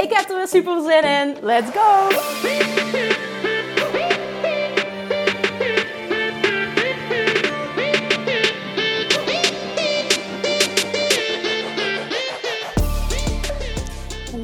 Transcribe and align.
Ik 0.00 0.12
heb 0.12 0.30
er 0.30 0.36
weer 0.36 0.48
super 0.48 0.82
zin 0.82 1.02
in. 1.02 1.36
Let's 1.42 1.70
go! 1.70 2.08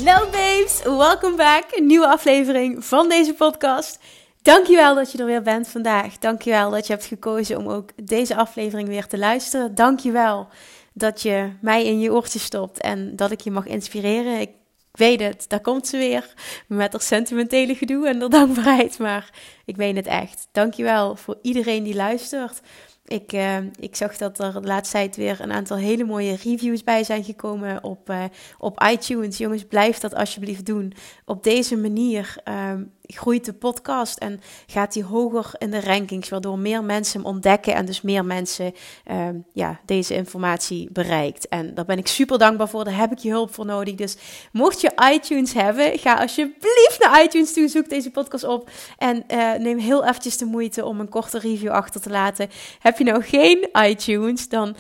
Hallo 0.04 0.30
babes, 0.30 0.82
welkom 0.82 1.36
back. 1.36 1.64
Een 1.70 1.86
nieuwe 1.86 2.06
aflevering 2.06 2.84
van 2.84 3.08
deze 3.08 3.34
podcast. 3.34 3.98
Dankjewel 4.42 4.94
dat 4.94 5.12
je 5.12 5.18
er 5.18 5.27
weer 5.27 5.42
bent 5.42 5.68
vandaag. 5.68 6.18
Dankjewel 6.18 6.70
dat 6.70 6.86
je 6.86 6.92
hebt 6.92 7.06
gekozen 7.06 7.58
om 7.58 7.68
ook 7.68 7.91
deze 8.02 8.36
aflevering 8.36 8.88
weer 8.88 9.06
te 9.06 9.19
luisteren. 9.19 9.75
Dankjewel 9.75 10.48
dat 10.92 11.22
je 11.22 11.52
mij 11.60 11.84
in 11.84 12.00
je 12.00 12.12
oortje 12.12 12.38
stopt 12.38 12.80
en 12.80 13.16
dat 13.16 13.30
ik 13.30 13.41
je 13.41 13.50
mag 13.50 13.66
inspireren. 13.66 14.41
Ik 14.41 14.50
weet 14.98 15.20
het, 15.20 15.45
daar 15.48 15.61
komt 15.61 15.87
ze 15.87 15.97
weer 15.97 16.34
met 16.69 16.92
haar 16.92 17.00
sentimentele 17.00 17.75
gedoe 17.75 18.09
en 18.09 18.19
de 18.19 18.28
dankbaarheid. 18.28 18.98
Maar 18.98 19.31
ik 19.64 19.77
weet 19.77 19.97
het 19.97 20.06
echt. 20.06 20.48
Dankjewel 20.53 21.17
voor 21.17 21.39
iedereen 21.42 21.83
die 21.83 21.95
luistert. 21.95 22.61
Ik, 23.06 23.33
uh, 23.33 23.56
ik 23.78 23.97
zag 23.97 24.17
dat 24.17 24.39
er 24.39 24.53
de 24.53 24.67
laatste 24.67 24.97
tijd 24.97 25.17
weer 25.17 25.41
een 25.41 25.53
aantal 25.53 25.77
hele 25.77 26.05
mooie 26.05 26.37
reviews 26.42 26.84
bij 26.84 27.05
zijn 27.05 27.25
gekomen 27.25 27.83
op, 27.83 28.11
uh, 28.11 28.25
op 28.59 28.83
iTunes. 28.91 29.39
Jongens, 29.39 29.65
blijf 29.65 29.98
dat 29.98 30.15
alsjeblieft 30.15 30.67
doen. 30.67 30.92
Op 31.25 31.42
deze 31.42 31.77
manier 31.77 32.37
um, 32.48 32.92
groeit 33.06 33.44
de 33.44 33.52
podcast 33.52 34.19
en 34.19 34.41
gaat 34.66 34.94
hij 34.94 35.02
hoger 35.02 35.50
in 35.58 35.70
de 35.70 35.80
rankings, 35.80 36.28
waardoor 36.28 36.58
meer 36.58 36.84
mensen 36.84 37.20
hem 37.20 37.28
ontdekken 37.28 37.74
en 37.74 37.84
dus 37.84 38.02
meer 38.02 38.24
mensen 38.24 38.74
uh, 39.10 39.28
ja, 39.52 39.80
deze 39.84 40.14
informatie 40.14 40.88
bereikt. 40.92 41.48
En 41.48 41.75
daar 41.75 41.84
ben 41.84 41.98
ik 41.98 42.06
super 42.06 42.38
dankbaar 42.38 42.69
voor, 42.69 42.84
daar 42.84 42.97
heb 42.97 43.12
ik 43.12 43.19
je 43.19 43.30
hulp 43.30 43.55
voor 43.55 43.66
nodig. 43.66 43.94
Dus 43.94 44.16
mocht 44.52 44.80
je 44.80 44.92
iTunes 45.12 45.52
hebben, 45.52 45.98
ga 45.98 46.14
alsjeblieft 46.14 46.97
naar 46.98 47.22
iTunes 47.25 47.52
toe, 47.52 47.69
zoek 47.69 47.88
deze 47.88 48.10
podcast 48.10 48.44
op 48.44 48.70
en 48.98 49.25
uh, 49.28 49.52
neem 49.55 49.78
heel 49.78 50.05
eventjes 50.05 50.36
de 50.36 50.44
moeite 50.44 50.84
om 50.84 51.00
een 51.00 51.08
korte 51.08 51.38
review 51.38 51.70
achter 51.70 52.00
te 52.00 52.10
laten. 52.10 52.50
Heb 52.78 52.98
je 52.98 53.05
nou 53.05 53.22
geen 53.22 53.69
iTunes, 53.72 54.48
dan 54.48 54.77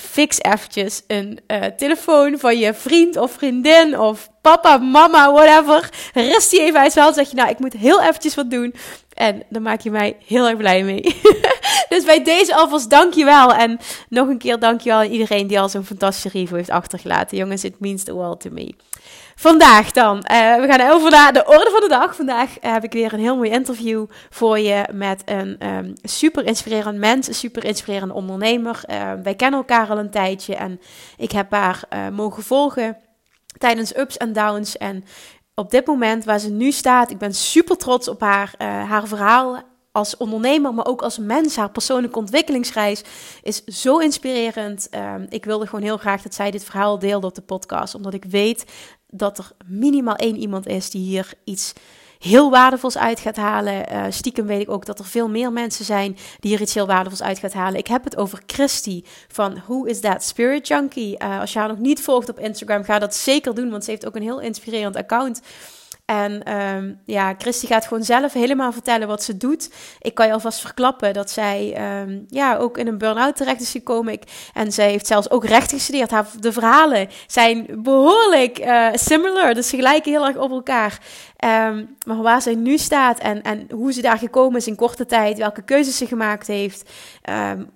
fix 0.00 0.38
eventjes 0.40 1.02
een 1.06 1.40
uh, 1.46 1.64
telefoon 1.64 2.38
van 2.38 2.58
je 2.58 2.74
vriend 2.74 3.16
of 3.16 3.32
vriendin 3.32 3.98
of 3.98 4.30
papa, 4.40 4.76
mama, 4.76 5.32
whatever. 5.32 5.90
Rest 6.14 6.50
die 6.50 6.60
even 6.60 6.80
uit 6.80 6.92
zijn 6.92 7.14
Zeg 7.14 7.30
je, 7.30 7.36
nou, 7.36 7.50
ik 7.50 7.58
moet 7.58 7.72
heel 7.72 8.02
eventjes 8.02 8.34
wat 8.34 8.50
doen. 8.50 8.74
En 9.14 9.42
dan 9.48 9.62
maak 9.62 9.80
je 9.80 9.90
mij 9.90 10.16
heel 10.26 10.48
erg 10.48 10.56
blij 10.56 10.82
mee. 10.82 11.02
dus 11.88 12.04
bij 12.04 12.24
deze 12.24 12.54
alvast 12.54 12.90
dankjewel. 12.90 13.54
En 13.54 13.78
nog 14.08 14.28
een 14.28 14.38
keer 14.38 14.58
dankjewel 14.58 14.98
aan 14.98 15.10
iedereen 15.10 15.46
die 15.46 15.60
al 15.60 15.68
zo'n 15.68 15.84
fantastische 15.84 16.38
review 16.38 16.56
heeft 16.56 16.70
achtergelaten. 16.70 17.36
Jongens, 17.36 17.64
it 17.64 17.80
means 17.80 18.04
the 18.04 18.14
world 18.14 18.40
to 18.40 18.50
me. 18.50 18.74
Vandaag 19.34 19.90
dan. 19.90 20.16
Uh, 20.16 20.56
we 20.56 20.66
gaan 20.66 20.90
over 20.90 21.10
naar 21.10 21.32
de 21.32 21.46
orde 21.46 21.70
van 21.70 21.80
de 21.80 21.88
dag. 21.88 22.16
Vandaag 22.16 22.50
heb 22.60 22.84
ik 22.84 22.92
weer 22.92 23.12
een 23.12 23.20
heel 23.20 23.36
mooi 23.36 23.50
interview 23.50 24.06
voor 24.30 24.58
je 24.58 24.88
met 24.92 25.22
een 25.24 25.68
um, 25.68 25.92
super 26.02 26.44
inspirerend 26.44 26.98
mens, 26.98 27.28
een 27.28 27.34
super 27.34 27.64
inspirerend 27.64 28.12
ondernemer. 28.12 28.80
Uh, 28.90 29.12
wij 29.22 29.34
kennen 29.34 29.58
elkaar 29.60 29.88
al 29.88 29.98
een 29.98 30.10
tijdje 30.10 30.54
en 30.54 30.80
ik 31.16 31.32
heb 31.32 31.50
haar 31.50 31.82
uh, 31.92 32.08
mogen 32.08 32.42
volgen 32.42 32.96
tijdens 33.58 33.96
ups 33.96 34.16
en 34.16 34.32
downs. 34.32 34.76
En 34.76 35.04
op 35.54 35.70
dit 35.70 35.86
moment 35.86 36.24
waar 36.24 36.38
ze 36.38 36.50
nu 36.50 36.72
staat, 36.72 37.10
ik 37.10 37.18
ben 37.18 37.34
super 37.34 37.76
trots 37.76 38.08
op 38.08 38.20
haar, 38.20 38.54
haar 38.58 39.06
verhaal 39.06 39.60
als 39.92 40.16
ondernemer, 40.16 40.74
maar 40.74 40.86
ook 40.86 41.02
als 41.02 41.18
mens. 41.18 41.56
Haar 41.56 41.70
persoonlijke 41.70 42.18
ontwikkelingsreis 42.18 43.02
is 43.42 43.64
zo 43.64 43.98
inspirerend. 43.98 44.88
Um, 44.94 45.26
ik 45.28 45.44
wilde 45.44 45.66
gewoon 45.66 45.84
heel 45.84 45.96
graag 45.96 46.22
dat 46.22 46.34
zij 46.34 46.50
dit 46.50 46.64
verhaal 46.64 46.98
deelde 46.98 47.26
op 47.26 47.34
de 47.34 47.42
podcast, 47.42 47.94
omdat 47.94 48.14
ik 48.14 48.24
weet 48.24 48.64
dat 49.14 49.38
er 49.38 49.52
minimaal 49.66 50.16
één 50.16 50.36
iemand 50.36 50.66
is 50.66 50.90
die 50.90 51.02
hier 51.02 51.32
iets 51.44 51.72
heel 52.18 52.50
waardevols 52.50 52.98
uit 52.98 53.20
gaat 53.20 53.36
halen. 53.36 53.92
Uh, 53.92 54.04
stiekem 54.08 54.46
weet 54.46 54.60
ik 54.60 54.70
ook 54.70 54.86
dat 54.86 54.98
er 54.98 55.04
veel 55.04 55.28
meer 55.28 55.52
mensen 55.52 55.84
zijn 55.84 56.16
die 56.40 56.50
hier 56.50 56.60
iets 56.60 56.74
heel 56.74 56.86
waardevols 56.86 57.22
uit 57.22 57.38
gaat 57.38 57.52
halen. 57.52 57.78
Ik 57.78 57.86
heb 57.86 58.04
het 58.04 58.16
over 58.16 58.42
Christy 58.46 59.02
van 59.28 59.62
Who 59.66 59.84
is 59.84 60.00
That 60.00 60.22
Spirit 60.22 60.68
Junkie. 60.68 61.22
Uh, 61.22 61.40
als 61.40 61.52
je 61.52 61.58
haar 61.58 61.68
nog 61.68 61.78
niet 61.78 62.00
volgt 62.00 62.28
op 62.28 62.38
Instagram, 62.38 62.84
ga 62.84 62.98
dat 62.98 63.14
zeker 63.14 63.54
doen, 63.54 63.70
want 63.70 63.84
ze 63.84 63.90
heeft 63.90 64.06
ook 64.06 64.16
een 64.16 64.22
heel 64.22 64.40
inspirerend 64.40 64.96
account. 64.96 65.40
En 66.12 66.56
um, 66.56 67.00
ja, 67.04 67.34
Christy 67.38 67.66
gaat 67.66 67.86
gewoon 67.86 68.04
zelf 68.04 68.32
helemaal 68.32 68.72
vertellen 68.72 69.08
wat 69.08 69.22
ze 69.22 69.36
doet. 69.36 69.70
Ik 70.00 70.14
kan 70.14 70.26
je 70.26 70.32
alvast 70.32 70.60
verklappen 70.60 71.12
dat 71.12 71.30
zij 71.30 71.76
um, 72.00 72.26
ja, 72.28 72.56
ook 72.56 72.78
in 72.78 72.86
een 72.86 72.98
burn-out 72.98 73.36
terecht 73.36 73.60
is 73.60 73.70
gekomen. 73.70 74.18
En 74.52 74.72
zij 74.72 74.90
heeft 74.90 75.06
zelfs 75.06 75.30
ook 75.30 75.44
recht 75.44 75.70
gestudeerd. 75.72 76.10
Haar, 76.10 76.26
de 76.40 76.52
verhalen 76.52 77.08
zijn 77.26 77.66
behoorlijk 77.82 78.58
uh, 78.58 78.88
similar. 78.92 79.54
Dus 79.54 79.68
ze 79.68 79.76
gelijken 79.76 80.12
heel 80.12 80.26
erg 80.26 80.36
op 80.36 80.50
elkaar. 80.50 81.00
Um, 81.68 81.96
maar 82.06 82.22
waar 82.22 82.42
zij 82.42 82.54
nu 82.54 82.78
staat 82.78 83.18
en, 83.18 83.42
en 83.42 83.66
hoe 83.70 83.92
ze 83.92 84.02
daar 84.02 84.18
gekomen 84.18 84.56
is 84.56 84.66
in 84.66 84.76
korte 84.76 85.06
tijd, 85.06 85.38
welke 85.38 85.62
keuzes 85.62 85.96
ze 85.96 86.06
gemaakt 86.06 86.46
heeft 86.46 86.90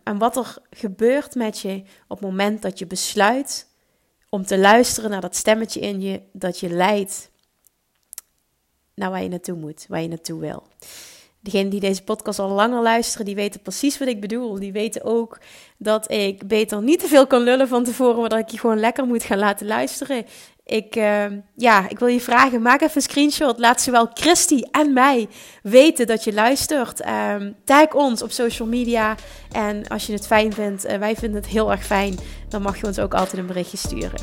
en 0.02 0.18
wat 0.18 0.36
er 0.36 0.56
gebeurt 0.70 1.34
met 1.34 1.60
je 1.60 1.82
op 2.08 2.18
het 2.18 2.28
moment 2.28 2.62
dat 2.62 2.78
je 2.78 2.86
besluit 2.86 3.66
om 4.28 4.46
te 4.46 4.58
luisteren 4.58 5.10
naar 5.10 5.20
dat 5.20 5.36
stemmetje 5.36 5.80
in 5.80 6.00
je 6.00 6.22
dat 6.32 6.60
je 6.60 6.68
leidt 6.68 7.30
naar 8.96 9.10
waar 9.10 9.22
je 9.22 9.28
naartoe 9.28 9.56
moet, 9.56 9.86
waar 9.88 10.02
je 10.02 10.08
naartoe 10.08 10.40
wil. 10.40 10.62
Degenen 11.40 11.70
die 11.70 11.80
deze 11.80 12.02
podcast 12.02 12.38
al 12.38 12.48
langer 12.48 12.82
luisteren, 12.82 13.26
die 13.26 13.34
weten 13.34 13.60
precies 13.60 13.98
wat 13.98 14.08
ik 14.08 14.20
bedoel. 14.20 14.54
Die 14.54 14.72
weten 14.72 15.04
ook 15.04 15.38
dat 15.76 16.10
ik 16.10 16.48
beter 16.48 16.82
niet 16.82 17.00
te 17.00 17.06
veel 17.06 17.26
kan 17.26 17.42
lullen 17.42 17.68
van 17.68 17.84
tevoren, 17.84 18.20
maar 18.20 18.28
dat 18.28 18.38
ik 18.38 18.48
je 18.48 18.58
gewoon 18.58 18.78
lekker 18.80 19.06
moet 19.06 19.22
gaan 19.22 19.38
laten 19.38 19.66
luisteren. 19.66 20.24
Ik, 20.64 20.96
uh, 20.96 21.24
ja, 21.56 21.88
ik 21.88 21.98
wil 21.98 22.08
je 22.08 22.20
vragen, 22.20 22.62
maak 22.62 22.80
even 22.80 22.96
een 22.96 23.02
screenshot. 23.02 23.58
Laat 23.58 23.80
zowel 23.80 24.10
Christy 24.14 24.62
en 24.70 24.92
mij 24.92 25.28
weten 25.62 26.06
dat 26.06 26.24
je 26.24 26.32
luistert. 26.32 27.06
Um, 27.06 27.56
tag 27.64 27.92
ons 27.92 28.22
op 28.22 28.30
social 28.30 28.68
media. 28.68 29.14
En 29.52 29.88
als 29.88 30.06
je 30.06 30.12
het 30.12 30.26
fijn 30.26 30.52
vindt, 30.52 30.86
uh, 30.86 30.96
wij 30.96 31.16
vinden 31.16 31.40
het 31.40 31.50
heel 31.50 31.70
erg 31.70 31.84
fijn, 31.84 32.18
dan 32.48 32.62
mag 32.62 32.80
je 32.80 32.86
ons 32.86 32.98
ook 32.98 33.14
altijd 33.14 33.38
een 33.38 33.46
berichtje 33.46 33.76
sturen. 33.76 34.20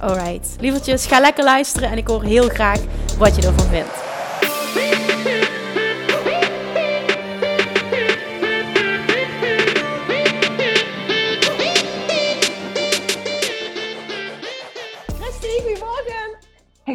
Alright, 0.00 0.56
lievertjes, 0.60 1.06
ga 1.06 1.20
lekker 1.20 1.44
luisteren 1.44 1.90
en 1.90 1.96
ik 1.96 2.06
hoor 2.06 2.22
heel 2.22 2.48
graag 2.48 2.80
wat 3.18 3.36
je 3.36 3.42
ervan 3.42 3.66
vindt. 3.66 4.09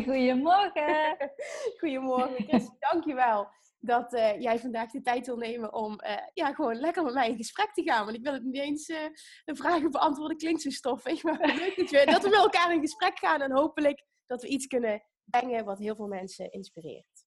Goedemorgen. 0.03 1.17
Goedemorgen. 1.77 2.75
Dankjewel 2.91 3.47
dat 3.79 4.13
uh, 4.13 4.41
jij 4.41 4.59
vandaag 4.59 4.91
de 4.91 5.01
tijd 5.01 5.25
wil 5.25 5.37
nemen 5.37 5.73
om 5.73 5.99
uh, 6.05 6.17
ja, 6.33 6.53
gewoon 6.53 6.75
lekker 6.75 7.03
met 7.03 7.13
mij 7.13 7.29
in 7.29 7.35
gesprek 7.35 7.73
te 7.73 7.83
gaan. 7.83 8.05
Want 8.05 8.17
ik 8.17 8.23
wil 8.23 8.33
het 8.33 8.43
niet 8.43 8.55
eens 8.55 8.89
uh, 8.89 8.97
de 9.45 9.55
vragen 9.55 9.91
beantwoorden, 9.91 10.37
klinkt 10.37 10.61
zo 10.61 10.69
stoffig. 10.69 11.23
Maar 11.23 11.39
leuk 11.39 11.75
dat, 11.75 11.89
we, 11.89 12.05
dat 12.05 12.23
we 12.23 12.29
met 12.29 12.39
elkaar 12.39 12.73
in 12.73 12.79
gesprek 12.79 13.19
gaan 13.19 13.41
en 13.41 13.51
hopelijk 13.51 14.05
dat 14.25 14.41
we 14.41 14.47
iets 14.47 14.67
kunnen 14.67 15.03
brengen 15.23 15.65
wat 15.65 15.79
heel 15.79 15.95
veel 15.95 16.07
mensen 16.07 16.51
inspireert. 16.51 17.24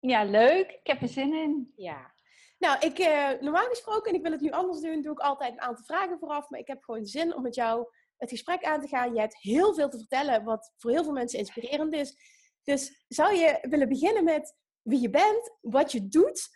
Ja, 0.00 0.24
leuk. 0.24 0.70
Ik 0.70 0.86
heb 0.86 1.02
er 1.02 1.08
zin 1.08 1.34
in. 1.34 1.72
Ja. 1.76 2.14
Nou, 2.58 2.78
ik, 2.78 2.98
normaal 3.40 3.68
gesproken, 3.68 4.10
en 4.10 4.16
ik 4.16 4.22
wil 4.22 4.32
het 4.32 4.40
nu 4.40 4.50
anders 4.50 4.80
doen, 4.80 5.02
doe 5.02 5.12
ik 5.12 5.18
altijd 5.18 5.52
een 5.52 5.60
aantal 5.60 5.84
vragen 5.84 6.18
vooraf. 6.18 6.50
Maar 6.50 6.60
ik 6.60 6.66
heb 6.66 6.82
gewoon 6.82 7.06
zin 7.06 7.34
om 7.34 7.42
met 7.42 7.54
jou 7.54 7.86
het 8.16 8.30
gesprek 8.30 8.64
aan 8.64 8.80
te 8.80 8.88
gaan. 8.88 9.14
Je 9.14 9.20
hebt 9.20 9.36
heel 9.36 9.74
veel 9.74 9.88
te 9.88 9.98
vertellen, 9.98 10.44
wat 10.44 10.72
voor 10.76 10.90
heel 10.90 11.04
veel 11.04 11.12
mensen 11.12 11.38
inspirerend 11.38 11.94
is. 11.94 12.16
Dus 12.62 13.04
zou 13.08 13.34
je 13.34 13.58
willen 13.60 13.88
beginnen 13.88 14.24
met 14.24 14.56
wie 14.82 15.00
je 15.00 15.10
bent, 15.10 15.56
wat 15.60 15.92
je 15.92 16.08
doet, 16.08 16.48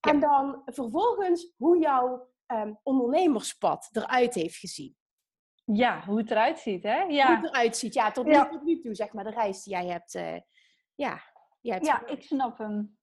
en 0.00 0.20
dan 0.20 0.62
vervolgens 0.64 1.52
hoe 1.56 1.78
jouw 1.78 2.28
um, 2.46 2.80
ondernemerspad 2.82 3.88
eruit 3.92 4.34
heeft 4.34 4.56
gezien? 4.56 4.96
Ja, 5.64 6.04
hoe 6.04 6.18
het 6.18 6.30
eruit 6.30 6.58
ziet, 6.58 6.82
hè? 6.82 7.02
Ja. 7.02 7.26
Hoe 7.26 7.36
het 7.36 7.44
eruit 7.44 7.76
ziet, 7.76 7.94
ja, 7.94 8.10
tot, 8.10 8.26
ja. 8.26 8.42
Nu, 8.44 8.50
tot 8.50 8.62
nu 8.62 8.80
toe, 8.80 8.94
zeg 8.94 9.12
maar, 9.12 9.24
de 9.24 9.30
reis 9.30 9.62
die 9.62 9.72
jij 9.72 9.86
hebt. 9.86 10.14
Uh, 10.14 10.36
ja, 10.94 11.22
ja 11.74 12.06
ik 12.06 12.22
snap 12.22 12.58
hem. 12.58 12.98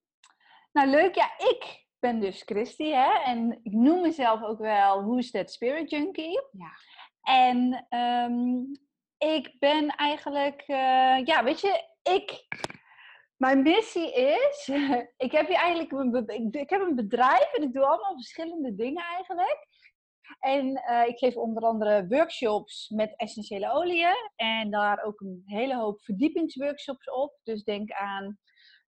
Nou, 0.71 0.89
leuk. 0.89 1.15
Ja, 1.15 1.31
ik 1.37 1.85
ben 1.99 2.19
dus 2.19 2.41
Christy, 2.41 2.89
hè? 2.89 3.11
En 3.25 3.59
ik 3.63 3.71
noem 3.71 4.01
mezelf 4.01 4.43
ook 4.43 4.59
wel 4.59 5.03
Who's 5.03 5.31
That 5.31 5.51
Spirit 5.51 5.89
Junkie. 5.89 6.41
Ja. 6.51 6.71
En 7.21 7.87
um, 7.99 8.71
ik 9.17 9.55
ben 9.59 9.87
eigenlijk, 9.87 10.63
uh, 10.67 11.25
ja, 11.25 11.43
weet 11.43 11.61
je, 11.61 11.83
ik 12.03 12.47
Mijn 13.37 13.61
missie 13.61 14.13
is, 14.13 14.69
ik 15.25 15.31
heb 15.31 15.47
hier 15.47 15.57
eigenlijk 15.57 15.91
een, 15.91 16.51
ik 16.51 16.69
heb 16.69 16.81
een 16.81 16.95
bedrijf 16.95 17.53
en 17.53 17.63
ik 17.63 17.73
doe 17.73 17.85
allemaal 17.85 18.13
verschillende 18.13 18.75
dingen 18.75 19.03
eigenlijk. 19.03 19.67
En 20.39 20.65
uh, 20.89 21.07
ik 21.07 21.17
geef 21.17 21.35
onder 21.35 21.63
andere 21.63 22.07
workshops 22.07 22.89
met 22.89 23.13
essentiële 23.15 23.71
oliën 23.71 24.31
en 24.35 24.71
daar 24.71 25.03
ook 25.03 25.21
een 25.21 25.41
hele 25.45 25.75
hoop 25.75 26.01
verdiepingsworkshops 26.01 27.09
op. 27.09 27.39
Dus 27.43 27.63
denk 27.63 27.91
aan 27.91 28.39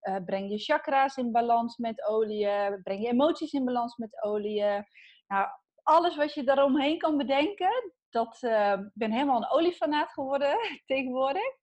uh, 0.07 0.15
breng 0.25 0.51
je 0.51 0.57
chakra's 0.57 1.17
in 1.17 1.31
balans 1.31 1.77
met 1.77 2.07
oliën, 2.07 2.81
breng 2.83 3.01
je 3.01 3.07
emoties 3.07 3.53
in 3.53 3.65
balans 3.65 3.95
met 3.95 4.23
oliën. 4.23 4.85
Nou, 5.27 5.47
alles 5.83 6.15
wat 6.15 6.33
je 6.33 6.43
daaromheen 6.43 6.97
kan 6.97 7.17
bedenken, 7.17 7.93
dat 8.09 8.37
uh, 8.41 8.77
ben 8.93 9.11
helemaal 9.11 9.37
een 9.37 9.51
oliefanaat 9.51 10.11
geworden 10.11 10.57
tegenwoordig. 10.85 11.53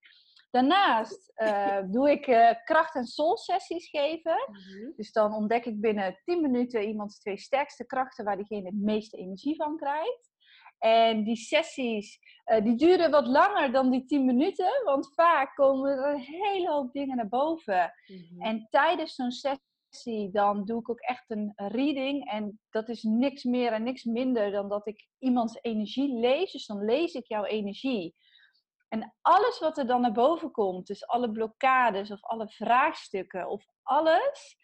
Daarnaast 0.51 1.33
uh, 1.37 1.79
doe 1.95 2.11
ik 2.11 2.27
uh, 2.27 2.51
kracht- 2.65 2.95
en 2.95 3.07
soul-sessies 3.07 3.89
geven. 3.89 4.37
Mhm. 4.47 4.93
Dus 4.97 5.13
dan 5.13 5.35
ontdek 5.35 5.65
ik 5.65 5.81
binnen 5.81 6.21
10 6.25 6.41
minuten 6.41 6.83
iemands 6.83 7.19
twee 7.19 7.39
sterkste 7.39 7.87
krachten 7.87 8.25
waar 8.25 8.37
diegene 8.37 8.67
het 8.67 8.81
meeste 8.81 9.17
energie 9.17 9.57
van 9.57 9.77
krijgt. 9.77 10.32
En 10.83 11.25
die 11.25 11.37
sessies, 11.37 12.19
uh, 12.47 12.63
die 12.65 12.75
duren 12.77 13.11
wat 13.11 13.27
langer 13.27 13.73
dan 13.73 13.91
die 13.91 14.05
10 14.05 14.25
minuten, 14.25 14.83
want 14.85 15.13
vaak 15.15 15.55
komen 15.55 15.91
er 15.91 16.15
een 16.15 16.21
hele 16.21 16.71
hoop 16.71 16.93
dingen 16.93 17.17
naar 17.17 17.29
boven. 17.29 17.93
Mhm. 18.07 18.43
En 18.43 18.67
tijdens 18.71 19.15
zo'n 19.15 19.31
sessie, 19.31 20.31
dan 20.31 20.65
doe 20.65 20.81
ik 20.81 20.91
ook 20.91 21.01
echt 21.01 21.31
een 21.31 21.53
reading. 21.57 22.31
En 22.31 22.61
dat 22.71 22.89
is 22.89 23.03
niks 23.03 23.45
meer 23.45 23.73
en 23.73 23.83
niks 23.83 24.05
minder 24.05 24.51
dan 24.51 24.69
dat 24.69 24.87
ik 24.87 25.09
iemands 25.19 25.59
energie 25.61 26.19
lees. 26.19 26.53
Dus 26.53 26.67
dan 26.67 26.85
lees 26.85 27.15
ik 27.15 27.27
jouw 27.27 27.45
energie. 27.45 28.15
En 28.89 29.15
alles 29.21 29.59
wat 29.59 29.79
er 29.79 29.87
dan 29.87 30.01
naar 30.01 30.13
boven 30.13 30.51
komt, 30.51 30.87
dus 30.87 31.07
alle 31.07 31.31
blokkades 31.31 32.11
of 32.11 32.25
alle 32.25 32.49
vraagstukken 32.49 33.49
of 33.49 33.65
alles, 33.83 34.57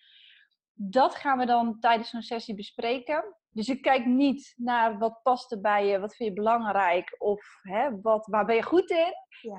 dat 0.81 1.15
gaan 1.15 1.39
we 1.39 1.47
dan 1.47 1.79
tijdens 1.81 2.11
zo'n 2.11 2.23
sessie 2.23 2.55
bespreken. 2.55 3.37
Dus 3.51 3.69
ik 3.69 3.83
kijk 3.83 4.07
niet 4.07 4.55
naar 4.57 4.99
wat 4.99 5.21
past 5.23 5.53
er 5.53 5.61
bij 5.61 5.87
je, 5.87 5.99
wat 5.99 6.17
vind 6.17 6.29
je 6.29 6.35
belangrijk 6.35 7.15
of 7.19 7.41
hè, 7.63 8.01
wat, 8.01 8.27
waar 8.27 8.45
ben 8.45 8.57
je 8.57 8.63
goed 8.63 8.91
in. 8.91 9.13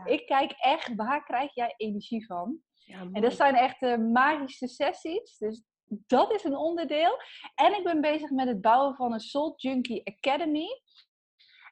Ik 0.05 0.25
kijk 0.25 0.51
echt 0.51 0.95
waar 0.95 1.23
krijg 1.23 1.53
jij 1.53 1.73
energie 1.77 2.25
van. 2.25 2.57
Ja, 2.73 2.99
en 3.11 3.21
dat 3.21 3.33
zijn 3.33 3.55
echt 3.55 3.79
de 3.79 3.97
magische 3.97 4.67
sessies. 4.67 5.37
Dus 5.37 5.63
dat 5.85 6.33
is 6.33 6.43
een 6.43 6.57
onderdeel. 6.57 7.17
En 7.55 7.77
ik 7.77 7.83
ben 7.83 8.01
bezig 8.01 8.29
met 8.29 8.47
het 8.47 8.61
bouwen 8.61 8.95
van 8.95 9.13
een 9.13 9.19
Soul 9.19 9.53
Junkie 9.55 10.17
Academy. 10.17 10.67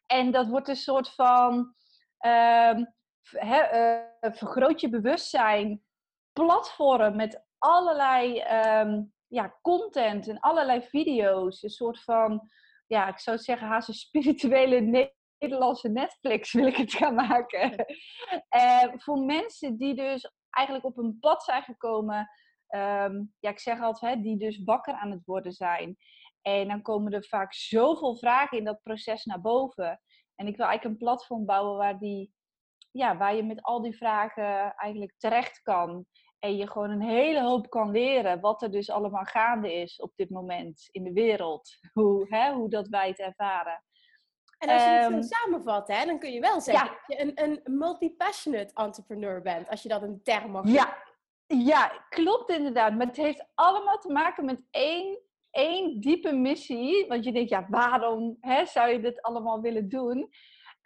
En 0.05 0.31
dat 0.31 0.47
wordt 0.47 0.67
een 0.67 0.75
soort 0.75 1.13
van 1.13 1.75
Um, 2.19 2.95
vergroot 4.19 4.81
je 4.81 4.89
bewustzijn, 4.89 5.83
platform 6.33 7.15
met 7.15 7.45
allerlei 7.57 8.43
um, 8.81 9.13
ja, 9.27 9.57
content 9.61 10.27
en 10.27 10.39
allerlei 10.39 10.81
video's. 10.81 11.63
Een 11.63 11.69
soort 11.69 12.03
van, 12.03 12.49
ja, 12.87 13.07
ik 13.07 13.19
zou 13.19 13.37
zeggen, 13.37 13.67
haast 13.67 13.87
een 13.87 13.93
spirituele 13.93 15.09
Nederlandse 15.39 15.89
Netflix 15.89 16.53
wil 16.53 16.65
ik 16.65 16.75
het 16.75 16.93
gaan 16.93 17.15
maken. 17.15 17.85
uh, 18.55 18.83
voor 18.95 19.17
mensen 19.17 19.77
die 19.77 19.95
dus 19.95 20.31
eigenlijk 20.49 20.85
op 20.85 20.97
een 20.97 21.17
pad 21.19 21.43
zijn 21.43 21.63
gekomen. 21.63 22.29
Um, 22.69 23.33
ja, 23.39 23.49
ik 23.49 23.59
zeg 23.59 23.81
altijd, 23.81 24.15
hè, 24.15 24.21
die 24.21 24.37
dus 24.37 24.63
wakker 24.63 24.93
aan 24.93 25.11
het 25.11 25.25
worden 25.25 25.51
zijn. 25.51 25.97
En 26.41 26.67
dan 26.67 26.81
komen 26.81 27.13
er 27.13 27.25
vaak 27.25 27.53
zoveel 27.53 28.17
vragen 28.17 28.57
in 28.57 28.63
dat 28.63 28.81
proces 28.83 29.25
naar 29.25 29.41
boven. 29.41 30.01
En 30.35 30.47
ik 30.47 30.57
wil 30.57 30.65
eigenlijk 30.65 30.83
een 30.83 31.05
platform 31.05 31.45
bouwen 31.45 31.77
waar, 31.77 31.99
die, 31.99 32.33
ja, 32.91 33.17
waar 33.17 33.35
je 33.35 33.43
met 33.43 33.61
al 33.61 33.81
die 33.81 33.97
vragen 33.97 34.73
eigenlijk 34.75 35.13
terecht 35.17 35.61
kan. 35.61 36.05
En 36.39 36.57
je 36.57 36.67
gewoon 36.69 36.89
een 36.89 37.01
hele 37.01 37.41
hoop 37.41 37.69
kan 37.69 37.91
leren 37.91 38.39
wat 38.39 38.61
er 38.61 38.71
dus 38.71 38.89
allemaal 38.89 39.23
gaande 39.23 39.73
is 39.73 39.99
op 39.99 40.11
dit 40.15 40.29
moment 40.29 40.87
in 40.91 41.03
de 41.03 41.13
wereld. 41.13 41.69
Hoe, 41.93 42.25
hè, 42.29 42.53
hoe 42.53 42.69
dat 42.69 42.87
wij 42.87 43.07
het 43.07 43.19
ervaren. 43.19 43.83
En 44.57 44.69
als 44.69 44.83
je 44.83 44.89
het 44.89 45.11
um, 45.11 45.21
samenvat, 45.21 45.87
hè, 45.87 46.05
dan 46.05 46.19
kun 46.19 46.31
je 46.31 46.39
wel 46.39 46.61
zeggen 46.61 46.87
dat 46.87 47.17
je 47.17 47.23
een, 47.23 47.43
een 47.43 47.77
multi-passionate 47.77 48.73
entrepreneur 48.73 49.41
bent. 49.41 49.69
Als 49.69 49.83
je 49.83 49.89
dat 49.89 50.01
een 50.01 50.19
term 50.23 50.51
mag 50.51 50.67
ja. 50.67 51.05
Ja, 51.47 52.05
klopt 52.09 52.49
inderdaad. 52.49 52.93
Maar 52.93 53.07
het 53.07 53.15
heeft 53.15 53.45
allemaal 53.55 53.97
te 53.97 54.11
maken 54.11 54.45
met 54.45 54.63
één 54.71 55.19
één 55.57 55.99
diepe 55.99 56.31
missie. 56.31 57.07
Want 57.07 57.23
je 57.23 57.31
denkt, 57.31 57.49
ja, 57.49 57.65
waarom 57.69 58.37
hè, 58.39 58.65
zou 58.65 58.89
je 58.89 58.99
dit 58.99 59.21
allemaal 59.21 59.61
willen 59.61 59.89
doen? 59.89 60.29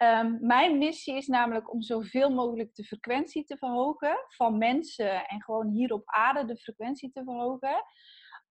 Um, 0.02 0.38
mijn 0.40 0.78
missie 0.78 1.16
is 1.16 1.26
namelijk 1.26 1.72
om 1.72 1.82
zoveel 1.82 2.30
mogelijk 2.30 2.74
de 2.74 2.84
frequentie 2.84 3.44
te 3.44 3.56
verhogen 3.56 4.16
van 4.28 4.58
mensen 4.58 5.26
en 5.28 5.42
gewoon 5.42 5.68
hier 5.68 5.92
op 5.92 6.02
aarde 6.04 6.44
de 6.44 6.56
frequentie 6.56 7.10
te 7.10 7.24
verhogen. 7.24 7.74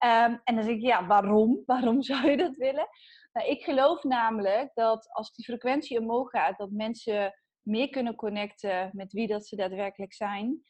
Um, 0.04 0.42
en 0.44 0.56
dan 0.56 0.64
zeg 0.64 0.74
ik, 0.74 0.82
ja, 0.82 1.08
waarom? 1.08 1.64
Waarom 1.66 2.02
zou 2.02 2.30
je 2.30 2.38
dat 2.38 2.56
willen? 2.56 2.88
Nou, 3.34 3.48
ik 3.48 3.64
geloof 3.64 4.04
namelijk 4.04 4.72
dat 4.74 5.10
als 5.12 5.34
die 5.34 5.46
frequentie 5.46 6.00
omhoog 6.00 6.30
gaat, 6.30 6.58
dat 6.58 6.72
mensen 6.72 7.34
meer 7.62 7.90
kunnen 7.90 8.16
connecten 8.16 8.90
met 8.94 9.14
wie 9.14 9.28
dat 9.28 9.48
ze 9.48 9.56
daadwerkelijk 9.56 10.14
zijn. 10.14 10.64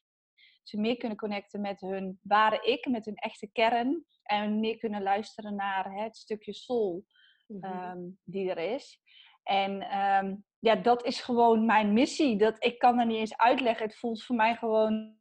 Ze 0.64 0.80
meer 0.80 0.98
kunnen 0.98 1.18
connecten 1.18 1.62
met 1.62 1.82
hun 1.82 2.20
ware 2.22 2.60
ik, 2.62 2.86
met 2.86 3.06
hun 3.06 3.16
echte 3.16 3.50
kern. 3.52 4.06
En 4.24 4.60
meer 4.60 4.78
kunnen 4.78 5.04
luisteren 5.04 5.56
naar 5.56 5.92
hè, 5.92 6.04
het 6.04 6.18
stukje 6.18 6.54
soul 6.54 7.06
um, 7.48 8.20
die 8.24 8.50
er 8.50 8.74
is. 8.74 9.00
En 9.44 10.00
um, 10.00 10.46
ja, 10.62 10.76
dat 10.76 11.06
is 11.06 11.22
gewoon 11.22 11.66
mijn 11.66 11.94
missie. 11.94 12.38
Dat, 12.38 12.56
ik 12.60 12.80
kan 12.80 13.00
er 13.00 13.06
niet 13.06 13.18
eens 13.18 13.38
uitleggen. 13.38 13.86
Het 13.86 13.98
voelt 13.98 14.24
voor 14.24 14.36
mij 14.36 14.56
gewoon 14.56 15.16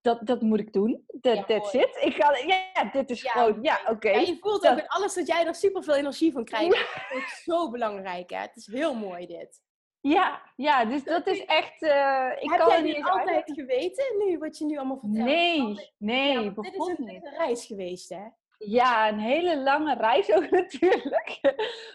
dat, 0.00 0.26
dat 0.26 0.40
moet 0.40 0.60
ik 0.60 0.72
doen. 0.72 1.04
Dat 1.06 1.48
ja, 1.48 1.64
zit. 1.64 1.98
Ik 2.00 2.14
ga, 2.14 2.36
ja, 2.46 2.90
dit 2.92 3.10
is 3.10 3.22
gewoon, 3.22 3.58
ja, 3.62 3.80
oké. 3.86 4.10
Ja, 4.10 4.20
je 4.20 4.36
voelt 4.40 4.68
ook 4.68 4.78
in 4.78 4.88
alles 4.88 5.14
dat 5.14 5.26
jij 5.26 5.46
er 5.46 5.54
super 5.54 5.82
veel 5.82 5.94
energie 5.94 6.32
van 6.32 6.44
krijgt. 6.44 6.70
Dat 7.08 7.18
is 7.18 7.42
zo 7.44 7.70
belangrijk, 7.70 8.30
hè? 8.30 8.38
Het 8.38 8.56
is 8.56 8.66
heel 8.66 8.94
mooi, 8.94 9.26
dit. 9.26 9.64
Ja, 10.00 10.42
ja, 10.56 10.84
dus 10.84 11.04
dat 11.04 11.26
is 11.26 11.44
echt. 11.44 11.82
Uh, 11.82 12.30
ik 12.38 12.50
Heb 12.50 12.58
kan 12.58 12.68
jij 12.68 12.82
niet 12.82 13.04
altijd 13.04 13.52
geweten 13.52 14.04
nu 14.26 14.38
wat 14.38 14.58
je 14.58 14.64
nu 14.64 14.76
allemaal 14.76 14.98
vertelt? 14.98 15.24
Nee, 15.24 15.92
nee, 15.98 16.32
ja, 16.32 16.50
dit 16.50 16.74
is 16.74 16.86
een, 16.86 17.04
niet. 17.04 17.24
een 17.24 17.34
reis 17.36 17.66
geweest, 17.66 18.08
hè? 18.08 18.24
Ja, 18.58 19.08
een 19.08 19.18
hele 19.18 19.62
lange 19.62 19.94
reis 19.94 20.32
ook 20.32 20.50
natuurlijk. 20.60 21.54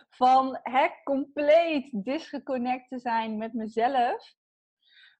Van 0.10 0.60
hè, 0.64 0.88
compleet 1.04 1.90
disgeconnect 1.92 2.90
te 2.90 3.00
zijn 3.00 3.38
met 3.38 3.54
mezelf. 3.54 4.34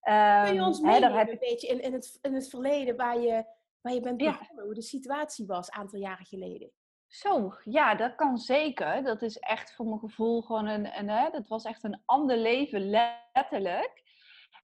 Um, 0.08 0.44
Kun 0.44 0.54
je 0.54 0.62
ons 0.62 0.80
meenemen 0.80 1.18
heb... 1.18 1.28
een 1.28 1.38
beetje 1.38 1.68
in, 1.68 1.82
in, 1.82 1.92
het, 1.92 2.18
in 2.22 2.34
het 2.34 2.48
verleden 2.48 2.96
waar 2.96 3.20
je, 3.20 3.44
waar 3.80 3.92
je 3.92 4.00
bent 4.00 4.16
begonnen, 4.16 4.64
hoe 4.64 4.74
de 4.74 4.82
situatie 4.82 5.46
was 5.46 5.66
een 5.66 5.74
aantal 5.74 5.98
jaren 5.98 6.26
geleden? 6.26 6.72
Zo, 7.06 7.52
ja, 7.64 7.94
dat 7.94 8.14
kan 8.14 8.38
zeker. 8.38 9.02
Dat 9.02 9.22
is 9.22 9.38
echt 9.38 9.74
voor 9.74 9.86
mijn 9.86 9.98
gevoel 9.98 10.42
gewoon 10.42 10.66
een, 10.66 10.98
een 10.98 11.08
hè, 11.08 11.30
dat 11.30 11.48
was 11.48 11.64
echt 11.64 11.84
een 11.84 12.02
ander 12.04 12.36
leven, 12.36 12.90
letterlijk. 12.90 14.02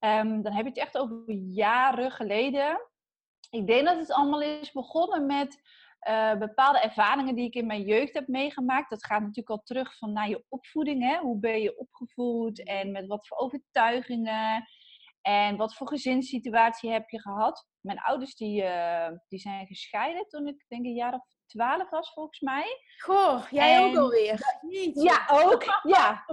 Um, 0.00 0.42
dan 0.42 0.52
heb 0.52 0.64
je 0.64 0.70
het 0.70 0.78
echt 0.78 0.98
over 0.98 1.32
jaren 1.32 2.10
geleden. 2.10 2.80
Ik 3.50 3.66
denk 3.66 3.86
dat 3.86 3.98
het 3.98 4.12
allemaal 4.12 4.42
is 4.42 4.72
begonnen 4.72 5.26
met 5.26 5.60
uh, 6.08 6.34
bepaalde 6.38 6.80
ervaringen 6.80 7.34
die 7.34 7.46
ik 7.46 7.54
in 7.54 7.66
mijn 7.66 7.82
jeugd 7.82 8.14
heb 8.14 8.28
meegemaakt. 8.28 8.90
Dat 8.90 9.06
gaat 9.06 9.20
natuurlijk 9.20 9.50
al 9.50 9.62
terug 9.64 9.96
van 9.98 10.12
naar 10.12 10.28
je 10.28 10.44
opvoeding. 10.48 11.02
Hè? 11.02 11.18
Hoe 11.18 11.38
ben 11.38 11.60
je 11.60 11.78
opgevoed 11.78 12.64
en 12.66 12.92
met 12.92 13.06
wat 13.06 13.26
voor 13.26 13.38
overtuigingen 13.38 14.68
en 15.22 15.56
wat 15.56 15.74
voor 15.74 15.88
gezinssituatie 15.88 16.90
heb 16.90 17.08
je 17.08 17.20
gehad. 17.20 17.66
Mijn 17.80 18.00
ouders 18.00 18.34
die, 18.34 18.62
uh, 18.62 19.08
die 19.28 19.38
zijn 19.38 19.66
gescheiden 19.66 20.28
toen 20.28 20.46
ik 20.46 20.64
denk 20.68 20.84
een 20.84 20.94
jaar 20.94 21.14
of 21.14 21.24
twaalf 21.46 21.90
was 21.90 22.12
volgens 22.12 22.40
mij. 22.40 22.66
Goh, 22.98 23.46
jij 23.50 23.76
en, 23.76 23.82
ook 23.84 23.96
alweer. 23.96 24.40
Ja, 24.92 25.26
ook. 25.30 25.64
Ja. 25.96 26.24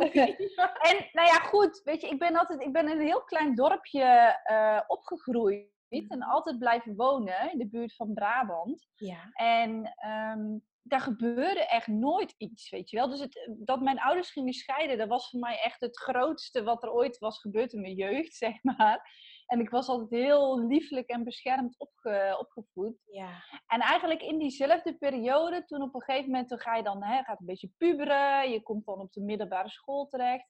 en 0.90 1.10
nou 1.12 1.28
ja, 1.28 1.40
goed. 1.40 1.82
Weet 1.84 2.02
je, 2.02 2.08
ik 2.08 2.20
ben 2.20 2.36
altijd, 2.36 2.62
ik 2.62 2.74
ben 2.74 2.90
in 2.90 3.00
een 3.00 3.06
heel 3.06 3.24
klein 3.24 3.56
dorpje 3.56 4.40
uh, 4.52 4.82
opgegroeid. 4.88 5.74
En 5.90 6.24
altijd 6.24 6.60
blijven 6.60 6.96
wonen 6.96 7.52
in 7.52 7.58
de 7.58 7.68
buurt 7.68 7.96
van 7.96 8.14
Brabant. 8.14 8.88
Ja. 8.96 9.30
En 9.34 9.96
um, 10.10 10.64
daar 10.88 11.02
gebeurde 11.02 11.68
echt 11.68 11.88
nooit 11.88 12.36
iets, 12.38 12.70
weet 12.70 12.90
je 12.90 12.98
wel. 12.98 13.10
Dus 13.10 13.20
het, 13.20 13.50
dat 13.58 13.82
mijn 13.82 14.00
ouders 14.00 14.32
gingen 14.32 14.54
scheiden, 14.54 14.98
dat 14.98 15.08
was 15.08 15.30
voor 15.30 15.40
mij 15.40 15.60
echt 15.60 15.80
het 15.80 15.98
grootste 15.98 16.64
wat 16.64 16.84
er 16.84 16.92
ooit 16.92 17.18
was 17.18 17.40
gebeurd 17.40 17.74
in 17.74 17.82
mijn 17.82 17.96
jeugd, 17.96 18.36
zeg 18.46 18.64
maar. 18.64 19.24
En 19.46 19.60
ik 19.60 19.70
was 19.70 19.88
altijd 19.88 20.10
heel 20.10 20.68
lieflijk 20.68 21.10
en 21.10 21.24
beschermd 21.24 21.80
opge, 21.80 22.36
opgevoed. 22.40 23.04
Ja. 23.06 23.44
En 23.68 23.80
eigenlijk 23.80 24.22
in 24.22 24.40
diezelfde 24.40 24.98
periode, 24.98 25.66
toen 25.66 25.82
op 25.82 25.96
een 25.96 26.02
gegeven 26.02 26.32
moment, 26.32 26.50
dan 26.50 26.60
ga 26.60 26.76
je 26.76 26.84
dan, 26.84 27.04
hè, 27.04 27.24
gaat 27.24 27.40
een 27.40 27.46
beetje 27.46 27.72
puberen, 27.78 28.52
je 28.52 28.62
komt 28.62 28.86
dan 28.86 29.00
op 29.00 29.14
de 29.14 29.22
middelbare 29.22 29.70
school 29.70 30.08
terecht. 30.08 30.48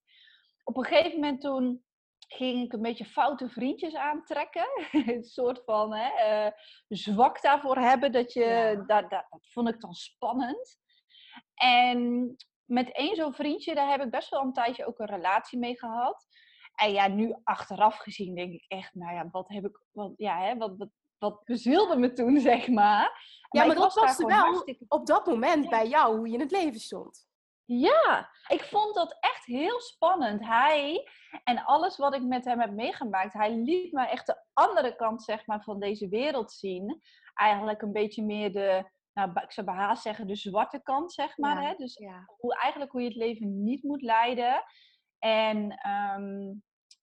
Op 0.64 0.78
een 0.78 0.86
gegeven 0.86 1.20
moment 1.20 1.42
toen 1.42 1.84
ging 2.28 2.64
ik 2.64 2.74
een 2.74 2.82
beetje 2.82 3.06
foute 3.06 3.50
vriendjes 3.50 3.96
aantrekken. 3.96 4.68
een 5.16 5.24
soort 5.24 5.62
van 5.66 5.94
hè, 5.94 6.46
uh, 6.46 6.52
zwak 6.88 7.42
daarvoor 7.42 7.78
hebben. 7.78 8.12
Dat, 8.12 8.34
je, 8.34 8.84
dat, 8.88 9.10
dat, 9.10 9.26
dat, 9.30 9.48
vond 9.50 9.70
ik 9.70 9.82
dan 9.82 9.94
spannend. 9.94 10.80
En 11.54 12.36
met 12.66 12.92
één 12.92 13.16
zo'n 13.16 13.34
vriendje, 13.34 13.76
daar 13.76 13.90
heb 13.90 14.02
ik 14.02 14.12
best 14.12 14.30
wel 14.30 14.42
een 14.42 14.54
tijdje 14.54 14.86
ook 14.86 15.00
een 15.00 15.06
relatie 15.06 15.60
mee 15.60 15.80
gehad. 15.80 16.28
En 16.76 16.92
ja, 16.92 17.08
nu 17.08 17.36
achteraf 17.44 17.98
gezien 17.98 18.36
denk 18.36 18.54
ik 18.54 18.66
echt, 18.68 18.94
nou 18.94 19.14
ja, 19.14 19.28
wat 19.32 19.50
heb 19.50 19.66
ik, 19.66 19.82
wat, 19.92 20.14
ja, 20.18 20.40
hè, 20.40 20.58
wat, 20.58 20.78
wat, 20.78 20.90
wat 21.18 21.44
bezielde 21.44 21.98
me 21.98 22.14
toen, 22.14 22.40
zeg 22.52 22.68
maar. 22.68 23.44
Ja, 23.50 23.66
maar, 23.66 23.76
dat 23.76 23.94
was 23.94 24.18
wel 24.18 24.66
op 24.88 25.06
dat 25.06 25.26
moment 25.26 25.70
bij 25.70 25.88
jou 25.88 26.18
hoe 26.18 26.28
je 26.28 26.34
in 26.34 26.40
het 26.40 26.52
leven 26.52 26.80
stond. 26.80 27.25
Ja, 27.66 28.30
ik 28.48 28.62
vond 28.62 28.96
dat 28.96 29.18
echt 29.20 29.46
heel 29.46 29.80
spannend. 29.82 30.42
Hij 30.42 31.10
en 31.44 31.64
alles 31.64 31.98
wat 31.98 32.16
ik 32.16 32.22
met 32.22 32.46
hem 32.46 32.60
heb 32.60 32.72
meegemaakt, 32.72 33.34
hij 33.34 33.56
liet 33.56 33.92
me 33.92 34.08
echt 34.08 34.26
de 34.26 34.44
andere 34.54 34.96
kant 34.96 35.24
zeg 35.24 35.46
maar, 35.46 35.64
van 35.64 35.80
deze 35.80 36.08
wereld 36.08 36.52
zien. 36.52 37.02
Eigenlijk 37.34 37.82
een 37.82 37.92
beetje 37.92 38.24
meer 38.24 38.52
de, 38.52 38.90
nou, 39.14 39.32
ik 39.42 39.52
zou 39.52 39.68
bij 39.68 39.96
zeggen, 39.96 40.28
de 40.28 40.36
zwarte 40.36 40.82
kant, 40.84 41.14
zeg 41.14 41.38
maar. 41.38 41.68
hè? 41.68 41.76
Dus 41.76 41.98
Hoe, 42.38 42.56
eigenlijk 42.56 42.92
hoe 42.92 43.02
je 43.02 43.08
het 43.08 43.18
leven 43.18 43.64
niet 43.64 43.84
moet 43.84 44.02
leiden. 44.02 44.64
En 45.20 45.72
ehm, 45.72 46.54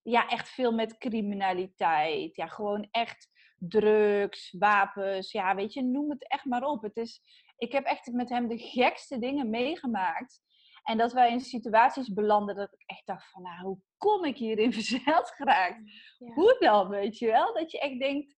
ja, 0.02 0.28
echt 0.28 0.48
veel 0.48 0.72
met 0.72 0.98
criminaliteit. 0.98 2.36
Ja, 2.36 2.46
gewoon 2.46 2.88
echt 2.90 3.30
drugs, 3.58 4.54
wapens. 4.58 5.32
Ja, 5.32 5.54
weet 5.54 5.72
je, 5.72 5.82
noem 5.82 6.10
het 6.10 6.28
echt 6.28 6.44
maar 6.44 6.62
op. 6.62 6.82
Het 6.82 6.96
is, 6.96 7.20
ik 7.56 7.72
heb 7.72 7.84
echt 7.84 8.12
met 8.12 8.28
hem 8.28 8.48
de 8.48 8.58
gekste 8.58 9.18
dingen 9.18 9.50
meegemaakt. 9.50 10.40
En 10.82 10.98
dat 10.98 11.12
wij 11.12 11.30
in 11.30 11.40
situaties 11.40 12.12
belanden 12.12 12.56
dat 12.56 12.72
ik 12.72 12.82
echt 12.86 13.06
dacht 13.06 13.30
van, 13.30 13.42
nou, 13.42 13.60
hoe 13.62 13.78
kom 13.96 14.24
ik 14.24 14.36
hierin 14.36 14.72
verzeild 14.82 15.30
geraakt? 15.30 15.80
Hoe 16.18 16.56
dan, 16.58 16.88
weet 16.88 17.18
je 17.18 17.26
wel? 17.26 17.54
Dat 17.54 17.70
je 17.70 17.80
echt 17.80 17.98
denkt, 17.98 18.36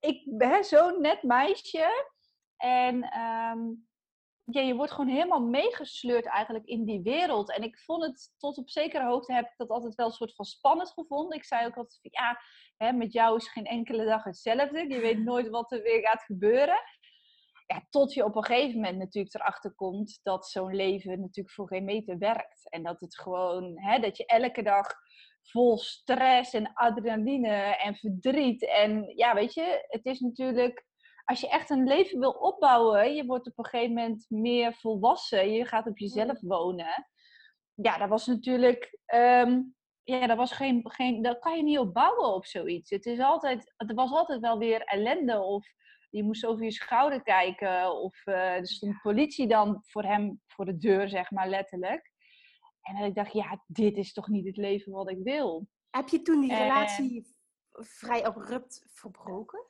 ik 0.00 0.22
ben 0.24 0.64
zo'n 0.64 1.00
net 1.00 1.22
meisje. 1.22 2.08
En 2.56 3.02
ehm, 3.02 3.58
ja, 4.44 4.60
je 4.60 4.74
wordt 4.74 4.92
gewoon 4.92 5.10
helemaal 5.10 5.40
meegesleurd 5.40 6.26
eigenlijk 6.26 6.66
in 6.66 6.84
die 6.84 7.02
wereld. 7.02 7.52
En 7.52 7.62
ik 7.62 7.78
vond 7.78 8.04
het 8.04 8.34
tot 8.38 8.58
op 8.58 8.70
zekere 8.70 9.04
hoogte 9.04 9.32
heb 9.32 9.44
ik 9.44 9.54
dat 9.56 9.68
altijd 9.68 9.94
wel 9.94 10.06
een 10.06 10.12
soort 10.12 10.34
van 10.34 10.44
spannend 10.44 10.90
gevonden. 10.90 11.36
Ik 11.36 11.44
zei 11.44 11.66
ook 11.66 11.76
altijd 11.76 11.98
ja, 12.02 12.40
hè, 12.76 12.92
met 12.92 13.12
jou 13.12 13.36
is 13.36 13.48
geen 13.48 13.66
enkele 13.66 14.04
dag 14.04 14.24
hetzelfde. 14.24 14.88
Je 14.88 15.00
weet 15.00 15.18
nooit 15.18 15.48
wat 15.48 15.72
er 15.72 15.82
weer 15.82 16.00
gaat 16.00 16.22
gebeuren 16.22 16.80
ja, 17.70 17.82
tot 17.90 18.14
je 18.14 18.24
op 18.24 18.36
een 18.36 18.44
gegeven 18.44 18.74
moment 18.74 18.98
natuurlijk 18.98 19.34
erachter 19.34 19.74
komt 19.74 20.20
dat 20.22 20.46
zo'n 20.46 20.74
leven 20.74 21.20
natuurlijk 21.20 21.54
voor 21.54 21.68
geen 21.68 21.84
meter 21.84 22.18
werkt. 22.18 22.70
En 22.70 22.82
dat 22.82 23.00
het 23.00 23.18
gewoon, 23.18 23.78
hè, 23.78 23.98
dat 23.98 24.16
je 24.16 24.26
elke 24.26 24.62
dag 24.62 24.86
vol 25.42 25.78
stress 25.78 26.52
en 26.52 26.72
adrenaline 26.72 27.76
en 27.76 27.94
verdriet. 27.94 28.66
En 28.66 29.12
ja, 29.16 29.34
weet 29.34 29.54
je, 29.54 29.84
het 29.88 30.04
is 30.04 30.20
natuurlijk, 30.20 30.84
als 31.24 31.40
je 31.40 31.48
echt 31.48 31.70
een 31.70 31.86
leven 31.86 32.18
wil 32.18 32.30
opbouwen, 32.30 33.14
je 33.14 33.26
wordt 33.26 33.46
op 33.46 33.58
een 33.58 33.66
gegeven 33.66 33.94
moment 33.94 34.26
meer 34.28 34.74
volwassen, 34.74 35.52
je 35.52 35.64
gaat 35.64 35.86
op 35.86 35.98
jezelf 35.98 36.40
wonen. 36.40 37.08
Ja, 37.74 37.98
dat 37.98 38.08
was 38.08 38.26
natuurlijk, 38.26 38.98
ehm, 39.06 39.60
ja, 40.02 40.26
dat 40.26 40.36
was 40.36 40.52
geen, 40.52 40.80
geen, 40.90 41.22
dat 41.22 41.38
kan 41.38 41.56
je 41.56 41.62
niet 41.62 41.78
opbouwen 41.78 42.34
op 42.34 42.46
zoiets. 42.46 42.90
Het 42.90 43.06
is 43.06 43.18
altijd, 43.18 43.74
er 43.76 43.94
was 43.94 44.10
altijd 44.10 44.40
wel 44.40 44.58
weer 44.58 44.82
ellende 44.82 45.40
of 45.40 45.78
je 46.10 46.22
moest 46.22 46.46
over 46.46 46.64
je 46.64 46.72
schouder 46.72 47.22
kijken. 47.22 48.00
Of 48.00 48.26
uh, 48.26 48.34
er 48.34 48.66
stond 48.66 49.00
politie 49.02 49.48
dan 49.48 49.82
voor 49.82 50.02
hem 50.02 50.40
voor 50.46 50.64
de 50.64 50.76
deur, 50.76 51.08
zeg 51.08 51.30
maar, 51.30 51.48
letterlijk. 51.48 52.12
En 52.82 52.94
dan 52.94 53.04
ik 53.04 53.14
dacht, 53.14 53.32
ja, 53.32 53.62
dit 53.66 53.96
is 53.96 54.12
toch 54.12 54.28
niet 54.28 54.46
het 54.46 54.56
leven 54.56 54.92
wat 54.92 55.10
ik 55.10 55.18
wil. 55.22 55.66
Heb 55.90 56.08
je 56.08 56.22
toen 56.22 56.40
die 56.40 56.56
relatie 56.56 57.26
vrij 57.70 58.24
abrupt 58.24 58.86
verbroken? 58.92 59.68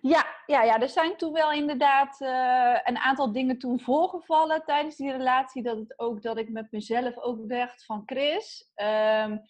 Ja, 0.00 0.26
ja, 0.46 0.62
ja, 0.62 0.80
er 0.80 0.88
zijn 0.88 1.16
toen 1.16 1.32
wel 1.32 1.52
inderdaad 1.52 2.20
uh, 2.20 2.78
een 2.84 2.98
aantal 2.98 3.32
dingen 3.32 3.58
toen 3.58 3.80
voorgevallen 3.80 4.64
tijdens 4.64 4.96
die 4.96 5.12
relatie. 5.12 5.62
Dat 5.62 5.76
het 5.76 5.98
ook 5.98 6.22
dat 6.22 6.38
ik 6.38 6.50
met 6.50 6.70
mezelf 6.70 7.18
ook 7.18 7.48
dacht 7.48 7.84
van 7.84 8.02
Chris, 8.06 8.72
um, 8.76 9.40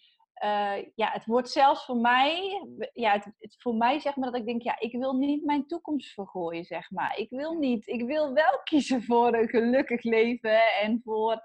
uh, 0.43 0.85
ja, 0.95 1.11
het 1.11 1.25
wordt 1.25 1.49
zelfs 1.49 1.85
voor 1.85 1.97
mij, 1.97 2.61
ja, 2.93 3.11
het, 3.11 3.33
het, 3.39 3.55
voor 3.57 3.75
mij 3.75 3.99
zeg 3.99 4.15
maar 4.15 4.31
dat 4.31 4.39
ik 4.39 4.45
denk, 4.45 4.61
ja, 4.61 4.79
ik 4.79 4.91
wil 4.91 5.13
niet 5.13 5.45
mijn 5.45 5.67
toekomst 5.67 6.13
vergooien, 6.13 6.63
zeg 6.63 6.91
maar. 6.91 7.17
Ik 7.17 7.29
wil 7.29 7.53
niet, 7.53 7.87
ik 7.87 8.05
wil 8.05 8.33
wel 8.33 8.59
kiezen 8.69 9.03
voor 9.03 9.33
een 9.33 9.49
gelukkig 9.49 10.03
leven 10.03 10.61
en 10.81 11.01
voor, 11.03 11.41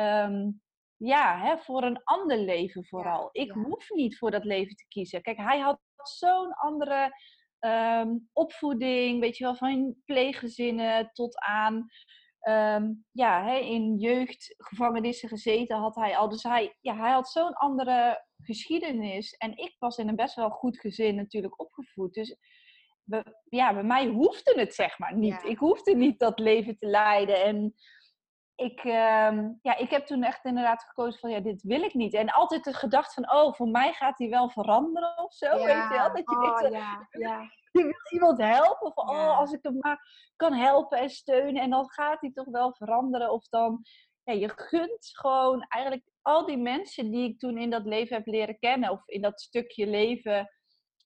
um, 0.00 0.62
ja, 0.96 1.40
hè, 1.40 1.58
voor 1.58 1.82
een 1.82 2.00
ander 2.04 2.38
leven 2.38 2.84
vooral. 2.86 3.28
ik 3.32 3.50
hoef 3.50 3.90
niet 3.90 4.18
voor 4.18 4.30
dat 4.30 4.44
leven 4.44 4.76
te 4.76 4.86
kiezen. 4.88 5.22
Kijk, 5.22 5.36
hij 5.36 5.58
had 5.58 5.80
zo'n 6.02 6.52
andere 6.52 7.12
um, 7.60 8.28
opvoeding, 8.32 9.20
weet 9.20 9.36
je 9.36 9.44
wel, 9.44 9.54
van 9.54 9.96
pleeggezinnen 10.04 11.10
tot 11.12 11.38
aan 11.38 11.86
um, 12.42 13.04
ja, 13.12 13.44
hè, 13.44 13.56
in 13.56 13.96
jeugdgevangenissen 13.96 15.28
gezeten 15.28 15.76
had 15.76 15.94
hij 15.94 16.16
al. 16.16 16.28
Dus 16.28 16.42
hij, 16.42 16.76
ja, 16.80 16.96
hij 16.96 17.10
had 17.10 17.28
zo'n 17.28 17.54
andere 17.54 18.26
geschiedenis. 18.42 19.32
En 19.32 19.56
ik 19.56 19.76
was 19.78 19.96
in 19.96 20.08
een 20.08 20.16
best 20.16 20.34
wel 20.34 20.50
goed 20.50 20.80
gezin 20.80 21.14
natuurlijk 21.14 21.60
opgevoed. 21.60 22.14
Dus 22.14 22.36
ja, 23.48 23.74
bij 23.74 23.82
mij 23.82 24.06
hoefde 24.06 24.60
het 24.60 24.74
zeg 24.74 24.98
maar 24.98 25.16
niet. 25.16 25.42
Ik 25.44 25.58
hoefde 25.58 25.94
niet 25.94 26.18
dat 26.18 26.38
leven 26.38 26.78
te 26.78 26.86
leiden. 26.86 27.44
En 27.44 27.74
ik, 28.54 28.84
uh, 28.84 29.38
ja, 29.62 29.76
ik 29.76 29.90
heb 29.90 30.06
toen 30.06 30.22
echt 30.22 30.44
inderdaad 30.44 30.82
gekozen 30.82 31.20
van 31.20 31.30
ja, 31.30 31.40
dit 31.40 31.62
wil 31.62 31.82
ik 31.82 31.94
niet. 31.94 32.14
En 32.14 32.30
altijd 32.30 32.64
de 32.64 32.72
gedachte 32.72 33.14
van, 33.14 33.32
oh, 33.32 33.54
voor 33.54 33.68
mij 33.68 33.92
gaat 33.92 34.18
hij 34.18 34.28
wel 34.28 34.50
veranderen 34.50 35.18
of 35.18 35.34
zo. 35.34 35.46
Ja. 35.46 35.64
Weet 35.64 35.82
je 35.82 35.88
wel? 35.88 36.08
Dat 36.08 36.30
je 36.30 36.36
oh, 36.36 36.60
denkt, 36.60 36.76
ja. 36.76 37.08
ja. 37.28 37.40
je 37.72 37.82
wil 37.82 37.94
iemand 38.10 38.38
helpen. 38.38 38.86
Of 38.86 38.94
oh, 38.94 39.38
als 39.38 39.52
ik 39.52 39.62
hem 39.62 39.76
maar 39.78 40.30
kan 40.36 40.52
helpen 40.52 40.98
en 40.98 41.10
steunen. 41.10 41.62
En 41.62 41.70
dan 41.70 41.90
gaat 41.90 42.20
hij 42.20 42.32
toch 42.32 42.48
wel 42.48 42.72
veranderen. 42.72 43.32
Of 43.32 43.48
dan, 43.48 43.84
ja, 44.22 44.32
je 44.32 44.52
gunt 44.56 45.10
gewoon 45.12 45.66
eigenlijk 45.68 46.04
al 46.28 46.46
die 46.46 46.56
mensen 46.56 47.10
die 47.10 47.28
ik 47.28 47.38
toen 47.38 47.58
in 47.58 47.70
dat 47.70 47.84
leven 47.84 48.16
heb 48.16 48.26
leren 48.26 48.58
kennen, 48.58 48.90
of 48.90 49.08
in 49.08 49.20
dat 49.20 49.40
stukje 49.40 49.86
leven, 49.86 50.50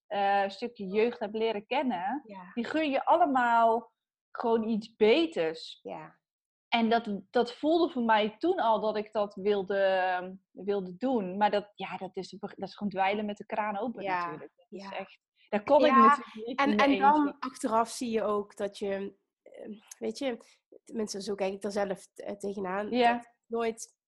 uh, 0.07 0.49
stukje 0.49 0.87
jeugd 0.87 1.19
heb 1.19 1.33
leren 1.33 1.65
kennen, 1.65 2.21
die 2.53 2.65
gun 2.65 2.89
je 2.89 3.05
allemaal 3.05 3.91
gewoon 4.31 4.67
iets 4.67 4.95
beters. 4.95 5.79
Ja. 5.83 6.19
En 6.67 6.89
dat, 6.89 7.21
dat 7.29 7.53
voelde 7.53 7.93
voor 7.93 8.03
mij 8.03 8.35
toen 8.37 8.59
al 8.59 8.79
dat 8.79 8.97
ik 8.97 9.11
dat 9.11 9.35
wilde, 9.35 10.37
wilde 10.51 10.97
doen. 10.97 11.37
Maar 11.37 11.51
dat, 11.51 11.71
ja, 11.75 11.97
dat, 11.97 12.15
is, 12.15 12.29
dat 12.29 12.53
is 12.57 12.75
gewoon 12.75 12.91
dweilen 12.91 13.25
met 13.25 13.37
de 13.37 13.45
kraan 13.45 13.77
open 13.77 14.03
ja. 14.03 14.19
natuurlijk. 14.19 14.53
Dat 14.55 14.79
is 14.79 14.89
echt, 14.89 15.19
daar 15.49 15.63
kon 15.63 15.85
ik 15.85 15.91
natuurlijk 15.91 16.35
niet 16.35 16.59
En, 16.59 16.77
en 16.77 16.99
dan 16.99 17.35
achteraf 17.39 17.89
zie 17.89 18.09
je 18.09 18.23
ook 18.23 18.55
dat 18.55 18.77
je, 18.77 19.15
eh, 19.41 19.69
weet 19.99 20.17
je, 20.17 20.37
mensen, 20.85 21.21
zo 21.21 21.35
kijk 21.35 21.53
ik 21.53 21.63
er 21.63 21.71
zelf 21.71 22.07
tegenaan. 22.37 22.89
Ja. 22.91 23.31
nooit 23.45 24.01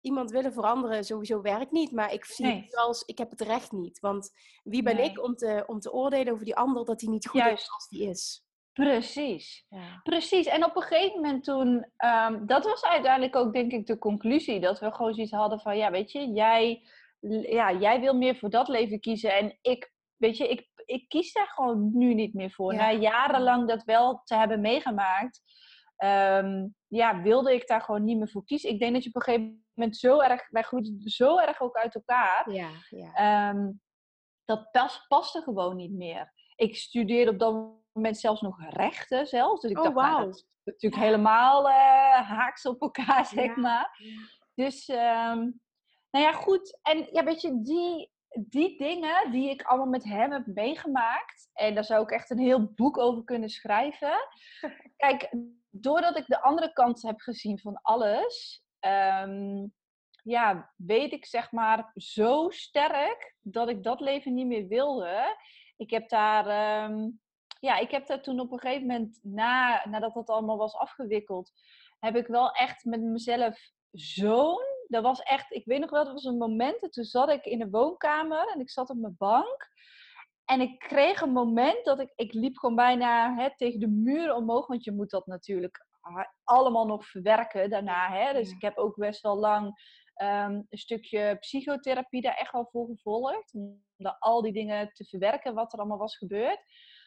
iemand 0.00 0.30
willen 0.30 0.52
veranderen 0.52 1.04
sowieso 1.04 1.40
werkt 1.40 1.70
niet. 1.70 1.92
Maar 1.92 2.12
ik 2.12 2.24
zie 2.24 2.46
het 2.46 2.76
als, 2.76 3.02
ik 3.02 3.18
heb 3.18 3.30
het 3.30 3.40
recht 3.40 3.72
niet. 3.72 4.00
Want 4.00 4.30
wie 4.62 4.82
ben 4.82 5.04
ik 5.04 5.22
om 5.22 5.34
te, 5.34 5.64
om 5.66 5.80
te 5.80 5.92
oordelen 5.92 6.32
over 6.32 6.44
die 6.44 6.56
ander 6.56 6.84
dat 6.84 7.00
hij 7.00 7.10
niet 7.10 7.26
goed 7.26 7.44
is 7.44 7.70
als 7.70 7.88
die 7.88 8.08
is? 8.08 8.44
Precies, 8.72 9.66
ja. 9.68 10.00
precies. 10.02 10.46
En 10.46 10.64
op 10.64 10.76
een 10.76 10.82
gegeven 10.82 11.20
moment 11.20 11.44
toen, 11.44 11.86
um, 12.04 12.46
dat 12.46 12.64
was 12.64 12.84
uiteindelijk 12.84 13.36
ook 13.36 13.52
denk 13.52 13.72
ik 13.72 13.86
de 13.86 13.98
conclusie, 13.98 14.60
dat 14.60 14.80
we 14.80 14.92
gewoon 14.92 15.14
zoiets 15.14 15.32
hadden 15.32 15.60
van, 15.60 15.76
ja 15.76 15.90
weet 15.90 16.12
je, 16.12 16.30
jij, 16.30 16.82
ja, 17.42 17.72
jij 17.72 18.00
wil 18.00 18.14
meer 18.14 18.36
voor 18.36 18.50
dat 18.50 18.68
leven 18.68 19.00
kiezen 19.00 19.36
en 19.36 19.58
ik, 19.60 19.92
weet 20.16 20.36
je, 20.36 20.48
ik, 20.48 20.68
ik 20.84 21.08
kies 21.08 21.32
daar 21.32 21.48
gewoon 21.54 21.90
nu 21.92 22.14
niet 22.14 22.34
meer 22.34 22.50
voor. 22.50 22.74
Na 22.74 22.92
jarenlang 22.92 23.68
dat 23.68 23.84
wel 23.84 24.20
te 24.24 24.34
hebben 24.34 24.60
meegemaakt, 24.60 25.40
um, 26.04 26.74
ja, 26.86 27.22
wilde 27.22 27.54
ik 27.54 27.66
daar 27.66 27.80
gewoon 27.80 28.04
niet 28.04 28.18
meer 28.18 28.28
voor 28.28 28.44
kiezen. 28.44 28.70
Ik 28.70 28.78
denk 28.78 28.92
dat 28.92 29.02
je 29.02 29.08
op 29.08 29.14
een 29.16 29.22
gegeven 29.22 29.64
moment 29.74 29.96
zo 29.96 30.20
erg, 30.20 30.48
wij 30.50 30.62
groeiden 30.62 31.00
zo 31.00 31.38
erg 31.38 31.60
ook 31.60 31.76
uit 31.76 31.94
elkaar. 31.94 32.52
Ja, 32.52 32.70
ja. 32.88 33.50
Um, 33.50 33.80
dat 34.44 34.70
pas, 34.70 35.06
paste 35.08 35.42
gewoon 35.42 35.76
niet 35.76 35.92
meer. 35.92 36.32
Ik 36.56 36.76
studeerde 36.76 37.30
op 37.30 37.38
dat 37.38 37.70
moment 37.92 38.18
zelfs 38.18 38.40
nog 38.40 38.70
rechten 38.70 39.26
zelfs. 39.26 39.60
Dus 39.60 39.70
ik 39.70 39.78
oh, 39.78 39.82
dacht, 39.82 39.94
wow. 39.94 40.04
nou, 40.04 40.26
dat 40.26 40.34
is 40.34 40.46
natuurlijk 40.64 41.02
helemaal 41.02 41.68
uh, 41.68 41.74
haaks 42.14 42.66
op 42.66 42.80
elkaar, 42.80 43.26
zeg 43.36 43.56
maar. 43.56 43.98
Dus, 44.54 44.88
um, 44.88 45.60
nou 46.10 46.24
ja, 46.24 46.32
goed. 46.32 46.78
En 46.82 47.08
ja, 47.12 47.24
weet 47.24 47.40
je, 47.40 47.62
die, 47.62 48.11
die 48.40 48.78
dingen 48.78 49.30
die 49.30 49.50
ik 49.50 49.62
allemaal 49.62 49.86
met 49.86 50.04
hem 50.04 50.32
heb 50.32 50.46
meegemaakt. 50.46 51.50
En 51.52 51.74
daar 51.74 51.84
zou 51.84 52.02
ik 52.02 52.10
echt 52.10 52.30
een 52.30 52.38
heel 52.38 52.72
boek 52.74 52.98
over 52.98 53.24
kunnen 53.24 53.48
schrijven. 53.48 54.14
Kijk, 54.96 55.34
doordat 55.70 56.16
ik 56.16 56.26
de 56.26 56.42
andere 56.42 56.72
kant 56.72 57.02
heb 57.02 57.20
gezien 57.20 57.58
van 57.58 57.78
alles, 57.82 58.64
ehm, 58.78 59.66
ja, 60.22 60.72
weet 60.76 61.12
ik 61.12 61.24
zeg 61.24 61.52
maar 61.52 61.90
zo 61.94 62.50
sterk 62.50 63.36
dat 63.40 63.68
ik 63.68 63.82
dat 63.82 64.00
leven 64.00 64.34
niet 64.34 64.46
meer 64.46 64.68
wilde. 64.68 65.36
Ik 65.76 65.90
heb 65.90 66.08
daar, 66.08 66.46
ehm, 66.46 67.10
ja, 67.60 67.76
ik 67.78 67.90
heb 67.90 68.06
daar 68.06 68.22
toen 68.22 68.40
op 68.40 68.52
een 68.52 68.58
gegeven 68.58 68.86
moment, 68.86 69.18
na, 69.22 69.86
nadat 69.88 70.14
dat 70.14 70.30
allemaal 70.30 70.56
was 70.56 70.74
afgewikkeld, 70.74 71.52
heb 71.98 72.16
ik 72.16 72.26
wel 72.26 72.50
echt 72.50 72.84
met 72.84 73.00
mezelf 73.00 73.70
zo'n, 73.90 74.71
dat 74.92 75.02
was 75.02 75.20
echt, 75.20 75.52
ik 75.52 75.64
weet 75.64 75.80
nog 75.80 75.90
wel, 75.90 76.04
dat 76.04 76.12
was 76.12 76.24
een 76.24 76.36
moment, 76.36 76.92
toen 76.92 77.04
zat 77.04 77.30
ik 77.30 77.44
in 77.44 77.58
de 77.58 77.70
woonkamer 77.70 78.48
en 78.48 78.60
ik 78.60 78.70
zat 78.70 78.90
op 78.90 78.96
mijn 78.96 79.14
bank. 79.18 79.70
En 80.44 80.60
ik 80.60 80.78
kreeg 80.78 81.20
een 81.20 81.32
moment 81.32 81.84
dat 81.84 82.00
ik, 82.00 82.12
ik 82.14 82.32
liep 82.32 82.56
gewoon 82.56 82.76
bijna 82.76 83.34
hè, 83.34 83.56
tegen 83.56 83.80
de 83.80 83.88
muur 83.88 84.34
omhoog, 84.34 84.66
want 84.66 84.84
je 84.84 84.92
moet 84.92 85.10
dat 85.10 85.26
natuurlijk 85.26 85.86
allemaal 86.44 86.86
nog 86.86 87.06
verwerken 87.06 87.70
daarna. 87.70 88.10
Hè? 88.10 88.32
Dus 88.32 88.50
ik 88.50 88.62
heb 88.62 88.78
ook 88.78 88.96
best 88.96 89.20
wel 89.20 89.36
lang 89.36 89.80
ehm, 90.14 90.62
een 90.68 90.78
stukje 90.78 91.36
psychotherapie 91.40 92.22
daar 92.22 92.36
echt 92.36 92.52
wel 92.52 92.68
voor 92.70 92.86
gevolgd. 92.86 93.54
Om 93.54 93.84
al 94.18 94.42
die 94.42 94.52
dingen 94.52 94.92
te 94.92 95.04
verwerken 95.04 95.54
wat 95.54 95.72
er 95.72 95.78
allemaal 95.78 95.98
was 95.98 96.16
gebeurd. 96.16 96.60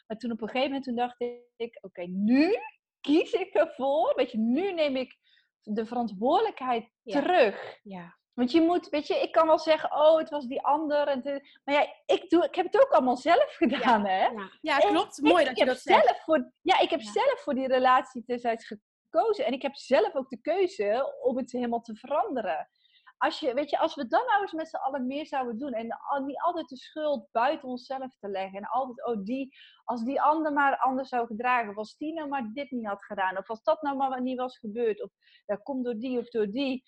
Maar 0.07 0.17
toen 0.17 0.31
op 0.31 0.41
een 0.41 0.47
gegeven 0.47 0.67
moment 0.67 0.85
toen 0.85 0.95
dacht 0.95 1.21
ik, 1.55 1.77
oké, 1.81 2.05
nu 2.07 2.55
kies 3.01 3.31
ik 3.31 3.53
ervoor. 3.53 4.13
Weet 4.15 4.31
je, 4.31 4.37
nu 4.37 4.73
neem 4.73 4.95
ik 4.95 5.17
de 5.65 5.85
verantwoordelijkheid 5.85 6.89
terug. 7.03 7.79
Ja. 7.83 8.15
Want 8.33 8.51
je 8.51 8.61
moet, 8.61 8.89
weet 8.89 9.07
je, 9.07 9.15
ik 9.15 9.31
kan 9.31 9.47
wel 9.47 9.59
zeggen, 9.59 9.91
oh, 9.91 10.17
het 10.17 10.29
was 10.29 10.45
die 10.45 10.61
ander. 10.61 11.07
En 11.07 11.43
maar 11.63 11.75
ja, 11.75 11.87
ik, 12.05 12.29
doe, 12.29 12.45
ik 12.45 12.55
heb 12.55 12.65
het 12.65 12.81
ook 12.81 12.91
allemaal 12.91 13.17
zelf 13.17 13.55
gedaan, 13.55 14.05
hè? 14.05 14.25
Ja, 14.25 14.49
ja 14.61 14.77
klopt. 14.77 15.21
Mooi 15.21 15.45
dat 15.45 15.57
je 15.57 15.65
dat 15.65 15.79
zelf 15.79 16.03
zegt. 16.03 16.23
Voor, 16.23 16.51
ja, 16.61 16.79
ik 16.79 16.89
heb 16.89 17.01
zelf 17.01 17.41
voor 17.41 17.53
die 17.53 17.67
relatie 17.67 18.23
destijds 18.25 18.65
gekozen. 18.65 19.45
En 19.45 19.53
ik 19.53 19.61
heb 19.61 19.75
zelf 19.75 20.15
ook 20.15 20.29
de 20.29 20.41
keuze 20.41 21.15
om 21.21 21.37
het 21.37 21.51
helemaal 21.51 21.81
te 21.81 21.95
veranderen. 21.95 22.69
Als, 23.17 23.39
je, 23.39 23.53
weet 23.53 23.69
je, 23.69 23.79
als 23.79 23.95
we 23.95 24.07
dan 24.07 24.25
nou 24.25 24.41
eens 24.41 24.51
met 24.51 24.69
z'n 24.69 24.75
allen 24.75 25.07
meer 25.07 25.25
zouden 25.25 25.57
doen. 25.57 25.73
En 25.73 25.97
niet 26.25 26.41
altijd 26.41 26.69
de 26.69 26.77
schuld 26.77 27.27
buiten 27.31 27.69
onszelf 27.69 28.17
te 28.19 28.29
leggen. 28.29 28.59
En 28.59 28.67
altijd, 28.67 29.05
oh, 29.05 29.23
die, 29.23 29.55
als 29.83 30.03
die 30.03 30.21
ander 30.21 30.53
maar 30.53 30.77
anders 30.77 31.09
zou 31.09 31.27
gedragen. 31.27 31.69
Of 31.69 31.77
als 31.77 31.97
die 31.97 32.13
nou 32.13 32.27
maar 32.27 32.49
dit 32.53 32.71
niet 32.71 32.87
had 32.87 33.05
gedaan. 33.05 33.37
Of 33.37 33.49
als 33.49 33.63
dat 33.63 33.81
nou 33.81 33.97
maar 33.97 34.21
niet 34.21 34.37
was 34.37 34.57
gebeurd. 34.57 35.03
Of 35.03 35.11
dat 35.45 35.63
komt 35.63 35.85
door 35.85 35.99
die 35.99 36.19
of 36.19 36.29
door 36.29 36.47
die 36.47 36.83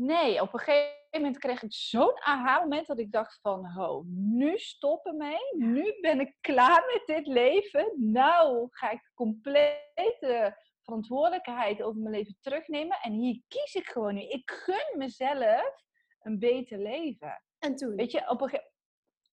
Nee, 0.00 0.42
op 0.42 0.52
een 0.52 0.58
gegeven 0.58 0.96
moment 1.12 1.38
kreeg 1.38 1.62
ik 1.62 1.72
zo'n 1.72 2.22
aha-moment 2.22 2.86
dat 2.86 2.98
ik 2.98 3.12
dacht 3.12 3.38
van, 3.40 3.66
ho, 3.66 4.02
nu 4.06 4.58
stoppen 4.58 5.16
mee. 5.16 5.56
Nu 5.56 5.98
ben 6.00 6.20
ik 6.20 6.36
klaar 6.40 6.84
met 6.94 7.02
dit 7.16 7.26
leven. 7.26 7.92
Nou 7.96 8.68
ga 8.70 8.90
ik 8.90 9.10
complete 9.14 10.56
verantwoordelijkheid 10.88 11.82
over 11.82 12.00
mijn 12.00 12.14
leven 12.14 12.36
terugnemen. 12.40 12.98
En 13.02 13.12
hier 13.12 13.42
kies 13.48 13.74
ik 13.74 13.86
gewoon 13.86 14.14
nu. 14.14 14.20
Ik 14.20 14.50
gun 14.50 14.98
mezelf 14.98 15.82
een 16.20 16.38
beter 16.38 16.78
leven. 16.78 17.42
En 17.58 17.76
toen? 17.76 17.94
Weet 17.94 18.10
je, 18.10 18.28
op 18.28 18.40
een 18.40 18.48
gegeven 18.48 18.72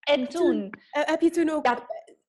En 0.00 0.28
toen... 0.28 0.70
Eh, 0.90 1.04
heb 1.04 1.20
je 1.20 1.30
toen 1.30 1.50
ook... 1.50 1.66
Ja. 1.66 1.86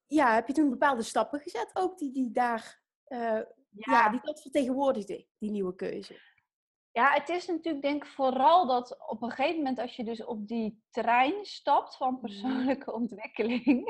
ja. 0.07 0.33
heb 0.33 0.47
je 0.47 0.53
toen 0.53 0.69
bepaalde 0.69 1.03
stappen 1.03 1.39
gezet 1.39 1.69
ook 1.73 1.97
die, 1.97 2.11
die 2.11 2.31
daar... 2.31 2.81
Uh, 3.07 3.19
ja. 3.19 3.45
ja, 3.69 4.09
die 4.09 4.19
dat 4.23 4.41
vertegenwoordigde, 4.41 5.27
die 5.37 5.51
nieuwe 5.51 5.75
keuze. 5.75 6.19
Ja, 6.93 7.13
het 7.13 7.29
is 7.29 7.47
natuurlijk 7.47 7.83
denk 7.83 8.03
ik 8.03 8.09
vooral 8.09 8.67
dat 8.67 9.09
op 9.09 9.21
een 9.21 9.29
gegeven 9.29 9.57
moment 9.57 9.79
als 9.79 9.95
je 9.95 10.03
dus 10.03 10.25
op 10.25 10.47
die 10.47 10.83
trein 10.89 11.45
stapt 11.45 11.95
van 11.95 12.11
mhm. 12.11 12.21
persoonlijke 12.21 12.93
ontwikkeling. 13.01 13.87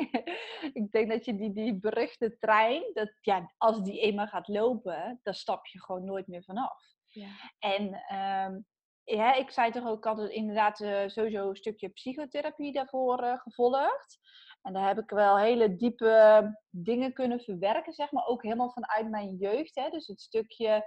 ik 0.73 0.91
denk 0.91 1.09
dat 1.09 1.25
je 1.25 1.35
die, 1.35 1.53
die 1.53 1.79
beruchte 1.79 2.37
trein, 2.39 2.83
dat, 2.93 3.13
ja, 3.21 3.53
als 3.57 3.81
die 3.81 3.99
eenmaal 3.99 4.27
gaat 4.27 4.47
lopen, 4.47 5.19
dan 5.23 5.33
stap 5.33 5.65
je 5.65 5.83
gewoon 5.83 6.05
nooit 6.05 6.27
meer 6.27 6.43
vanaf. 6.43 6.81
Ja. 7.07 7.27
En 7.59 7.93
ehm, 7.93 8.59
ja, 9.03 9.33
ik 9.33 9.51
zei 9.51 9.71
toch 9.71 9.87
ook, 9.87 9.97
ik 9.97 10.03
had 10.03 10.29
inderdaad 10.29 10.79
uh, 10.79 11.07
sowieso 11.07 11.49
een 11.49 11.55
stukje 11.55 11.89
psychotherapie 11.89 12.71
daarvoor 12.71 13.23
uh, 13.23 13.39
gevolgd. 13.39 14.19
En 14.61 14.73
daar 14.73 14.87
heb 14.87 14.99
ik 14.99 15.09
wel 15.09 15.37
hele 15.37 15.75
diepe 15.75 16.59
dingen 16.69 17.13
kunnen 17.13 17.39
verwerken, 17.39 17.93
zeg 17.93 18.11
maar. 18.11 18.25
Ook 18.25 18.43
helemaal 18.43 18.71
vanuit 18.71 19.09
mijn 19.09 19.35
jeugd. 19.35 19.75
Hè? 19.75 19.89
Dus 19.89 20.07
het 20.07 20.21
stukje 20.21 20.85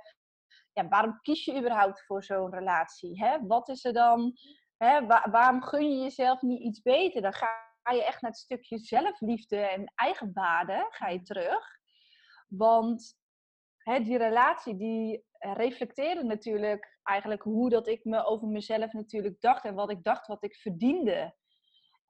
ja, 0.76 0.88
waarom 0.88 1.20
kies 1.20 1.44
je 1.44 1.58
überhaupt 1.58 2.04
voor 2.04 2.24
zo'n 2.24 2.50
relatie? 2.50 3.24
Hè? 3.24 3.46
Wat 3.46 3.68
is 3.68 3.84
er 3.84 3.92
dan? 3.92 4.32
Hè? 4.76 5.06
waarom 5.06 5.62
gun 5.62 5.90
je 5.90 6.02
jezelf 6.02 6.42
niet 6.42 6.60
iets 6.60 6.82
beter? 6.82 7.22
Dan 7.22 7.32
ga 7.32 7.48
je 7.92 8.04
echt 8.04 8.22
naar 8.22 8.30
het 8.30 8.40
stukje 8.40 8.78
zelfliefde 8.78 9.56
en 9.56 9.92
eigenwaarde 9.94 10.86
ga 10.88 11.08
je 11.08 11.22
terug. 11.22 11.78
Want 12.48 13.14
hè, 13.76 14.00
die 14.00 14.18
relatie 14.18 14.76
die 14.76 15.24
reflecteerde 15.38 16.24
natuurlijk 16.24 16.98
eigenlijk 17.02 17.42
hoe 17.42 17.70
dat 17.70 17.88
ik 17.88 18.04
me 18.04 18.24
over 18.24 18.48
mezelf 18.48 18.92
natuurlijk 18.92 19.40
dacht 19.40 19.64
en 19.64 19.74
wat 19.74 19.90
ik 19.90 20.02
dacht 20.02 20.26
wat 20.26 20.44
ik 20.44 20.56
verdiende. 20.56 21.34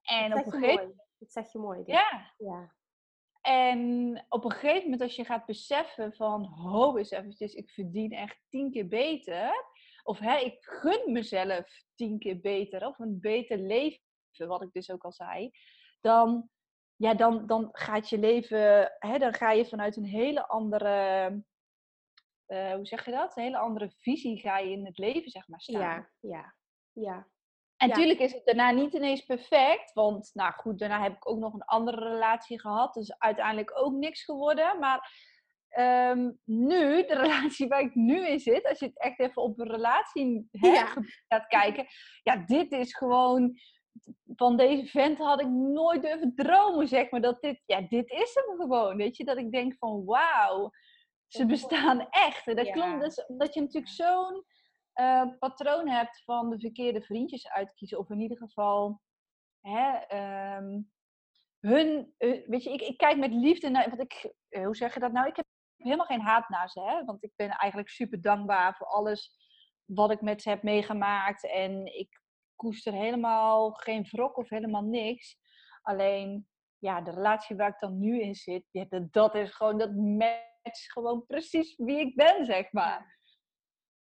En 0.02 0.30
dat 0.30 0.38
op 0.38 0.46
een 0.46 0.52
gegeven 0.52 0.80
moment. 0.80 1.04
Dat 1.18 1.32
zeg 1.32 1.52
je 1.52 1.58
mooi. 1.58 1.82
Ja. 1.84 2.32
ja. 2.36 2.74
En 3.46 4.24
op 4.28 4.44
een 4.44 4.52
gegeven 4.52 4.82
moment 4.82 5.00
als 5.00 5.16
je 5.16 5.24
gaat 5.24 5.46
beseffen 5.46 6.12
van, 6.12 6.44
ho 6.44 6.96
eens 6.96 7.10
eventjes, 7.10 7.54
ik 7.54 7.70
verdien 7.70 8.12
echt 8.12 8.40
tien 8.48 8.70
keer 8.70 8.88
beter. 8.88 9.50
Of 10.02 10.18
hè, 10.18 10.36
ik 10.38 10.56
gun 10.60 11.12
mezelf 11.12 11.68
tien 11.94 12.18
keer 12.18 12.40
beter. 12.40 12.86
Of 12.86 12.98
een 12.98 13.20
beter 13.20 13.58
leven, 13.58 14.00
wat 14.36 14.62
ik 14.62 14.72
dus 14.72 14.90
ook 14.90 15.04
al 15.04 15.12
zei. 15.12 15.50
Dan, 16.00 16.48
ja, 16.96 17.14
dan, 17.14 17.46
dan 17.46 17.68
gaat 17.72 18.08
je 18.08 18.18
leven, 18.18 18.92
hè, 18.98 19.18
dan 19.18 19.34
ga 19.34 19.52
je 19.52 19.66
vanuit 19.66 19.96
een 19.96 20.06
hele 20.06 20.46
andere, 20.48 21.28
uh, 22.46 22.74
hoe 22.74 22.86
zeg 22.86 23.04
je 23.04 23.10
dat? 23.10 23.36
Een 23.36 23.42
hele 23.42 23.58
andere 23.58 23.90
visie 23.90 24.40
ga 24.40 24.58
je 24.58 24.70
in 24.70 24.86
het 24.86 24.98
leven, 24.98 25.30
zeg 25.30 25.48
maar, 25.48 25.60
staan. 25.60 25.80
Ja, 25.80 26.10
ja, 26.20 26.54
ja. 26.92 27.28
En 27.76 27.88
natuurlijk 27.88 28.20
is 28.20 28.32
het 28.32 28.44
daarna 28.44 28.70
niet 28.70 28.92
ineens 28.92 29.24
perfect. 29.24 29.92
Want, 29.92 30.30
nou 30.34 30.52
goed, 30.52 30.78
daarna 30.78 31.02
heb 31.02 31.12
ik 31.12 31.28
ook 31.28 31.38
nog 31.38 31.54
een 31.54 31.64
andere 31.64 32.08
relatie 32.08 32.60
gehad. 32.60 32.94
Dus 32.94 33.18
uiteindelijk 33.18 33.78
ook 33.78 33.92
niks 33.92 34.24
geworden. 34.24 34.78
Maar 34.78 35.10
ehm, 35.68 36.30
nu, 36.44 37.06
de 37.06 37.14
relatie 37.22 37.68
waar 37.68 37.80
ik 37.80 37.94
nu 37.94 38.26
in 38.26 38.40
zit, 38.40 38.68
als 38.68 38.78
je 38.78 38.86
het 38.86 38.98
echt 38.98 39.20
even 39.20 39.42
op 39.42 39.58
een 39.58 39.70
relatie 39.70 40.48
ja. 40.50 40.86
gaat 41.28 41.46
kijken. 41.46 41.86
Ja, 42.22 42.36
dit 42.36 42.72
is 42.72 42.96
gewoon. 42.96 43.58
Van 44.34 44.56
deze 44.56 44.86
vent 44.86 45.18
had 45.18 45.40
ik 45.40 45.48
nooit 45.48 46.02
durven 46.02 46.34
dromen, 46.34 46.88
zeg 46.88 47.10
maar. 47.10 47.20
Dat 47.20 47.40
dit, 47.40 47.62
ja, 47.66 47.80
dit 47.80 48.10
is 48.10 48.34
hem 48.34 48.56
gewoon. 48.60 48.96
Weet 48.96 49.16
je, 49.16 49.24
dat 49.24 49.36
ik 49.36 49.50
denk 49.50 49.76
van 49.78 50.04
wauw, 50.04 50.70
ze 51.26 51.46
bestaan 51.46 52.06
echt. 52.10 52.46
En 52.46 52.56
dat 52.56 52.70
klopt, 52.70 53.00
dus, 53.00 53.24
dat 53.26 53.54
je 53.54 53.60
natuurlijk 53.60 53.92
zo'n 53.92 54.44
uh, 55.00 55.22
patroon 55.38 55.88
hebt 55.88 56.22
van 56.24 56.50
de 56.50 56.58
verkeerde 56.58 57.02
vriendjes 57.02 57.48
uitkiezen. 57.48 57.98
Of 57.98 58.10
in 58.10 58.20
ieder 58.20 58.36
geval 58.36 59.00
hè, 59.60 59.96
ehm, 59.96 60.80
hun. 61.60 62.14
Uh, 62.18 62.48
weet 62.48 62.62
je, 62.62 62.72
ik, 62.72 62.80
ik, 62.80 62.96
kijk 62.96 63.16
met 63.16 63.32
liefde 63.32 63.68
naar. 63.68 63.90
Wat 63.90 64.00
ik, 64.00 64.34
uh, 64.50 64.64
hoe 64.64 64.76
zeg 64.76 64.94
je 64.94 65.00
dat 65.00 65.12
nou? 65.12 65.26
Ik 65.26 65.36
heb 65.36 65.46
helemaal 65.76 66.06
geen 66.06 66.20
haat 66.20 66.48
naar 66.48 66.68
ze. 66.68 66.80
Hè? 66.80 67.04
Want 67.04 67.22
ik 67.22 67.32
ben 67.36 67.50
eigenlijk 67.50 67.90
super 67.90 68.20
dankbaar 68.20 68.76
voor 68.76 68.86
alles 68.86 69.36
wat 69.84 70.10
ik 70.10 70.20
met 70.20 70.42
ze 70.42 70.48
heb 70.48 70.62
meegemaakt. 70.62 71.50
En 71.50 71.98
ik 71.98 72.20
koester 72.54 72.92
helemaal 72.92 73.70
geen 73.72 74.06
wrok 74.10 74.36
of 74.36 74.48
helemaal 74.48 74.82
niks. 74.82 75.38
Alleen, 75.82 76.48
ja, 76.78 77.00
de 77.00 77.10
relatie 77.10 77.56
waar 77.56 77.68
ik 77.68 77.78
dan 77.78 77.98
nu 77.98 78.20
in 78.20 78.34
zit, 78.34 78.64
dat, 78.70 79.12
dat 79.12 79.34
is 79.34 79.54
gewoon, 79.54 79.78
dat 79.78 79.94
matcht 79.94 80.92
gewoon 80.92 81.26
precies 81.26 81.76
wie 81.76 81.98
ik 81.98 82.14
ben, 82.14 82.44
zeg 82.44 82.72
maar. 82.72 83.15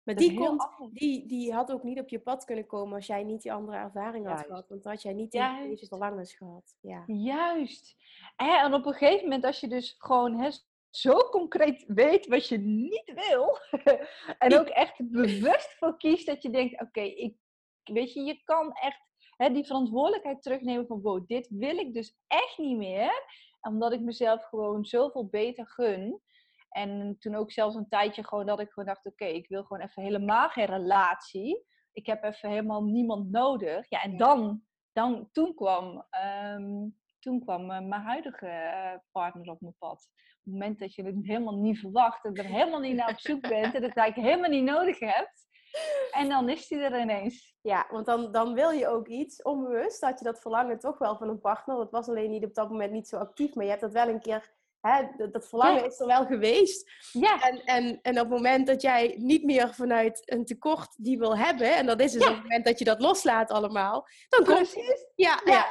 Maar 0.05 0.15
die, 0.15 0.35
komt, 0.35 0.69
die, 0.93 1.27
die 1.27 1.53
had 1.53 1.73
ook 1.73 1.83
niet 1.83 2.01
op 2.01 2.09
je 2.09 2.21
pad 2.21 2.45
kunnen 2.45 2.67
komen 2.67 2.95
als 2.95 3.07
jij 3.07 3.23
niet 3.23 3.43
die 3.43 3.53
andere 3.53 3.77
ervaring 3.77 4.27
had 4.27 4.41
gehad. 4.41 4.69
Want 4.69 4.83
dan 4.83 4.93
had 4.93 5.03
jij 5.03 5.13
niet 5.13 5.31
deze 5.31 5.87
verlangens 5.87 6.35
gehad. 6.35 6.77
Ja. 6.81 7.03
Juist. 7.07 7.97
En 8.37 8.75
op 8.75 8.87
een 8.87 8.93
gegeven 8.93 9.23
moment, 9.23 9.45
als 9.45 9.61
je 9.61 9.69
dus 9.69 9.95
gewoon 9.99 10.41
hè, 10.41 10.51
zo 10.91 11.29
concreet 11.31 11.85
weet 11.87 12.27
wat 12.27 12.49
je 12.49 12.59
niet 12.59 13.13
wil. 13.15 13.59
en 14.39 14.59
ook 14.59 14.69
echt 14.69 15.11
bewust 15.11 15.75
voor 15.79 15.97
kiest 15.97 16.27
dat 16.27 16.43
je 16.43 16.51
denkt, 16.51 16.81
oké, 16.81 17.01
ik 17.01 17.37
weet 17.83 18.13
je, 18.13 18.21
je 18.21 18.43
kan 18.45 18.73
echt 18.73 19.01
hè, 19.37 19.51
die 19.53 19.67
verantwoordelijkheid 19.67 20.43
terugnemen 20.43 20.87
van, 20.87 21.01
wow, 21.01 21.29
dit 21.29 21.49
wil 21.51 21.77
ik 21.77 21.95
dus 21.95 22.17
echt 22.27 22.59
niet 22.59 22.77
meer. 22.77 23.13
Omdat 23.61 23.93
ik 23.93 24.01
mezelf 24.01 24.45
gewoon 24.45 24.85
zoveel 24.85 25.27
beter 25.27 25.67
gun. 25.67 26.21
En 26.73 27.17
toen 27.19 27.35
ook 27.35 27.53
zelfs 27.53 27.75
een 27.75 27.89
tijdje 27.89 28.25
gewoon 28.25 28.47
dat 28.47 28.61
ik 28.61 28.71
gewoon 28.71 28.89
dacht, 28.89 29.07
oké, 29.07 29.25
ik 29.25 29.49
wil 29.49 29.63
gewoon 29.63 29.83
even 29.83 30.03
helemaal 30.03 30.49
geen 30.49 30.67
relatie. 30.67 31.65
Ik 31.93 32.07
heb 32.07 32.23
even 32.23 32.49
helemaal 32.49 32.85
niemand 32.85 33.31
nodig. 33.31 33.87
Ja, 33.89 34.03
en 34.03 34.17
dan, 34.17 34.63
dan 34.93 35.29
toen 35.33 35.55
kwam, 35.55 36.07
ehm, 36.11 36.89
toen 37.19 37.41
kwam 37.41 37.63
uh, 37.63 37.81
mijn 37.81 38.03
huidige 38.03 38.47
uh, 38.47 38.99
partner 39.13 39.51
op 39.51 39.61
mijn 39.61 39.77
pad. 39.79 40.09
Op 40.13 40.45
het 40.45 40.53
moment 40.53 40.79
dat 40.79 40.95
je 40.95 41.05
het 41.05 41.17
helemaal 41.21 41.57
niet 41.57 41.79
verwacht 41.79 42.25
en 42.25 42.35
er 42.35 42.45
helemaal 42.45 42.81
niet 42.81 42.97
naar 42.97 43.11
op 43.11 43.19
zoek 43.19 43.49
bent 43.49 43.75
en 43.75 43.83
het 43.83 43.97
eigenlijk 43.97 44.29
helemaal 44.29 44.51
niet 44.51 44.71
nodig 44.71 44.99
hebt. 44.99 45.51
En 46.11 46.29
dan 46.29 46.49
is 46.49 46.69
die 46.69 46.79
er 46.79 47.01
ineens. 47.01 47.55
Ja, 47.61 47.87
want 47.91 48.07
dan, 48.07 48.33
dan 48.33 48.55
wil 48.55 48.71
je 48.71 48.89
ook 48.89 49.09
iets 49.09 49.43
onbewust. 49.43 50.01
Dat 50.01 50.19
je 50.19 50.25
dat 50.25 50.41
verlangen 50.41 50.79
toch 50.79 50.99
wel 50.99 51.17
van 51.17 51.29
een 51.29 51.41
partner. 51.41 51.77
Dat 51.77 51.91
was 51.91 52.09
alleen 52.09 52.31
niet 52.31 52.45
op 52.45 52.55
dat 52.55 52.71
moment 52.71 52.93
niet 52.93 53.09
zo 53.09 53.17
actief. 53.17 53.55
Maar 53.55 53.65
je 53.65 53.71
hebt 53.71 53.83
dat 53.83 53.93
wel 53.93 54.09
een 54.09 54.21
keer 54.21 54.55
hè, 54.83 55.29
dat, 55.31 55.49
verlangen 55.49 55.85
is 55.85 56.01
er 56.01 56.07
wel 56.07 56.27
geweest. 56.27 56.91
Ja. 57.13 57.41
En, 57.41 57.65
en, 57.65 57.99
en 58.03 58.13
op 58.13 58.19
het 58.19 58.29
moment 58.29 58.67
dat 58.67 58.83
jij 58.83 59.15
niet 59.19 59.45
meer 59.45 59.75
vanuit 59.75 60.23
een 60.25 60.45
tekort 60.45 60.95
die 60.97 61.19
wil 61.19 61.37
hebben, 61.37 61.77
en 61.77 61.87
dat 61.87 62.01
is 62.01 62.13
dus 62.13 62.27
op 62.27 62.35
het 62.35 62.43
moment 62.43 62.65
dat 62.65 62.79
je 62.79 62.85
dat 62.85 63.01
loslaat 63.01 63.51
allemaal, 63.51 64.07
dan 64.29 64.45
komt 64.45 64.75
het. 64.75 65.13
Ja, 65.15 65.41
ja, 65.45 65.67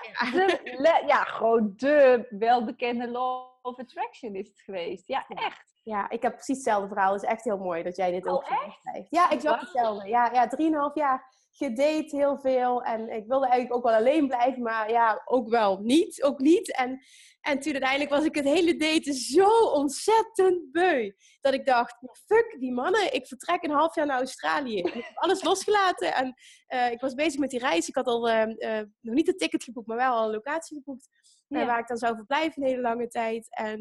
ja. 0.78 1.02
ja, 1.08 1.24
gewoon 1.24 1.74
de 1.76 2.28
welbekende 2.30 3.08
law 3.08 3.50
of 3.62 3.80
attraction 3.80 4.36
is 4.36 4.47
het 4.47 4.62
geweest. 4.62 5.08
Ja, 5.08 5.26
echt. 5.28 5.69
Ja, 5.84 6.10
ik 6.10 6.21
heb 6.21 6.34
precies 6.34 6.56
hetzelfde 6.56 6.88
verhaal. 6.88 7.13
Het 7.13 7.24
is 7.24 7.30
echt 7.30 7.43
heel 7.43 7.58
mooi 7.58 7.84
dat 7.84 7.95
jij 7.95 8.12
dit 8.12 8.26
oh, 8.26 8.34
ook 8.34 8.43
echt? 8.43 9.08
Ja, 9.10 9.30
exact 9.30 9.62
hetzelfde. 9.62 10.10
Ja, 10.10 10.30
ja, 10.34 10.47
drieënhalf 10.47 10.95
jaar 10.95 11.30
gedate 11.52 12.16
heel 12.16 12.40
veel. 12.40 12.84
En 12.84 13.10
ik 13.10 13.28
wilde 13.28 13.48
eigenlijk 13.48 13.76
ook 13.76 13.84
wel 13.84 14.00
alleen 14.00 14.28
blijven, 14.28 14.62
maar 14.62 14.92
ja, 14.92 15.22
ook 15.26 15.50
wel 15.50 15.80
niet. 15.80 16.24
Ook 16.24 16.40
niet. 16.40 16.76
En, 16.76 17.04
en 17.42 17.60
toen 17.60 17.72
uiteindelijk 17.72 18.12
was 18.12 18.24
ik 18.24 18.36
het 18.36 18.46
hele 18.46 18.76
daten 18.76 19.14
zo 19.14 19.50
ontzettend 19.60 20.72
beu. 20.72 21.12
Dat 21.42 21.54
ik 21.54 21.66
dacht, 21.66 21.96
fuck 22.26 22.56
die 22.60 22.72
mannen, 22.72 23.14
ik 23.14 23.28
vertrek 23.28 23.64
een 23.64 23.72
half 23.72 23.96
jaar 23.96 24.06
naar 24.06 24.18
Australië. 24.18 24.78
ik 24.78 24.94
heb 24.94 25.18
alles 25.18 25.44
losgelaten 25.44 26.14
en 26.16 26.36
uh, 26.68 26.92
ik 26.92 27.02
was 27.02 27.14
bezig 27.14 27.40
met 27.40 27.50
die 27.50 27.60
reis. 27.60 27.88
Ik 27.88 27.96
had 27.96 28.08
al 28.08 28.30
uh, 28.30 28.46
uh, 28.48 28.82
nog 29.00 29.16
niet 29.16 29.28
het 29.28 29.40
ticket 29.40 29.64
geboekt, 29.64 29.88
maar 29.88 29.98
wel 29.98 30.14
al 30.14 30.26
een 30.26 30.32
locatie 30.32 30.78
geboekt. 30.78 31.08
Ja. 31.48 31.66
waar 31.66 31.80
ik 31.80 31.88
dan 31.88 31.98
zou 31.98 32.16
verblijven 32.16 32.62
een 32.62 32.70
hele 32.70 32.82
lange 32.82 33.08
tijd. 33.08 33.48
En 33.50 33.80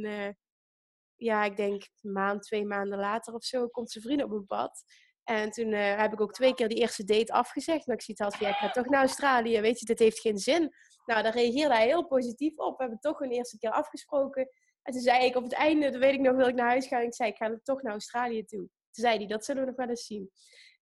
ja, 1.17 1.45
ik 1.45 1.57
denk 1.57 1.89
een 2.01 2.13
maand, 2.13 2.43
twee 2.43 2.67
maanden 2.67 2.99
later 2.99 3.35
of 3.35 3.45
zo, 3.45 3.69
komt 3.69 3.91
zijn 3.91 4.05
vriend 4.05 4.23
op 4.23 4.31
mijn 4.31 4.47
pad. 4.47 4.85
En 5.31 5.51
toen 5.51 5.73
uh, 5.73 5.97
heb 5.97 6.13
ik 6.13 6.21
ook 6.21 6.33
twee 6.33 6.55
keer 6.55 6.69
die 6.69 6.79
eerste 6.79 7.05
date 7.05 7.33
afgezegd. 7.33 7.87
Maar 7.87 7.97
ik 7.97 8.03
zie 8.03 8.15
het 8.19 8.37
ja, 8.39 8.49
ik 8.49 8.55
ga 8.55 8.71
toch 8.71 8.87
naar 8.87 9.01
Australië. 9.01 9.61
Weet 9.61 9.79
je, 9.79 9.87
dit 9.87 9.99
heeft 9.99 10.21
geen 10.21 10.39
zin. 10.39 10.73
Nou, 11.07 11.23
daar 11.23 11.33
reageerde 11.33 11.75
hij 11.75 11.87
heel 11.87 12.07
positief 12.07 12.57
op. 12.57 12.77
We 12.77 12.83
hebben 12.83 13.01
toch 13.01 13.21
een 13.21 13.31
eerste 13.31 13.59
keer 13.59 13.71
afgesproken. 13.71 14.49
En 14.83 14.93
toen 14.93 15.03
zei 15.03 15.25
ik 15.25 15.37
op 15.37 15.43
het 15.43 15.53
einde, 15.53 15.99
weet 15.99 16.15
ik 16.15 16.21
nog, 16.21 16.37
wil 16.37 16.49
ik 16.49 16.55
naar 16.55 16.69
huis 16.69 16.87
gaan. 16.87 17.01
En 17.01 17.07
ik 17.07 17.15
zei, 17.15 17.31
ik 17.31 17.37
ga 17.37 17.59
toch 17.63 17.83
naar 17.83 17.93
Australië 17.93 18.45
toe. 18.45 18.59
Toen 18.59 19.05
zei 19.05 19.17
hij, 19.17 19.27
dat 19.27 19.45
zullen 19.45 19.63
we 19.63 19.69
nog 19.69 19.77
wel 19.77 19.89
eens 19.89 20.07
zien. 20.07 20.31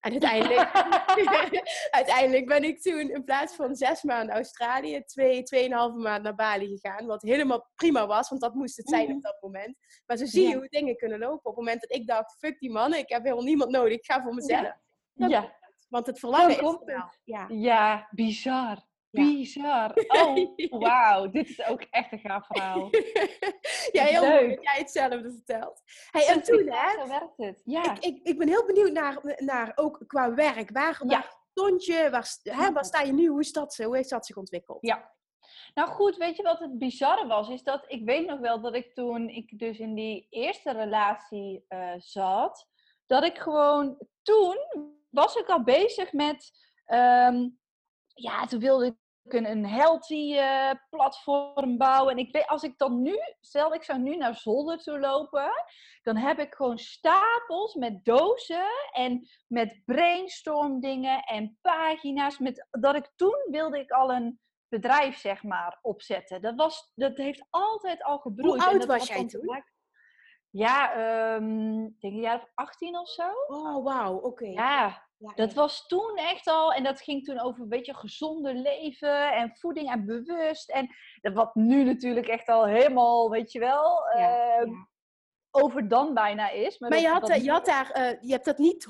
En 0.00 0.10
uiteindelijk, 0.10 0.70
uiteindelijk 2.00 2.46
ben 2.46 2.64
ik 2.64 2.80
toen 2.82 3.10
in 3.10 3.24
plaats 3.24 3.54
van 3.54 3.76
zes 3.76 4.02
maanden 4.02 4.34
Australië, 4.34 5.02
twee, 5.04 5.42
tweeënhalve 5.42 5.98
maand 5.98 6.22
naar 6.22 6.34
Bali 6.34 6.78
gegaan. 6.78 7.06
Wat 7.06 7.22
helemaal 7.22 7.70
prima 7.74 8.06
was, 8.06 8.28
want 8.28 8.40
dat 8.40 8.54
moest 8.54 8.76
het 8.76 8.88
zijn 8.88 9.06
op 9.06 9.08
mhm. 9.08 9.20
dat 9.20 9.36
moment. 9.40 9.76
Maar 10.06 10.16
zo 10.16 10.24
zie 10.24 10.48
je 10.48 10.56
hoe 10.56 10.68
dingen 10.68 10.96
kunnen 10.96 11.18
lopen. 11.18 11.50
Op 11.50 11.56
het 11.56 11.56
moment 11.56 11.80
dat 11.80 11.92
ik 11.92 12.06
dacht, 12.06 12.36
fuck 12.38 12.58
die 12.58 12.70
mannen, 12.70 12.98
ik 12.98 13.08
heb 13.08 13.22
helemaal 13.22 13.44
niemand 13.44 13.70
nodig, 13.70 13.92
ik 13.92 14.04
ga 14.04 14.22
voor 14.22 14.34
mezelf. 14.34 14.72
Ja. 15.12 15.56
Want 15.88 16.06
het 16.06 16.18
verlangen 16.18 16.50
is 16.50 16.60
wel. 16.60 17.12
Ja. 17.24 17.46
ja, 17.48 18.08
bizar. 18.10 18.86
Bizar. 19.16 19.92
Oh, 20.08 20.56
wauw. 20.70 21.30
Dit 21.30 21.48
is 21.48 21.66
ook 21.66 21.82
echt 21.90 22.12
een 22.12 22.18
gaaf 22.18 22.46
verhaal. 22.46 22.88
ja, 23.92 24.04
heel 24.04 24.20
leuk. 24.20 24.30
mooi 24.30 24.54
dat 24.54 24.62
jij 24.62 24.78
hetzelfde 24.78 25.32
vertelt. 25.32 25.82
Hey, 26.10 26.26
en 26.26 26.42
toen, 26.42 26.68
hè? 26.70 26.90
Zo 26.90 27.08
werkt 27.08 27.36
het. 27.36 27.62
Ja. 27.64 27.94
Ik, 27.94 27.98
ik, 28.04 28.20
ik 28.22 28.38
ben 28.38 28.48
heel 28.48 28.66
benieuwd 28.66 28.92
naar, 28.92 29.34
naar 29.36 29.72
ook 29.74 30.04
qua 30.06 30.34
werk. 30.34 30.70
Waar, 30.70 31.00
waar 31.06 31.36
stond 31.50 31.84
je? 31.84 32.08
Waar, 32.10 32.36
hè, 32.42 32.72
waar 32.72 32.84
sta 32.84 33.00
je 33.00 33.12
nu? 33.12 33.26
Hoe, 33.26 33.40
is 33.40 33.52
dat, 33.52 33.76
hoe 33.76 33.96
heeft 33.96 34.10
dat 34.10 34.26
zich 34.26 34.36
ontwikkeld? 34.36 34.78
Ja. 34.80 35.16
Nou 35.74 35.88
goed, 35.88 36.16
weet 36.16 36.36
je 36.36 36.42
wat 36.42 36.58
het 36.58 36.78
bizarre 36.78 37.26
was? 37.26 37.48
Is 37.48 37.62
dat 37.62 37.84
ik 37.86 38.04
weet 38.04 38.26
nog 38.26 38.38
wel 38.38 38.60
dat 38.60 38.74
ik 38.74 38.94
toen 38.94 39.28
ik 39.28 39.58
dus 39.58 39.78
in 39.78 39.94
die 39.94 40.26
eerste 40.30 40.72
relatie 40.72 41.64
uh, 41.68 41.92
zat, 41.96 42.68
dat 43.06 43.24
ik 43.24 43.38
gewoon 43.38 43.98
toen 44.22 44.56
was 45.10 45.36
ik 45.36 45.48
al 45.48 45.62
bezig 45.62 46.12
met 46.12 46.50
um, 46.86 47.58
ja, 48.18 48.46
toen 48.46 48.60
wilde 48.60 48.86
ik 48.86 49.32
een, 49.32 49.50
een 49.50 49.66
healthy 49.66 50.34
uh, 50.34 50.70
platform 50.90 51.76
bouwen. 51.76 52.12
En 52.12 52.18
ik 52.18 52.32
weet, 52.32 52.46
als 52.46 52.62
ik 52.62 52.78
dan 52.78 53.02
nu, 53.02 53.16
stel 53.40 53.74
ik 53.74 53.82
zou 53.82 53.98
nu 53.98 54.16
naar 54.16 54.34
Zolder 54.34 54.78
toe 54.78 54.98
lopen, 54.98 55.50
dan 56.02 56.16
heb 56.16 56.38
ik 56.38 56.54
gewoon 56.54 56.78
stapels 56.78 57.74
met 57.74 58.04
dozen 58.04 58.68
en 58.92 59.28
met 59.46 59.82
brainstorm 59.84 60.80
dingen 60.80 61.22
en 61.22 61.58
pagina's. 61.60 62.38
Met, 62.38 62.66
dat 62.70 62.94
ik 62.94 63.10
toen 63.16 63.46
wilde 63.50 63.78
ik 63.78 63.90
al 63.90 64.12
een 64.12 64.40
bedrijf, 64.68 65.18
zeg 65.18 65.42
maar, 65.42 65.78
opzetten. 65.82 66.42
Dat, 66.42 66.54
was, 66.54 66.92
dat 66.94 67.16
heeft 67.16 67.46
altijd 67.50 68.02
al 68.02 68.18
gebroeid. 68.18 68.64
Hoe 68.64 68.72
oud 68.72 68.86
was 68.86 69.08
jij 69.08 69.26
toen? 69.26 69.64
Ja, 70.50 70.96
um, 71.34 71.78
denk 71.98 72.14
een 72.14 72.20
jaar 72.20 72.42
of 72.42 72.50
18 72.54 72.98
of 72.98 73.08
zo. 73.08 73.30
Oh, 73.46 73.84
wauw, 73.84 74.16
oké. 74.16 74.46
Ja, 74.46 75.07
dat 75.18 75.52
was 75.52 75.86
toen 75.86 76.16
echt 76.16 76.46
al, 76.46 76.72
en 76.72 76.82
dat 76.82 77.00
ging 77.00 77.24
toen 77.24 77.40
over 77.40 77.62
een 77.62 77.68
beetje 77.68 77.94
gezonder 77.94 78.54
leven 78.54 79.32
en 79.32 79.56
voeding 79.56 79.90
en 79.90 80.06
bewust. 80.06 80.70
En 80.70 80.88
wat 81.34 81.54
nu 81.54 81.84
natuurlijk 81.84 82.26
echt 82.26 82.48
al 82.48 82.66
helemaal, 82.66 83.30
weet 83.30 83.52
je 83.52 83.58
wel, 83.58 84.16
uh, 84.16 84.72
over 85.50 85.88
dan 85.88 86.14
bijna 86.14 86.50
is. 86.50 86.78
Maar, 86.78 87.00
je, 87.00 87.08
had, 87.08 87.42
je, 87.42 87.50
had 87.50 87.66
daar, 87.66 87.98
uh, 87.98 88.22
je 88.22 88.32
hebt 88.32 88.44
dat 88.44 88.58
niet 88.58 88.86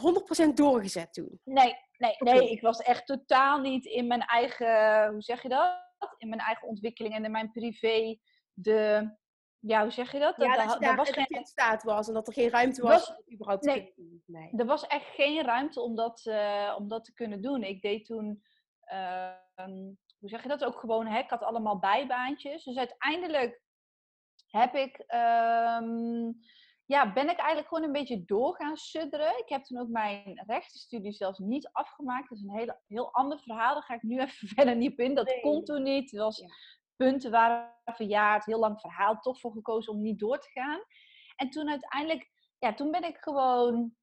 100% 0.49 0.55
doorgezet 0.55 1.12
toen? 1.12 1.41
Nee, 1.45 1.75
nee, 1.97 2.17
nee, 2.19 2.51
ik 2.51 2.61
was 2.61 2.79
echt 2.79 3.07
totaal 3.07 3.61
niet 3.61 3.85
in 3.85 4.07
mijn 4.07 4.23
eigen, 4.23 5.09
hoe 5.12 5.23
zeg 5.23 5.43
je 5.43 5.49
dat? 5.49 5.87
In 6.19 6.29
mijn 6.29 6.41
eigen 6.41 6.69
ontwikkeling 6.69 7.14
en 7.14 7.25
in 7.25 7.31
mijn 7.31 7.53
privé 7.53 8.19
de 8.53 9.11
ja, 9.61 9.83
hoe 9.83 9.90
zeg 9.90 10.12
je 10.12 10.18
dat? 10.18 10.37
Ja, 10.37 10.66
dat, 10.66 10.81
dat, 10.83 10.94
was 10.94 11.11
geen 11.11 11.27
in 11.27 11.44
staat 11.44 11.83
was 11.83 12.09
en 12.09 12.14
dat 12.14 12.27
er 12.27 12.33
geen 12.33 12.51
ruimte 12.51 12.83
was, 12.83 13.09
was 13.09 13.33
überhaupt 13.33 13.64
nee, 13.64 13.94
nee, 14.27 14.53
er 14.57 14.66
was 14.66 14.87
echt 14.87 15.07
geen 15.07 15.44
ruimte 15.44 15.81
om 15.81 15.94
dat, 15.94 16.25
uh, 16.25 16.75
om 16.79 16.88
dat 16.88 17.05
te 17.05 17.14
kunnen 17.14 17.42
doen. 17.42 17.62
Ik 17.62 17.83
deed 17.83 18.05
toen, 18.05 18.42
uh, 18.92 19.31
hoe 20.18 20.29
zeg 20.29 20.42
je 20.42 20.49
dat, 20.49 20.64
ook 20.64 20.79
gewoon, 20.79 21.07
hè, 21.07 21.18
ik 21.18 21.31
had 21.31 21.42
allemaal 21.42 21.79
bijbaantjes. 21.79 22.64
Dus 22.64 22.77
uiteindelijk 22.77 23.62
heb 24.47 24.75
ik, 24.75 24.99
um, 24.99 26.38
ja, 26.85 27.12
ben 27.12 27.29
ik 27.29 27.38
eigenlijk 27.38 27.68
gewoon 27.68 27.85
een 27.85 27.92
beetje 27.92 28.25
door 28.25 28.55
gaan 28.55 28.77
sudderen. 28.77 29.38
Ik 29.38 29.49
heb 29.49 29.64
toen 29.64 29.79
ook 29.79 29.88
mijn 29.88 30.42
rechtenstudie 30.47 31.12
zelfs 31.12 31.38
niet 31.38 31.68
afgemaakt. 31.73 32.29
Dat 32.29 32.38
is 32.38 32.44
een 32.44 32.59
heel, 32.59 32.79
heel 32.87 33.12
ander 33.12 33.38
verhaal, 33.40 33.75
daar 33.75 33.83
ga 33.83 33.94
ik 33.94 34.03
nu 34.03 34.21
even 34.21 34.49
verder 34.55 34.77
niet 34.77 34.92
op 34.92 34.99
in. 34.99 35.14
Dat 35.14 35.27
nee. 35.27 35.40
kon 35.40 35.64
toen 35.64 35.83
niet. 35.83 36.11
Het 36.11 36.21
was 36.21 36.44
punten 36.99 37.31
waren 37.31 37.75
verjaard, 37.85 38.45
heel 38.45 38.59
lang 38.59 38.81
verhaal, 38.81 39.19
toch 39.21 39.41
voor 39.41 39.53
gekozen 39.53 39.93
om 39.93 40.01
niet 40.01 40.19
door 40.19 40.39
te 40.39 40.51
gaan. 40.51 40.81
En 41.37 41.51
toen 41.51 41.69
uiteindelijk, 41.69 42.31
ja, 42.59 42.75
toen 42.75 42.91
ben 42.91 43.05
ik 43.05 43.17
gewoon, 43.17 43.95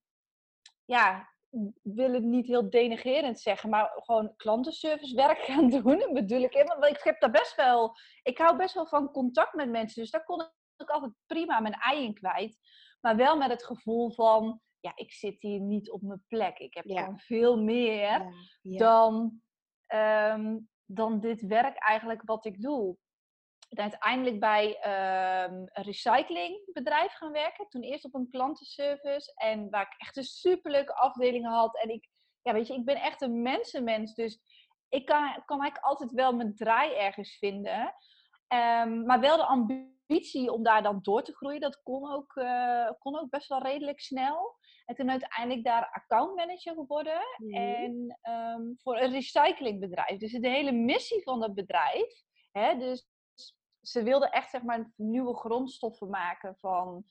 ja, 0.86 1.34
wil 1.82 2.14
het 2.14 2.24
niet 2.24 2.48
heel 2.48 2.70
denigerend 2.70 3.40
zeggen, 3.40 3.70
maar 3.70 3.92
gewoon 3.96 4.36
klantenservicewerk 4.36 5.40
gaan 5.50 5.70
doen. 5.70 6.00
Dat 6.00 6.14
bedoel 6.14 6.42
ik 6.42 6.64
want 6.68 6.86
ik 6.86 7.04
heb 7.04 7.20
daar 7.20 7.32
best 7.32 7.56
wel, 7.56 7.96
ik 8.24 8.38
hou 8.38 8.58
best 8.58 8.74
wel 8.74 8.88
van 8.88 9.12
contact 9.12 9.54
met 9.54 9.70
mensen, 9.70 10.02
dus 10.02 10.12
daar 10.12 10.24
kon 10.24 10.42
ik 10.78 10.90
altijd 10.90 11.14
prima 11.26 11.60
mijn 11.60 11.74
ei 11.74 12.04
in 12.04 12.14
kwijt. 12.14 12.58
Maar 13.02 13.16
wel 13.16 13.38
met 13.38 13.50
het 13.50 13.66
gevoel 13.66 14.12
van, 14.12 14.62
ja, 14.80 14.92
ik 14.96 15.12
zit 15.12 15.42
hier 15.42 15.60
niet 15.60 15.92
op 15.92 16.02
mijn 16.02 16.24
plek. 16.28 16.58
Ik 16.58 16.74
heb 16.74 16.86
gewoon 16.86 17.20
veel 17.20 17.62
meer 17.62 18.34
dan 18.62 19.42
ehm, 19.86 20.58
dan 20.86 21.20
dit 21.20 21.42
werk 21.42 21.78
eigenlijk 21.78 22.22
wat 22.26 22.46
ik 22.46 22.62
doe. 22.62 22.98
En 23.70 23.82
uiteindelijk 23.82 24.40
bij 24.40 24.68
um, 24.68 25.70
een 25.74 25.84
recyclingbedrijf 25.84 27.14
gaan 27.14 27.32
werken. 27.32 27.68
Toen 27.70 27.82
eerst 27.82 28.06
op 28.06 28.14
een 28.14 28.30
klantenservice. 28.30 29.34
En 29.36 29.70
waar 29.70 29.82
ik 29.82 29.96
echt 29.98 30.18
een 30.18 30.24
superleuke 30.24 30.94
afdeling 30.94 31.46
had. 31.48 31.82
En 31.82 31.90
ik, 31.90 32.10
ja, 32.42 32.54
weet 32.54 32.68
je, 32.68 32.74
ik 32.74 32.86
ben 32.86 32.96
echt 32.96 33.22
een 33.22 33.42
mensenmens. 33.42 34.14
Dus 34.14 34.40
ik 34.90 35.06
kan, 35.06 35.44
kan 35.46 35.62
eigenlijk 35.62 35.78
altijd 35.78 36.12
wel 36.12 36.34
mijn 36.34 36.56
draai 36.56 36.94
ergens 36.94 37.38
vinden. 37.38 37.94
Um, 38.48 39.06
maar 39.06 39.20
wel 39.20 39.38
de 39.38 39.46
ambitie 39.46 40.52
om 40.52 40.64
daar 40.64 40.84
dan 40.84 41.00
door 41.02 41.24
te 41.24 41.36
groeien. 41.36 41.62
Dat 41.62 41.84
kon 41.84 42.12
ook, 42.12 42.36
uh, 42.36 42.90
kon 43.00 43.20
ook 43.20 43.30
best 43.30 43.48
wel 43.48 43.62
redelijk 43.62 44.00
snel. 44.00 44.56
En 44.86 44.96
toen 44.96 45.10
uiteindelijk 45.10 45.64
daar 45.64 45.90
accountmanager 45.92 46.74
geworden. 46.74 47.22
Mhm. 47.38 47.56
En 47.56 48.20
um, 48.30 48.76
voor 48.82 48.98
een 48.98 49.12
recyclingbedrijf. 49.12 50.20
Dus 50.20 50.32
de 50.32 50.50
hele 50.50 50.72
missie 50.72 51.24
van 51.24 51.40
dat 51.40 51.54
bedrijf. 51.54 52.24
Hè, 52.52 52.78
dus 52.78 53.08
ze 53.82 54.04
wilden 54.04 54.32
echt 54.32 54.50
zeg 54.50 54.62
maar 54.62 54.92
nieuwe 54.96 55.36
grondstoffen 55.36 56.10
maken 56.10 56.58
van 56.60 57.06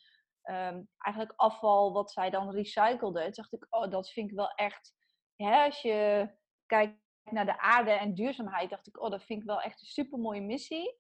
um, 0.44 0.88
eigenlijk 0.98 1.32
afval 1.37 1.92
wat 1.92 2.10
zij 2.10 2.30
dan 2.30 2.50
recycleden. 2.50 3.22
Toen 3.22 3.32
dacht 3.32 3.52
ik, 3.52 3.66
oh, 3.70 3.90
dat 3.90 4.10
vind 4.10 4.30
ik 4.30 4.37
wel 4.37 4.50
echt. 4.50 4.94
Hè, 5.37 5.64
als 5.64 5.82
je 5.82 6.28
kijkt 6.66 7.02
naar 7.30 7.46
de 7.46 7.58
aarde 7.58 7.90
en 7.90 8.14
duurzaamheid, 8.14 8.70
dacht 8.70 8.87
ik, 8.87 9.02
oh, 9.02 9.10
dat 9.10 9.24
vind 9.24 9.40
ik 9.40 9.46
wel 9.46 9.60
echt 9.60 9.80
een 9.80 9.87
super 9.87 10.18
mooie 10.18 10.42
missie. 10.42 10.98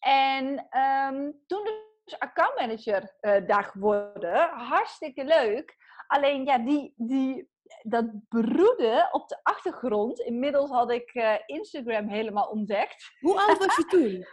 En 0.00 0.68
um, 0.80 1.42
toen 1.46 1.64
dus 2.04 2.18
accountmanager 2.18 3.16
uh, 3.20 3.46
daar 3.46 3.64
geworden. 3.64 4.48
Hartstikke 4.48 5.24
leuk. 5.24 5.76
Alleen 6.06 6.44
ja, 6.44 6.58
die, 6.58 6.94
die, 6.96 7.50
dat 7.82 8.28
broeden 8.28 9.08
op 9.12 9.28
de 9.28 9.38
achtergrond. 9.42 10.18
Inmiddels 10.18 10.70
had 10.70 10.90
ik 10.90 11.14
uh, 11.14 11.34
Instagram 11.46 12.08
helemaal 12.08 12.48
ontdekt. 12.48 13.16
Hoe 13.20 13.40
oud 13.40 13.58
was 13.58 13.76
je 13.76 13.84
toen? 13.96 14.26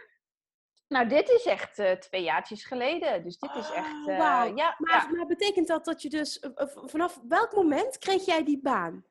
nou, 0.88 1.08
dit 1.08 1.28
is 1.28 1.44
echt 1.44 1.78
uh, 1.78 1.90
twee 1.90 2.22
jaartjes 2.22 2.64
geleden. 2.64 3.22
Dus 3.22 3.38
dit 3.38 3.54
is 3.54 3.70
echt. 3.70 4.06
Uh, 4.06 4.16
ja, 4.54 4.74
maar, 4.78 5.10
maar, 5.12 5.26
betekent 5.26 5.66
dat 5.66 5.84
dat 5.84 6.02
je 6.02 6.08
dus. 6.08 6.44
vanaf 6.64 7.20
welk 7.28 7.52
moment 7.52 7.98
kreeg 7.98 8.24
jij 8.24 8.44
die 8.44 8.60
baan? 8.60 9.04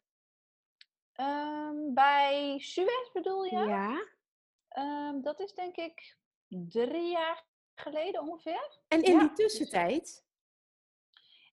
Um, 1.20 1.94
bij 1.94 2.56
Suez 2.60 3.12
bedoel 3.14 3.44
je? 3.44 3.60
Ja. 3.60 4.12
Um, 4.78 5.22
dat 5.22 5.40
is 5.40 5.54
denk 5.54 5.76
ik 5.76 6.18
drie 6.48 7.12
jaar 7.12 7.44
geleden 7.76 8.22
ongeveer. 8.22 8.80
En 8.88 9.02
in 9.02 9.20
die 9.20 9.34
tussentijd? 9.34 10.26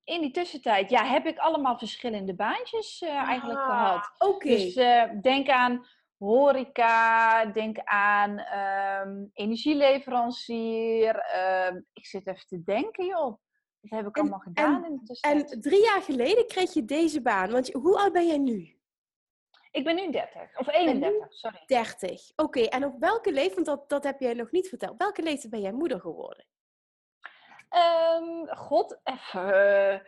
In 0.04 0.20
die 0.20 0.30
tussentijd 0.30 0.90
ja, 0.90 1.04
heb 1.04 1.26
ik 1.26 1.38
allemaal 1.38 1.78
verschillende 1.78 2.34
baantjes 2.34 3.02
uh, 3.02 3.10
eigenlijk 3.10 3.58
ah, 3.58 3.66
gehad. 3.66 4.14
Oké. 4.18 4.48
Dus 4.48 4.76
uh, 4.76 5.04
denk 5.20 5.48
aan 5.48 5.86
horeca, 6.18 7.44
denk 7.44 7.78
aan 7.84 8.40
um, 9.08 9.30
energieleverancier. 9.32 11.14
Uh, 11.34 11.80
ik 11.92 12.06
zit 12.06 12.26
even 12.26 12.46
te 12.46 12.62
denken, 12.62 13.06
joh. 13.06 13.38
Dat 13.80 13.98
heb 13.98 14.06
ik 14.06 14.18
allemaal 14.18 14.38
gedaan. 14.38 14.84
En, 14.84 15.02
en 15.20 15.60
drie 15.60 15.84
jaar 15.84 16.02
geleden 16.02 16.46
kreeg 16.46 16.72
je 16.72 16.84
deze 16.84 17.22
baan. 17.22 17.50
Want 17.50 17.72
hoe 17.72 17.98
oud 17.98 18.12
ben 18.12 18.26
jij 18.26 18.38
nu? 18.38 18.78
Ik 19.70 19.84
ben 19.84 19.94
nu 19.94 20.10
30. 20.10 20.58
Of 20.58 20.68
31, 20.68 21.26
sorry. 21.28 21.62
30. 21.66 22.32
Oké, 22.36 22.60
en 22.60 22.84
op 22.84 22.94
welke 22.98 23.32
leeftijd, 23.32 23.54
want 23.54 23.66
dat, 23.66 23.88
dat 23.88 24.04
heb 24.04 24.20
jij 24.20 24.34
nog 24.34 24.50
niet 24.50 24.68
verteld. 24.68 24.98
Welke 24.98 25.22
leeftijd 25.22 25.50
ben 25.50 25.60
jij 25.60 25.72
moeder 25.72 26.00
geworden? 26.00 26.46
Um, 27.74 28.48
God, 28.56 29.00
even. 29.04 30.02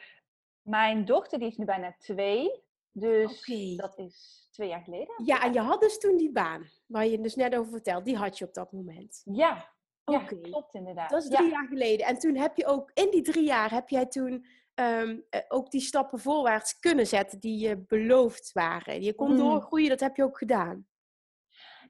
mijn 0.62 1.04
dochter 1.04 1.38
die 1.38 1.48
is 1.48 1.56
nu 1.56 1.64
bijna 1.64 1.94
twee. 1.98 2.62
Dus 2.92 3.46
dat 3.76 3.98
is 3.98 4.48
twee 4.50 4.68
jaar 4.68 4.82
geleden. 4.82 5.14
Ja, 5.24 5.42
en 5.42 5.52
je 5.52 5.60
had 5.60 5.80
dus 5.80 5.98
toen 5.98 6.16
die 6.16 6.32
baan, 6.32 6.70
waar 6.86 7.06
je 7.06 7.20
dus 7.20 7.34
net 7.34 7.56
over 7.56 7.72
vertelt, 7.72 8.04
die 8.04 8.16
had 8.16 8.38
je 8.38 8.44
op 8.44 8.54
dat 8.54 8.72
moment. 8.72 9.22
Ja, 9.24 9.68
ja 10.04 10.18
klopt 10.18 10.74
inderdaad. 10.74 11.10
Dat 11.10 11.22
is 11.22 11.28
drie 11.28 11.50
jaar 11.50 11.66
geleden. 11.66 12.06
En 12.06 12.18
toen 12.18 12.36
heb 12.36 12.56
je 12.56 12.66
ook, 12.66 12.90
in 12.94 13.10
die 13.10 13.22
drie 13.22 13.44
jaar 13.44 13.70
heb 13.70 13.88
jij 13.88 14.06
toen 14.06 14.46
Ehm, 14.74 15.18
eh, 15.30 15.40
ook 15.48 15.70
die 15.70 15.80
stappen 15.80 16.18
voorwaarts 16.18 16.78
kunnen 16.78 17.06
zetten 17.06 17.40
die 17.40 17.58
je 17.58 17.76
beloofd 17.76 18.52
waren. 18.52 19.02
Je 19.02 19.14
kon 19.14 19.30
mm. 19.30 19.36
doorgroeien, 19.36 19.88
dat 19.88 20.00
heb 20.00 20.16
je 20.16 20.22
ook 20.22 20.38
gedaan. 20.38 20.86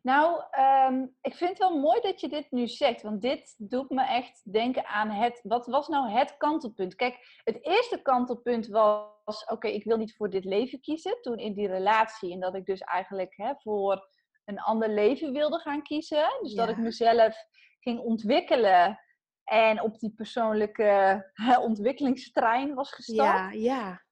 Nou, 0.02 0.42
ehm, 0.50 1.06
ik 1.20 1.34
vind 1.34 1.50
het 1.50 1.58
wel 1.58 1.78
mooi 1.78 2.00
dat 2.00 2.20
je 2.20 2.28
dit 2.28 2.50
nu 2.50 2.68
zegt, 2.68 3.02
want 3.02 3.22
dit 3.22 3.54
doet 3.58 3.90
me 3.90 4.04
echt 4.04 4.52
denken 4.52 4.86
aan 4.86 5.10
het, 5.10 5.40
wat 5.42 5.66
was 5.66 5.88
nou 5.88 6.10
het 6.10 6.36
kantelpunt? 6.36 6.94
Kijk, 6.94 7.40
het 7.44 7.64
eerste 7.64 8.02
kantelpunt 8.02 8.66
was, 8.66 9.44
oké, 9.44 9.68
ik 9.68 9.84
wil 9.84 9.96
niet 9.96 10.16
voor 10.16 10.30
dit 10.30 10.44
leven 10.44 10.80
kiezen, 10.80 11.18
toen 11.20 11.38
in 11.38 11.54
die 11.54 11.68
relatie, 11.68 12.32
en 12.32 12.40
dat 12.40 12.54
ik 12.54 12.66
dus 12.66 12.80
eigenlijk 12.80 13.36
hè, 13.36 13.52
voor 13.56 14.08
een 14.44 14.60
ander 14.60 14.88
leven 14.88 15.32
wilde 15.32 15.58
gaan 15.58 15.82
kiezen. 15.82 16.38
Dus 16.42 16.54
dat 16.54 16.68
ik 16.68 16.76
mezelf 16.76 17.36
ging 17.80 18.00
ontwikkelen 18.00 19.00
en 19.44 19.82
op 19.82 19.98
die 19.98 20.14
persoonlijke 20.14 21.24
ontwikkelingstrein 21.60 22.74
was 22.74 22.92
gestapt. 22.92 23.18
Ja, 23.18 23.50
ja. 23.50 24.02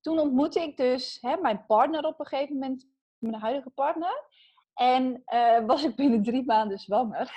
Toen 0.00 0.18
ontmoette 0.18 0.60
ik 0.60 0.76
dus 0.76 1.18
hè, 1.20 1.36
mijn 1.36 1.66
partner 1.66 2.04
op 2.04 2.20
een 2.20 2.26
gegeven 2.26 2.54
moment, 2.54 2.86
mijn 3.18 3.40
huidige 3.40 3.70
partner. 3.70 4.26
En 4.78 5.22
uh, 5.26 5.66
was 5.66 5.84
ik 5.84 5.96
binnen 5.96 6.22
drie 6.22 6.44
maanden 6.44 6.78
zwanger. 6.78 7.30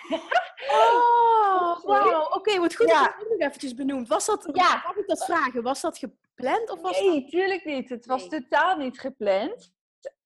Oh, 0.71 1.83
wauw. 1.85 2.21
Oké, 2.21 2.35
okay, 2.35 2.59
wat 2.59 2.75
goed 2.75 2.89
ja. 2.89 3.03
dat 3.03 3.13
je 3.17 3.25
nog 3.29 3.47
eventjes 3.47 3.73
benoemd. 3.73 4.07
Was 4.07 4.25
dat, 4.25 4.49
ja. 4.53 4.81
mag 4.85 4.95
ik 4.95 5.07
dat 5.07 5.25
vragen, 5.25 5.63
was 5.63 5.81
dat 5.81 5.97
gepland? 5.97 6.69
Of 6.71 6.81
was 6.81 7.01
nee, 7.01 7.25
tuurlijk 7.29 7.65
niet. 7.65 7.89
Het 7.89 8.05
was 8.05 8.27
totaal 8.27 8.77
niet 8.77 8.99
gepland. 8.99 9.73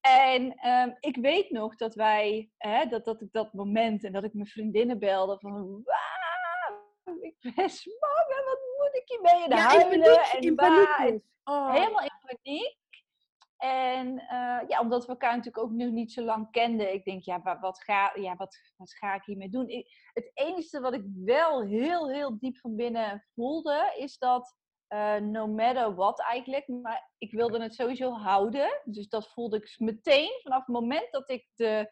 En 0.01 0.69
um, 0.69 0.97
ik 0.99 1.15
weet 1.15 1.49
nog 1.49 1.75
dat 1.75 1.95
wij, 1.95 2.49
hè, 2.57 2.85
dat, 2.85 3.05
dat 3.05 3.21
ik 3.21 3.31
dat 3.31 3.53
moment 3.53 4.03
en 4.03 4.11
dat 4.11 4.23
ik 4.23 4.33
mijn 4.33 4.47
vriendinnen 4.47 4.99
belde 4.99 5.37
van 5.39 5.85
ik 7.21 7.35
ben 7.39 7.69
zwanger, 7.69 8.43
wat 8.45 8.59
moet 8.77 8.95
ik 8.95 9.03
hiermee? 9.05 9.43
En 9.43 9.57
ja, 9.57 9.57
huilen 9.57 9.99
paniek, 9.99 10.33
en 10.33 10.41
in 10.41 10.55
paniek. 10.55 11.23
Oh. 11.43 11.71
Helemaal 11.73 12.01
in 12.01 12.19
paniek. 12.25 12.77
En 13.57 14.07
uh, 14.07 14.59
ja, 14.67 14.79
omdat 14.79 15.05
we 15.05 15.11
elkaar 15.11 15.35
natuurlijk 15.35 15.63
ook 15.65 15.71
nog 15.71 15.89
niet 15.89 16.11
zo 16.11 16.23
lang 16.23 16.51
kenden. 16.51 16.93
Ik 16.93 17.03
denk, 17.03 17.23
ja, 17.23 17.59
wat 17.59 17.83
ga, 17.83 18.11
ja, 18.15 18.35
wat, 18.35 18.57
wat 18.77 18.93
ga 18.93 19.15
ik 19.15 19.23
hiermee 19.23 19.49
doen? 19.49 19.67
Ik, 19.67 20.09
het 20.13 20.31
enige 20.33 20.79
wat 20.79 20.93
ik 20.93 21.03
wel 21.25 21.63
heel, 21.63 22.09
heel 22.09 22.39
diep 22.39 22.57
van 22.57 22.75
binnen 22.75 23.25
voelde, 23.33 23.93
is 23.97 24.17
dat 24.17 24.55
uh, 24.89 25.15
no 25.15 25.47
matter 25.47 25.95
what 25.95 26.21
eigenlijk, 26.21 26.67
maar 26.67 27.11
ik 27.17 27.31
wilde 27.31 27.61
het 27.61 27.75
sowieso 27.75 28.11
houden. 28.11 28.81
Dus 28.83 29.07
dat 29.07 29.31
voelde 29.31 29.57
ik 29.57 29.75
meteen 29.77 30.39
vanaf 30.43 30.59
het 30.59 30.75
moment 30.75 31.11
dat 31.11 31.29
ik 31.29 31.47
de 31.55 31.89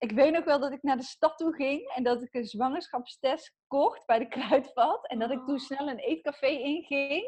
ik 0.00 0.12
weet 0.12 0.32
nog 0.32 0.44
wel 0.44 0.60
dat 0.60 0.72
ik 0.72 0.82
naar 0.82 0.96
de 0.96 1.02
stad 1.02 1.38
toe 1.38 1.54
ging 1.54 1.88
en 1.88 2.02
dat 2.02 2.22
ik 2.22 2.34
een 2.34 2.46
zwangerschapstest 2.46 3.54
kocht 3.66 4.06
bij 4.06 4.18
de 4.18 4.28
kruidvat. 4.28 5.08
En 5.08 5.18
dat 5.18 5.30
ik 5.30 5.38
toen 5.38 5.54
oh. 5.54 5.60
snel 5.60 5.88
een 5.88 5.98
eetcafé 5.98 6.46
inging. 6.46 7.24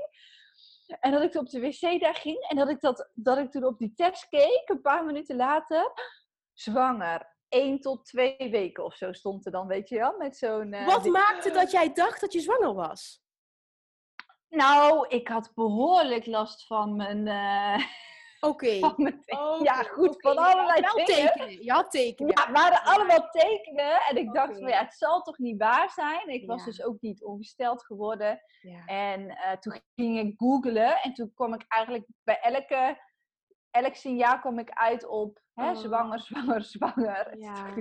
En 0.87 1.11
dat 1.12 1.23
ik 1.23 1.35
op 1.35 1.49
de 1.49 1.61
wc 1.61 2.01
daar 2.01 2.14
ging 2.14 2.49
en 2.49 2.57
dat 2.57 2.68
ik, 2.68 2.81
dat, 2.81 3.11
dat 3.14 3.38
ik 3.38 3.51
toen 3.51 3.64
op 3.64 3.79
die 3.79 3.92
test 3.95 4.29
keek, 4.29 4.62
een 4.64 4.81
paar 4.81 5.05
minuten 5.05 5.37
later, 5.37 5.92
zwanger. 6.53 7.31
1 7.49 7.81
tot 7.81 8.05
2 8.05 8.51
weken 8.51 8.85
of 8.85 8.95
zo 8.95 9.12
stond 9.12 9.47
er 9.47 9.53
dan, 9.53 9.66
weet 9.66 9.88
je 9.88 9.99
wel, 9.99 10.16
met 10.18 10.37
zo'n... 10.37 10.73
Uh, 10.73 10.87
Wat 10.87 11.05
maakte 11.05 11.51
dat 11.51 11.71
jij 11.71 11.92
dacht 11.92 12.21
dat 12.21 12.33
je 12.33 12.40
zwanger 12.40 12.75
was? 12.75 13.23
Nou, 14.49 15.09
ik 15.09 15.29
had 15.29 15.53
behoorlijk 15.55 16.27
last 16.27 16.66
van 16.66 16.97
mijn... 16.97 17.27
Uh, 17.27 17.85
Oké. 18.44 18.70
ja, 19.68 19.83
goed, 19.83 20.20
van 20.20 20.37
allerlei 20.37 20.81
je 20.81 21.02
tekenen. 21.05 21.64
Je 21.64 21.72
had 21.72 21.90
tekenen. 21.90 22.33
Ja, 22.37 22.52
waren 22.52 22.83
allemaal 22.83 23.31
tekenen. 23.31 24.00
En 24.00 24.16
ik 24.16 24.33
dacht 24.33 24.59
van 24.59 24.68
ja, 24.68 24.78
het 24.78 24.94
zal 24.94 25.22
toch 25.22 25.38
niet 25.38 25.59
waar 25.59 25.90
zijn. 25.90 26.28
Ik 26.28 26.46
was 26.46 26.64
dus 26.64 26.83
ook 26.83 27.00
niet 27.00 27.24
ongesteld 27.24 27.85
geworden. 27.85 28.40
En 28.87 29.20
uh, 29.20 29.52
toen 29.52 29.83
ging 29.94 30.18
ik 30.18 30.35
googlen. 30.37 31.02
En 31.02 31.14
toen 31.14 31.33
kwam 31.35 31.55
ik 31.55 31.64
eigenlijk 31.68 32.07
bij 32.22 32.40
elke, 32.40 33.00
elk 33.70 33.94
signaal 33.94 34.38
kwam 34.38 34.59
ik 34.59 34.70
uit 34.70 35.07
op 35.07 35.40
hè, 35.55 35.70
oh. 35.70 35.76
zwanger, 35.76 36.20
zwanger, 36.28 36.64
zwanger. 36.64 37.38
Ja. 37.38 37.74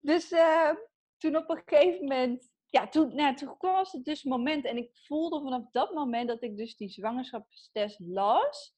dus 0.00 0.32
uh, 0.32 0.70
toen 1.16 1.36
op 1.36 1.50
een 1.50 1.62
gegeven 1.64 2.04
moment 2.04 2.50
ja, 2.70 2.88
toen, 2.88 3.14
nou, 3.14 3.34
toen 3.34 3.56
was 3.58 3.92
het 3.92 4.04
dus 4.04 4.22
moment. 4.22 4.64
En 4.64 4.76
ik 4.76 4.90
voelde 4.92 5.40
vanaf 5.40 5.70
dat 5.70 5.94
moment 5.94 6.28
dat 6.28 6.42
ik 6.42 6.56
dus 6.56 6.76
die 6.76 6.88
zwangerschapstest 6.88 7.98
las, 8.00 8.76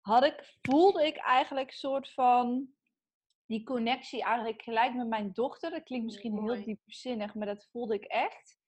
had 0.00 0.24
ik, 0.24 0.56
voelde 0.62 1.06
ik 1.06 1.16
eigenlijk 1.16 1.68
een 1.68 1.76
soort 1.76 2.12
van 2.12 2.68
die 3.46 3.64
connectie 3.64 4.22
eigenlijk 4.22 4.62
gelijk 4.62 4.94
met 4.94 5.08
mijn 5.08 5.32
dochter. 5.32 5.70
Dat 5.70 5.82
klinkt 5.82 6.04
misschien 6.04 6.42
heel 6.42 6.64
diepzinnig, 6.64 7.34
maar 7.34 7.46
dat 7.46 7.68
voelde 7.70 7.94
ik 7.94 8.04
echt. 8.04 8.60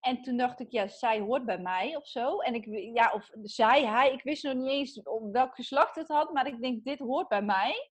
En 0.00 0.22
toen 0.22 0.36
dacht 0.36 0.60
ik, 0.60 0.70
ja, 0.70 0.88
zij 0.88 1.20
hoort 1.20 1.44
bij 1.44 1.58
mij 1.58 1.96
of 1.96 2.06
zo. 2.06 2.38
En 2.38 2.54
ik, 2.54 2.64
ja, 2.94 3.12
of 3.12 3.30
zij, 3.42 3.86
hij, 3.86 4.12
ik 4.12 4.22
wist 4.22 4.42
nog 4.42 4.54
niet 4.54 4.68
eens 4.68 5.02
op 5.02 5.32
welk 5.32 5.54
geslacht 5.54 5.94
het 5.94 6.08
had, 6.08 6.32
maar 6.32 6.46
ik 6.46 6.60
denk, 6.60 6.84
dit 6.84 6.98
hoort 6.98 7.28
bij 7.28 7.42
mij. 7.42 7.90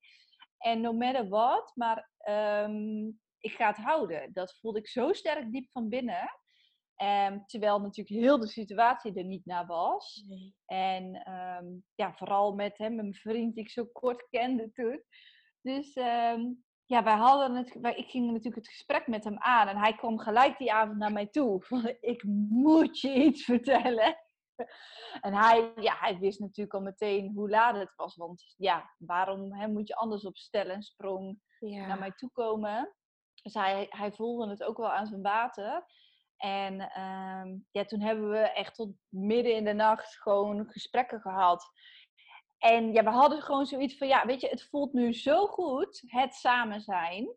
En 0.57 0.81
no 0.81 0.93
matter 0.93 1.29
what, 1.29 1.71
maar 1.75 2.09
um, 2.29 3.21
ik 3.43 3.51
ga 3.51 3.67
het 3.67 3.77
houden. 3.77 4.33
Dat 4.33 4.57
voelde 4.59 4.79
ik 4.79 4.87
zo 4.87 5.13
sterk 5.13 5.51
diep 5.51 5.71
van 5.71 5.89
binnen. 5.89 6.41
Um, 6.97 7.45
terwijl 7.45 7.79
natuurlijk 7.79 8.23
heel 8.23 8.39
de 8.39 8.47
situatie 8.47 9.13
er 9.13 9.23
niet 9.23 9.45
naar 9.45 9.65
was. 9.65 10.25
En 10.65 11.31
um, 11.31 11.85
ja, 11.95 12.13
vooral 12.13 12.53
met 12.53 12.77
hem, 12.77 12.95
mijn 12.95 13.13
vriend 13.13 13.55
die 13.55 13.63
ik 13.63 13.69
zo 13.69 13.85
kort 13.85 14.27
kende 14.29 14.71
toen. 14.71 15.03
Dus 15.61 15.95
um, 15.95 16.63
ja, 16.85 17.03
wij 17.03 17.15
hadden 17.15 17.55
het, 17.55 17.77
wij, 17.81 17.95
ik 17.95 18.09
ging 18.09 18.25
natuurlijk 18.25 18.55
het 18.55 18.67
gesprek 18.67 19.07
met 19.07 19.23
hem 19.23 19.37
aan. 19.39 19.67
En 19.67 19.77
hij 19.77 19.95
kwam 19.95 20.19
gelijk 20.19 20.57
die 20.57 20.73
avond 20.73 20.97
naar 20.97 21.11
mij 21.11 21.27
toe. 21.27 21.61
Van, 21.67 21.95
ik 21.99 22.23
moet 22.49 22.99
je 22.99 23.13
iets 23.13 23.43
vertellen. 23.43 24.17
En 25.21 25.33
hij, 25.33 25.71
ja, 25.75 25.95
hij 25.99 26.17
wist 26.17 26.39
natuurlijk 26.39 26.73
al 26.73 26.81
meteen 26.81 27.31
hoe 27.35 27.49
laat 27.49 27.75
het 27.75 27.95
was. 27.95 28.15
Want 28.15 28.53
ja, 28.57 28.93
waarom 28.97 29.53
hè, 29.53 29.67
moet 29.67 29.87
je 29.87 29.95
anders 29.95 30.25
op 30.25 30.37
stellen 30.37 30.75
en 30.75 30.83
sprong 30.83 31.39
naar 31.59 31.99
mij 31.99 32.11
toe 32.11 32.29
komen? 32.31 32.95
Dus 33.43 33.53
hij, 33.53 33.85
hij 33.89 34.11
voelde 34.11 34.49
het 34.49 34.63
ook 34.63 34.77
wel 34.77 34.91
aan 34.91 35.07
zijn 35.07 35.21
water. 35.21 35.85
En 36.37 36.79
ehm, 36.79 37.57
ja, 37.71 37.85
toen 37.85 38.01
hebben 38.01 38.29
we 38.29 38.37
echt 38.37 38.75
tot 38.75 38.89
midden 39.09 39.55
in 39.55 39.65
de 39.65 39.73
nacht 39.73 40.21
gewoon 40.21 40.65
gesprekken 40.69 41.21
gehad. 41.21 41.71
En 42.57 42.93
ja, 42.93 43.03
we 43.03 43.09
hadden 43.09 43.41
gewoon 43.41 43.65
zoiets 43.65 43.97
van, 43.97 44.07
ja, 44.07 44.25
weet 44.25 44.41
je, 44.41 44.47
het 44.47 44.67
voelt 44.69 44.93
nu 44.93 45.13
zo 45.13 45.47
goed, 45.47 46.03
het 46.05 46.33
samen 46.33 46.81
zijn. 46.81 47.35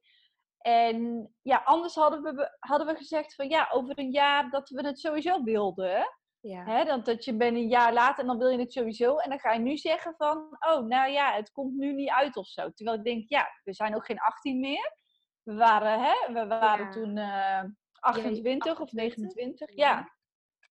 En 0.58 1.28
ja, 1.42 1.62
anders 1.64 1.94
hadden 1.94 2.22
we, 2.22 2.56
hadden 2.58 2.86
we 2.86 2.94
gezegd 2.94 3.34
van, 3.34 3.48
ja, 3.48 3.68
over 3.72 3.98
een 3.98 4.10
jaar 4.10 4.50
dat 4.50 4.68
we 4.68 4.86
het 4.86 4.98
sowieso 4.98 5.42
wilden. 5.42 6.16
Ja. 6.40 6.64
Hè, 6.64 6.84
dat, 6.84 7.04
dat 7.04 7.24
je 7.24 7.36
bent 7.36 7.56
een 7.56 7.68
jaar 7.68 7.92
later 7.92 8.20
en 8.20 8.26
dan 8.26 8.38
wil 8.38 8.48
je 8.48 8.58
het 8.58 8.72
sowieso. 8.72 9.16
En 9.16 9.30
dan 9.30 9.38
ga 9.38 9.52
je 9.52 9.58
nu 9.58 9.76
zeggen 9.76 10.14
van, 10.16 10.36
oh, 10.68 10.86
nou 10.86 11.10
ja, 11.10 11.32
het 11.32 11.52
komt 11.52 11.74
nu 11.76 11.92
niet 11.92 12.10
uit 12.10 12.36
of 12.36 12.46
zo. 12.46 12.70
Terwijl 12.70 12.98
ik 12.98 13.04
denk, 13.04 13.28
ja, 13.28 13.48
we 13.64 13.74
zijn 13.74 13.96
ook 13.96 14.06
geen 14.06 14.20
18 14.20 14.60
meer. 14.60 14.96
We 15.46 15.54
waren, 15.54 16.00
hè, 16.00 16.32
we 16.32 16.46
waren 16.46 16.90
toen 16.90 17.16
uh, 17.16 17.62
28 18.00 18.80
of 18.80 18.92
29. 18.92 19.76
Ja. 19.76 20.12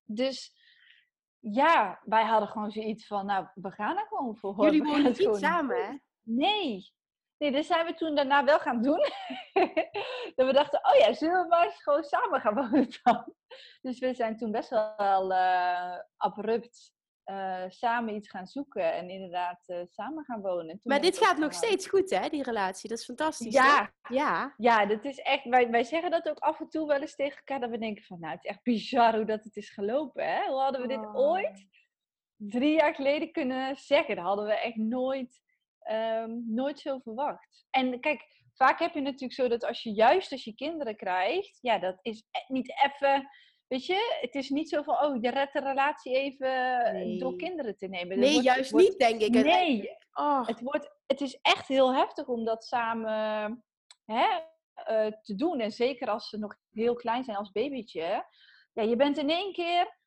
Dus 0.03 0.53
ja, 1.39 1.99
wij 2.03 2.23
hadden 2.23 2.49
gewoon 2.49 2.71
zoiets 2.71 3.07
van, 3.07 3.25
nou, 3.25 3.47
we 3.53 3.71
gaan 3.71 3.97
er 3.97 4.05
gewoon 4.07 4.35
voor. 4.35 4.63
Jullie 4.63 4.83
wonen 4.83 5.03
niet 5.03 5.35
samen, 5.35 5.85
hè? 5.85 5.97
Nee. 6.21 6.93
Nee, 7.37 7.51
dus 7.51 7.67
zijn 7.67 7.85
we 7.85 7.93
toen 7.93 8.15
daarna 8.15 8.43
wel 8.43 8.59
gaan 8.59 8.81
doen. 8.81 8.99
dat 10.35 10.47
we 10.47 10.53
dachten, 10.53 10.79
oh 10.83 10.95
ja, 10.95 11.13
zullen 11.13 11.41
we 11.41 11.47
maar 11.47 11.65
eens 11.65 11.83
gewoon 11.83 12.03
samen 12.03 12.41
gaan 12.41 12.55
wonen 12.55 12.87
dan? 13.03 13.33
Dus 13.81 13.99
we 13.99 14.13
zijn 14.13 14.37
toen 14.37 14.51
best 14.51 14.69
wel 14.69 15.31
uh, 15.31 15.97
abrupt 16.17 16.94
uh, 17.25 17.63
samen 17.67 18.15
iets 18.15 18.29
gaan 18.29 18.47
zoeken 18.47 18.93
en 18.93 19.09
inderdaad 19.09 19.63
uh, 19.67 19.77
samen 19.89 20.23
gaan 20.23 20.41
wonen. 20.41 20.79
maar 20.83 21.01
dit 21.01 21.17
gaat 21.17 21.37
nog 21.37 21.53
steeds 21.53 21.87
goed, 21.87 22.09
hè, 22.09 22.29
die 22.29 22.43
relatie? 22.43 22.89
Dat 22.89 22.99
is 22.99 23.05
fantastisch. 23.05 23.53
Ja, 23.53 23.93
ja. 24.09 24.53
ja 24.57 24.85
dat 24.85 25.05
is 25.05 25.19
echt. 25.19 25.45
Wij, 25.45 25.69
wij 25.69 25.83
zeggen 25.83 26.11
dat 26.11 26.29
ook 26.29 26.39
af 26.39 26.59
en 26.59 26.69
toe 26.69 26.87
wel 26.87 27.01
eens 27.01 27.15
tegen 27.15 27.37
elkaar, 27.37 27.59
dat 27.59 27.69
we 27.69 27.77
denken 27.77 28.03
van, 28.03 28.19
nou, 28.19 28.33
het 28.33 28.43
is 28.43 28.49
echt 28.49 28.63
bizar 28.63 29.15
hoe 29.15 29.25
dat 29.25 29.43
het 29.43 29.55
is 29.55 29.69
gelopen, 29.69 30.25
hè? 30.25 30.47
Hoe 30.47 30.59
hadden 30.59 30.81
we 30.81 30.87
dit 30.87 31.05
oh. 31.05 31.15
ooit 31.15 31.67
drie 32.35 32.75
jaar 32.75 32.95
geleden 32.95 33.31
kunnen 33.31 33.75
zeggen? 33.75 34.15
Dat 34.15 34.25
hadden 34.25 34.45
we 34.45 34.59
echt 34.59 34.75
nooit, 34.75 35.41
um, 35.91 36.43
nooit 36.47 36.79
zo 36.79 36.99
verwacht. 36.99 37.65
En 37.69 37.99
kijk, 37.99 38.25
vaak 38.53 38.79
heb 38.79 38.93
je 38.93 39.01
natuurlijk 39.01 39.33
zo 39.33 39.47
dat 39.47 39.65
als 39.65 39.83
je 39.83 39.91
juist 39.91 40.31
als 40.31 40.43
je 40.43 40.55
kinderen 40.55 40.95
krijgt, 40.95 41.57
ja, 41.61 41.79
dat 41.79 41.99
is 42.01 42.27
e-, 42.31 42.53
niet 42.53 42.73
even 42.83 43.29
weet 43.67 43.85
je, 43.85 44.17
het 44.21 44.35
is 44.35 44.49
niet 44.49 44.69
zo 44.69 44.81
van, 44.81 45.03
oh, 45.03 45.21
je 45.21 45.29
redt 45.29 45.53
de 45.53 45.59
relatie 45.59 46.13
even 46.15 47.19
door 47.19 47.35
kinderen 47.35 47.77
te 47.77 47.87
nemen. 47.87 48.19
nee, 48.19 48.41
juist 48.41 48.73
niet, 48.73 48.97
denk 48.97 49.21
ik. 49.21 49.29
Nee, 49.29 49.89
oh. 50.13 50.47
het, 50.47 50.61
wordt, 50.61 50.91
het 51.05 51.21
is 51.21 51.39
echt 51.41 51.67
heel 51.67 51.93
heftig 51.93 52.27
om 52.27 52.45
dat 52.45 52.63
samen 52.63 53.63
hè, 54.05 54.27
uh, 54.89 55.11
te 55.21 55.35
doen. 55.35 55.59
En 55.59 55.71
zeker 55.71 56.07
als 56.07 56.29
ze 56.29 56.37
nog 56.37 56.55
heel 56.71 56.95
klein 56.95 57.23
zijn 57.23 57.37
als 57.37 57.51
babytje. 57.51 58.25
Ja, 58.73 58.83
je 58.83 58.95
bent 58.95 59.17
in 59.17 59.29
één 59.29 59.53
keer... 59.53 60.03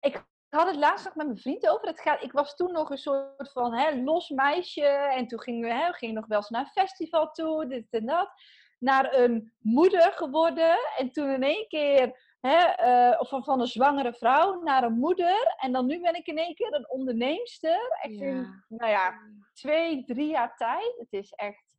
Ik 0.00 0.26
had 0.48 0.66
het 0.66 0.76
laatst 0.76 1.04
nog 1.04 1.14
met 1.14 1.26
mijn 1.26 1.38
vriend 1.38 1.68
over. 1.68 1.86
Het 1.86 2.00
gaat, 2.00 2.22
ik 2.22 2.32
was 2.32 2.54
toen 2.54 2.72
nog 2.72 2.90
een 2.90 2.98
soort 2.98 3.52
van 3.52 3.74
hè, 3.74 4.02
los 4.02 4.28
meisje. 4.28 4.86
En 4.86 5.26
toen 5.26 5.40
gingen 5.40 5.68
we 5.68 5.74
hè, 5.74 5.92
gingen 5.92 6.14
nog 6.14 6.26
wel 6.26 6.38
eens 6.38 6.48
naar 6.48 6.60
een 6.60 6.82
festival 6.82 7.30
toe, 7.30 7.66
dit 7.66 7.86
en 7.90 8.06
dat. 8.06 8.30
Naar 8.78 9.14
een 9.14 9.52
moeder 9.58 10.12
geworden. 10.12 10.78
En 10.96 11.10
toen 11.10 11.30
in 11.30 11.42
één 11.42 11.68
keer 11.68 12.25
Hè, 12.46 12.86
uh, 13.10 13.20
of 13.20 13.28
van, 13.28 13.44
van 13.44 13.60
een 13.60 13.66
zwangere 13.66 14.14
vrouw 14.14 14.62
naar 14.62 14.82
een 14.82 14.98
moeder. 14.98 15.54
En 15.56 15.72
dan 15.72 15.86
nu 15.86 16.00
ben 16.00 16.14
ik 16.14 16.26
in 16.26 16.38
één 16.38 16.54
keer 16.54 16.74
een 16.74 16.90
onderneemster. 16.90 17.96
Echt 18.00 18.20
in, 18.20 18.64
nou 18.68 18.90
ja, 18.90 19.14
twee, 19.52 20.04
drie 20.04 20.28
jaar 20.28 20.56
tijd. 20.56 20.94
Het 20.98 21.12
is 21.12 21.32
echt, 21.32 21.76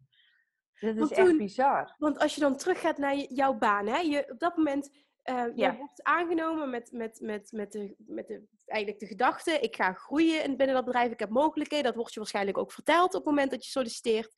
het 0.74 0.98
is 0.98 1.12
echt 1.12 1.38
bizar. 1.38 1.96
Want 1.98 2.20
als 2.20 2.36
je 2.36 2.42
dan 2.42 2.58
teruggaat 2.58 2.98
naar 2.98 3.16
jouw 3.16 3.54
baan, 3.54 3.88
hè, 3.88 3.98
je, 3.98 4.32
op 4.32 4.40
dat 4.40 4.58
moment 4.58 4.90
uh, 5.26 5.46
je 5.56 5.76
wordt 5.78 6.04
aangenomen 6.04 6.70
met, 6.70 6.92
met, 6.92 7.20
met, 7.22 7.52
met, 7.52 7.72
de, 7.72 7.96
met 7.98 8.28
de, 8.28 8.48
eigenlijk 8.66 9.02
de 9.02 9.08
gedachte, 9.08 9.60
ik 9.60 9.76
ga 9.76 9.94
groeien 9.94 10.58
binnen 10.58 10.76
dat 10.76 10.86
bedrijf, 10.86 11.12
ik 11.12 11.20
heb 11.20 11.30
mogelijkheden. 11.30 11.86
Dat 11.86 11.96
wordt 11.96 12.14
je 12.14 12.20
waarschijnlijk 12.20 12.58
ook 12.58 12.72
verteld 12.72 13.08
op 13.08 13.26
het 13.26 13.26
moment 13.26 13.52
dat 13.52 13.66
je 13.66 13.72
solliciteert. 13.72 14.34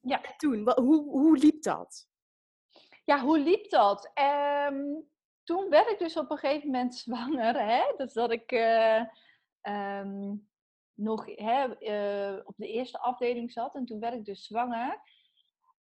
Ja. 0.00 0.22
En 0.22 0.34
toen, 0.36 0.72
hoe, 0.72 1.10
hoe 1.10 1.38
liep 1.38 1.62
dat? 1.62 2.06
Ja, 3.04 3.20
hoe 3.20 3.38
liep 3.38 3.70
dat? 3.70 4.10
Um, 4.70 5.08
toen 5.48 5.68
werd 5.68 5.90
ik 5.90 5.98
dus 5.98 6.16
op 6.16 6.30
een 6.30 6.38
gegeven 6.38 6.66
moment 6.66 6.94
zwanger. 7.04 7.60
Hè? 7.60 7.82
Dus 7.96 8.12
dat 8.12 8.30
ik 8.30 8.52
uh, 8.52 9.02
um, 9.62 10.48
nog 10.94 11.26
hè, 11.26 11.80
uh, 11.80 12.40
op 12.44 12.54
de 12.56 12.68
eerste 12.68 12.98
afdeling 12.98 13.52
zat. 13.52 13.74
En 13.74 13.84
toen 13.84 14.00
werd 14.00 14.14
ik 14.14 14.24
dus 14.24 14.46
zwanger. 14.46 15.00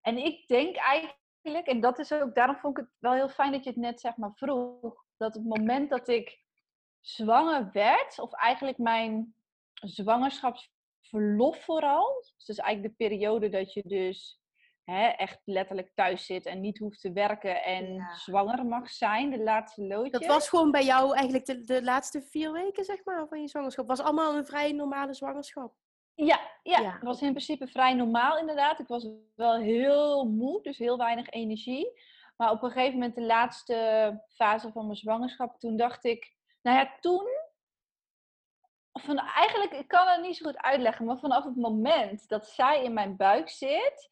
En 0.02 0.18
ik 0.18 0.48
denk 0.48 0.76
eigenlijk, 0.76 1.68
en 1.68 1.80
dat 1.80 2.00
is 2.00 2.12
ook, 2.12 2.36
daarom 2.36 2.56
vond 2.56 2.78
ik 2.78 2.84
het 2.84 2.94
wel 3.00 3.14
heel 3.14 3.30
fijn 3.30 3.52
dat 3.52 3.64
je 3.64 3.70
het 3.70 3.80
net 3.80 4.00
zeg 4.00 4.18
maar 4.18 4.34
vroeg. 4.36 5.06
Dat 5.18 5.34
het 5.34 5.46
moment 5.46 5.90
dat 5.90 6.08
ik 6.08 6.40
zwanger 7.00 7.72
werd, 7.72 8.20
of 8.20 8.34
eigenlijk 8.34 8.78
mijn 8.78 9.36
zwangerschapsverlof 9.74 11.64
vooral. 11.64 12.24
Dus 12.46 12.58
eigenlijk 12.58 12.98
de 12.98 13.06
periode 13.06 13.50
dat 13.50 13.74
je 13.74 13.84
dus 13.86 14.43
hè, 14.84 15.08
echt 15.08 15.40
letterlijk 15.44 15.92
thuis 15.96 16.26
zit 16.26 16.46
en 16.46 16.62
niet 16.62 16.78
hoeft 16.78 17.02
te 17.02 17.12
werken 17.12 17.64
en 17.64 18.08
zwanger 18.16 18.66
mag 18.66 18.90
zijn, 18.90 19.30
de 19.30 19.44
laatste 19.44 19.84
loodje. 19.84 20.12
Dat 20.12 20.26
was 20.26 20.50
gewoon 20.50 20.72
bij 20.72 20.84
jou 20.84 21.14
eigenlijk 21.14 21.46
de, 21.46 21.64
de 21.64 21.84
laatste 21.84 22.22
vier 22.22 22.52
weken, 22.52 22.84
zeg 22.84 23.06
maar, 23.06 23.28
van 23.28 23.42
je 23.42 23.48
zwangerschap. 23.48 23.88
Was 23.88 24.00
allemaal 24.00 24.36
een 24.36 24.46
vrij 24.46 24.72
normale 24.72 25.14
zwangerschap. 25.14 25.74
Ja, 26.16 26.40
ja, 26.64 26.92
het 26.92 27.04
was 27.04 27.22
in 27.22 27.30
principe 27.30 27.68
vrij 27.68 27.94
normaal 27.94 28.38
inderdaad. 28.38 28.80
Ik 28.80 28.88
was 28.88 29.08
wel 29.36 29.56
heel 29.56 30.26
moe, 30.26 30.62
dus 30.62 30.78
heel 30.78 30.98
weinig 30.98 31.30
energie. 31.30 32.02
Maar 32.38 32.52
op 32.52 32.64
een 32.64 32.72
gegeven 32.72 32.94
moment, 32.94 33.16
de 33.16 33.26
laatste 33.26 34.22
fase 34.28 34.72
van 34.72 34.86
mijn 34.86 34.98
zwangerschap, 34.98 35.60
toen 35.60 35.78
dacht 35.78 36.04
ik, 36.04 36.36
nou 36.62 36.78
ja, 36.78 36.98
toen 37.00 37.28
van, 38.92 39.18
eigenlijk, 39.18 39.72
ik 39.72 39.88
kan 39.88 40.08
het 40.08 40.22
niet 40.22 40.38
zo 40.38 40.46
goed 40.46 40.58
uitleggen, 40.58 41.06
maar 41.06 41.18
vanaf 41.18 41.44
het 41.44 41.56
moment 41.56 42.28
dat 42.28 42.48
zij 42.48 42.84
in 42.84 42.94
mijn 42.94 43.16
buik 43.16 43.50
zit, 43.50 44.12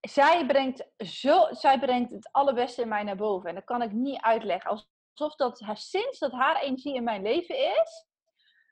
zij 0.00 0.46
brengt, 0.46 0.86
zo, 0.96 1.46
zij 1.50 1.78
brengt 1.78 2.10
het 2.10 2.28
allerbeste 2.32 2.82
in 2.82 2.88
mij 2.88 3.02
naar 3.02 3.16
boven. 3.16 3.48
En 3.48 3.54
dat 3.54 3.64
kan 3.64 3.82
ik 3.82 3.92
niet 3.92 4.20
uitleggen. 4.20 4.70
Alsof 4.70 5.34
dat 5.36 5.62
sinds 5.72 6.18
dat 6.18 6.32
haar 6.32 6.60
energie 6.60 6.94
in 6.94 7.04
mijn 7.04 7.22
leven 7.22 7.58
is, 7.58 8.06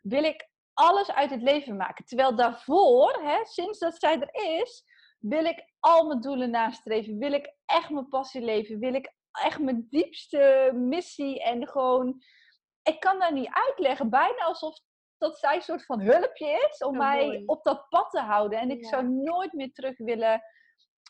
wil 0.03 0.25
ik 0.25 0.51
alles 0.75 1.11
uit 1.11 1.31
het 1.31 1.43
leven 1.43 1.77
maken. 1.77 2.05
Terwijl 2.05 2.37
daarvoor, 2.37 3.13
hè, 3.23 3.45
sinds 3.45 3.79
dat 3.79 3.99
zij 3.99 4.21
er 4.21 4.61
is, 4.61 4.85
wil 5.19 5.45
ik 5.45 5.73
al 5.81 6.07
mijn 6.07 6.21
doelen 6.21 6.51
nastreven. 6.51 7.19
Wil 7.19 7.33
ik 7.33 7.55
echt 7.65 7.91
mijn 7.91 8.09
passie 8.09 8.43
leven. 8.43 8.79
Wil 8.79 8.95
ik 8.95 9.15
echt 9.33 9.59
mijn 9.59 9.87
diepste 9.91 10.71
missie 10.75 11.43
en 11.43 11.69
gewoon... 11.69 12.23
Ik 12.83 13.01
kan 13.01 13.19
dat 13.19 13.31
niet 13.31 13.51
uitleggen. 13.51 14.11
Bijna 14.11 14.45
alsof 14.45 14.79
dat 15.19 15.39
zij 15.39 15.55
een 15.55 15.63
soort 15.63 15.85
van 15.85 16.01
hulpje 16.01 16.69
is 16.71 16.79
om 16.79 16.97
mij 16.97 17.43
op 17.47 17.65
dat 17.65 17.89
pad 17.89 18.11
te 18.11 18.21
houden. 18.21 18.59
En 18.59 18.71
ik 18.71 18.87
zou 18.87 19.09
nooit 19.09 19.53
meer 19.53 19.73
terug 19.73 19.99
willen 19.99 20.43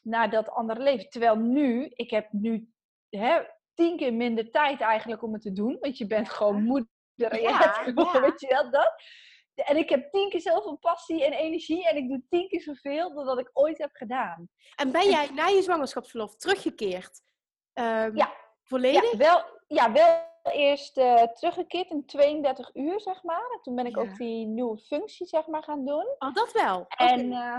naar 0.06 0.30
dat 0.30 0.50
andere 0.50 0.80
leven. 0.80 1.08
Terwijl 1.08 1.36
nu, 1.36 1.92
ik 1.94 2.10
heb 2.10 2.28
nu 2.32 2.68
hè, 3.08 3.40
tien 3.74 3.96
keer 3.96 4.14
minder 4.14 4.50
tijd 4.50 4.80
eigenlijk 4.80 5.22
om 5.22 5.32
het 5.32 5.42
te 5.42 5.52
doen. 5.52 5.76
Want 5.80 5.98
je 5.98 6.06
bent 6.06 6.28
gewoon 6.28 6.62
moeder 6.62 6.88
gewoon, 7.16 8.20
weet 8.20 8.40
je 8.40 8.46
wel, 8.48 8.70
dat. 8.70 8.94
En 9.54 9.76
ik 9.76 9.88
heb 9.88 10.12
tien 10.12 10.28
keer 10.28 10.40
zoveel 10.40 10.76
passie 10.76 11.24
en 11.24 11.32
energie 11.32 11.88
en 11.88 11.96
ik 11.96 12.08
doe 12.08 12.22
tien 12.28 12.48
keer 12.48 12.60
zoveel 12.60 13.14
dan 13.14 13.26
dat 13.26 13.38
ik 13.38 13.50
ooit 13.52 13.78
heb 13.78 13.90
gedaan. 13.92 14.48
En 14.76 14.92
ben 14.92 15.08
jij 15.10 15.30
na 15.30 15.46
je 15.46 15.62
zwangerschapsverlof 15.62 16.36
teruggekeerd? 16.36 17.20
Um, 17.74 18.16
ja. 18.16 18.32
Volledig? 18.62 19.10
Ja, 19.10 19.18
wel, 19.18 19.44
ja, 19.66 19.92
wel 19.92 20.34
eerst 20.52 20.98
uh, 20.98 21.22
teruggekeerd 21.22 21.90
in 21.90 22.06
32 22.06 22.74
uur, 22.74 23.00
zeg 23.00 23.22
maar. 23.22 23.50
En 23.52 23.60
toen 23.62 23.74
ben 23.74 23.86
ik 23.86 23.96
ook 23.96 24.16
die 24.16 24.46
nieuwe 24.46 24.78
functie, 24.78 25.26
zeg 25.26 25.46
maar, 25.46 25.62
gaan 25.62 25.84
doen. 25.84 26.14
Oh, 26.18 26.34
dat 26.34 26.52
wel? 26.52 26.84
En 26.88 27.26
uh, 27.26 27.58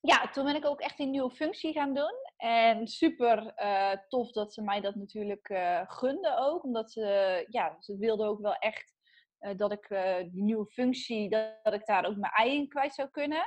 ja, 0.00 0.30
toen 0.30 0.44
ben 0.44 0.54
ik 0.54 0.66
ook 0.66 0.80
echt 0.80 0.98
een 0.98 1.10
nieuwe 1.10 1.30
functie 1.30 1.72
gaan 1.72 1.94
doen. 1.94 2.14
En 2.36 2.86
super 2.86 3.52
uh, 3.56 3.92
tof 4.08 4.32
dat 4.32 4.54
ze 4.54 4.62
mij 4.62 4.80
dat 4.80 4.94
natuurlijk 4.94 5.48
uh, 5.48 5.82
gunden 5.86 6.38
ook. 6.38 6.64
Omdat 6.64 6.92
ze, 6.92 7.44
ja, 7.48 7.76
ze 7.80 7.96
wilden 7.96 8.26
ook 8.26 8.40
wel 8.40 8.54
echt 8.54 8.94
uh, 9.40 9.56
dat 9.56 9.72
ik 9.72 9.88
die 10.32 10.42
nieuwe 10.42 10.66
functie, 10.66 11.28
dat, 11.28 11.54
dat, 11.62 11.74
ik 11.74 11.86
daar 11.86 12.06
ook 12.06 12.16
mijn 12.16 12.32
ei 12.32 12.54
in 12.54 12.68
kwijt 12.68 12.94
zou 12.94 13.08
kunnen. 13.08 13.46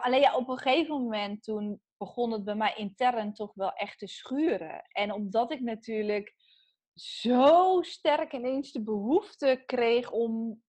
alleen 0.00 0.20
ja, 0.20 0.36
op 0.36 0.48
een 0.48 0.58
gegeven 0.58 0.94
moment 0.94 1.42
toen 1.42 1.80
begon 1.96 2.32
het 2.32 2.44
bij 2.44 2.54
mij 2.54 2.74
intern 2.76 3.32
toch 3.32 3.54
wel 3.54 3.72
echt 3.72 3.98
te 3.98 4.06
schuren. 4.06 4.82
En 4.88 5.12
omdat 5.12 5.52
ik 5.52 5.60
natuurlijk 5.60 6.34
zo 6.94 7.82
sterk 7.82 8.32
ineens 8.32 8.72
de 8.72 8.82
behoefte 8.82 9.62
kreeg 9.66 10.10
om 10.10 10.62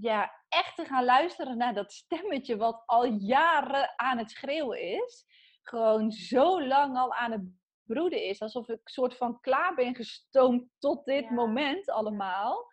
ja, 0.00 0.32
echt 0.48 0.76
te 0.76 0.84
gaan 0.84 1.04
luisteren 1.04 1.56
naar 1.56 1.74
dat 1.74 1.92
stemmetje 1.92 2.56
wat 2.56 2.82
al 2.86 3.04
jaren 3.04 3.92
aan 3.96 4.18
het 4.18 4.30
schreeuwen 4.30 4.80
is. 4.80 5.26
Gewoon 5.62 6.12
zo 6.12 6.66
lang 6.66 6.96
al 6.96 7.14
aan 7.14 7.32
het 7.32 7.42
broeden 7.82 8.24
is. 8.24 8.40
Alsof 8.40 8.68
ik 8.68 8.80
soort 8.84 9.16
van 9.16 9.40
klaar 9.40 9.74
ben 9.74 9.94
gestoomd 9.94 10.64
tot 10.78 11.04
dit 11.04 11.30
moment 11.30 11.90
allemaal. 11.90 12.72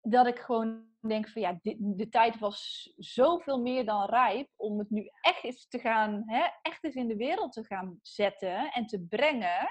Dat 0.00 0.26
ik 0.26 0.38
gewoon 0.38 0.86
denk 1.00 1.28
van 1.28 1.42
ja, 1.42 1.58
de 1.78 2.08
tijd 2.08 2.38
was 2.38 2.90
zoveel 2.96 3.60
meer 3.60 3.84
dan 3.84 4.04
rijp 4.04 4.48
om 4.56 4.78
het 4.78 4.90
nu 4.90 5.10
echt 5.20 5.44
eens 5.44 5.68
te 5.68 5.78
gaan, 5.78 6.22
hè, 6.26 6.46
echt 6.62 6.84
eens 6.84 6.94
in 6.94 7.08
de 7.08 7.16
wereld 7.16 7.52
te 7.52 7.64
gaan 7.64 7.98
zetten 8.02 8.72
en 8.72 8.86
te 8.86 9.06
brengen. 9.08 9.68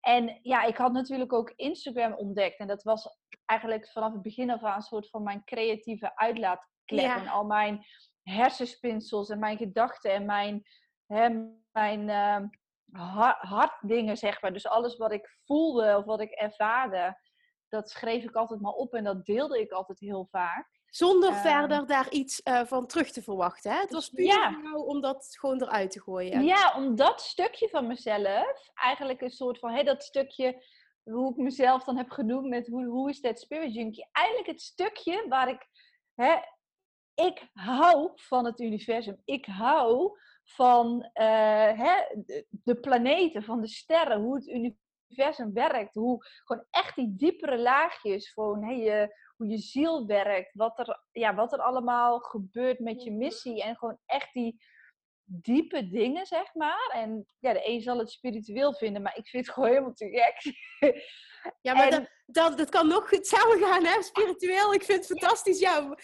En 0.00 0.38
ja, 0.42 0.62
ik 0.62 0.76
had 0.76 0.92
natuurlijk 0.92 1.32
ook 1.32 1.52
Instagram 1.56 2.14
ontdekt. 2.14 2.58
En 2.58 2.66
dat 2.66 2.82
was 2.82 3.18
eigenlijk 3.44 3.90
vanaf 3.90 4.12
het 4.12 4.22
begin 4.22 4.50
af 4.50 4.62
aan 4.62 4.76
een 4.76 4.82
soort 4.82 5.08
van 5.08 5.22
mijn 5.22 5.44
creatieve 5.44 6.16
uitlaatklep. 6.16 7.16
En 7.16 7.28
al 7.28 7.44
mijn 7.44 7.84
hersenspinsels 8.22 9.28
en 9.28 9.38
mijn 9.38 9.56
gedachten 9.56 10.12
en 10.12 10.24
mijn, 10.24 10.62
hè, 11.06 11.28
mijn 11.72 12.08
uh, 12.08 13.32
hartdingen, 13.38 14.16
zeg 14.16 14.42
maar. 14.42 14.52
Dus 14.52 14.66
alles 14.66 14.96
wat 14.96 15.12
ik 15.12 15.38
voelde 15.44 15.96
of 15.96 16.04
wat 16.04 16.20
ik 16.20 16.30
ervaarde, 16.30 17.18
dat 17.68 17.90
schreef 17.90 18.24
ik 18.24 18.34
altijd 18.34 18.60
maar 18.60 18.72
op 18.72 18.94
en 18.94 19.04
dat 19.04 19.24
deelde 19.24 19.60
ik 19.60 19.70
altijd 19.70 20.00
heel 20.00 20.28
vaak. 20.30 20.79
Zonder 20.90 21.30
ehm, 21.30 21.40
verder 21.40 21.86
daar 21.86 22.10
iets 22.10 22.40
uh, 22.44 22.64
van 22.64 22.86
terug 22.86 23.10
te 23.10 23.22
verwachten. 23.22 23.72
Hè? 23.72 23.80
Het 23.80 23.92
was 23.92 24.08
puur 24.08 24.26
ja. 24.26 24.60
om 24.74 25.00
dat 25.00 25.36
gewoon 25.38 25.62
eruit 25.62 25.90
te 25.90 26.00
gooien. 26.00 26.44
Ja, 26.44 26.74
om 26.76 26.96
dat 26.96 27.20
stukje 27.20 27.68
van 27.68 27.86
mezelf, 27.86 28.70
eigenlijk 28.74 29.20
een 29.20 29.30
soort 29.30 29.58
van, 29.58 29.70
hè, 29.72 29.82
dat 29.82 30.02
stukje, 30.02 30.64
hoe 31.02 31.30
ik 31.30 31.36
mezelf 31.36 31.84
dan 31.84 31.96
heb 31.96 32.10
genoemd 32.10 32.48
met 32.48 32.66
hoe, 32.66 32.86
hoe 32.86 33.10
is 33.10 33.20
dat 33.20 33.40
spirit 33.40 33.74
junkie. 33.74 34.08
Eigenlijk 34.12 34.48
het 34.48 34.60
stukje 34.60 35.24
waar 35.28 35.48
ik, 35.48 35.66
hè, 36.14 36.36
ik 37.14 37.48
hou 37.52 38.10
van 38.14 38.44
het 38.44 38.60
universum. 38.60 39.20
Ik 39.24 39.46
hou 39.46 40.18
van 40.44 41.10
uh, 41.14 41.78
hè, 41.78 41.94
de, 42.48 42.74
planeten, 42.80 43.42
van 43.42 43.60
de 43.60 43.68
sterren, 43.68 44.20
hoe 44.20 44.34
het 44.34 44.48
universum 44.48 45.52
werkt. 45.52 45.94
Hoe 45.94 46.24
gewoon 46.44 46.64
echt 46.70 46.94
die 46.94 47.14
diepere 47.16 47.58
laagjes 47.58 48.32
van 48.32 48.64
hey, 48.64 48.78
je 48.78 49.28
hoe 49.40 49.48
je 49.48 49.58
ziel 49.58 50.06
werkt, 50.06 50.54
wat 50.54 50.78
er, 50.78 51.02
ja, 51.12 51.34
wat 51.34 51.52
er 51.52 51.58
allemaal 51.58 52.18
gebeurt 52.18 52.78
met 52.78 53.02
je 53.02 53.12
missie. 53.12 53.62
En 53.62 53.76
gewoon 53.76 53.98
echt 54.06 54.32
die, 54.32 54.62
diepe 55.32 55.88
dingen, 55.88 56.26
zeg 56.26 56.54
maar. 56.54 56.90
En 56.92 57.26
ja, 57.38 57.52
de 57.52 57.68
een 57.68 57.80
zal 57.80 57.98
het 57.98 58.10
spiritueel 58.10 58.74
vinden, 58.74 59.02
maar 59.02 59.16
ik 59.16 59.26
vind 59.26 59.46
het 59.46 59.54
gewoon 59.54 59.68
helemaal 59.68 59.92
te 59.92 60.08
gek. 60.08 60.54
Ja, 61.60 61.74
maar 61.74 61.88
en... 61.88 62.08
dat, 62.26 62.58
dat, 62.58 62.68
kan 62.68 62.88
nog 62.88 63.08
goed 63.08 63.26
samengaan, 63.26 63.84
hè? 63.84 64.02
Spiritueel, 64.02 64.74
ik 64.74 64.82
vind 64.82 65.08
het 65.08 65.18
fantastisch. 65.18 65.58
Ja, 65.58 65.96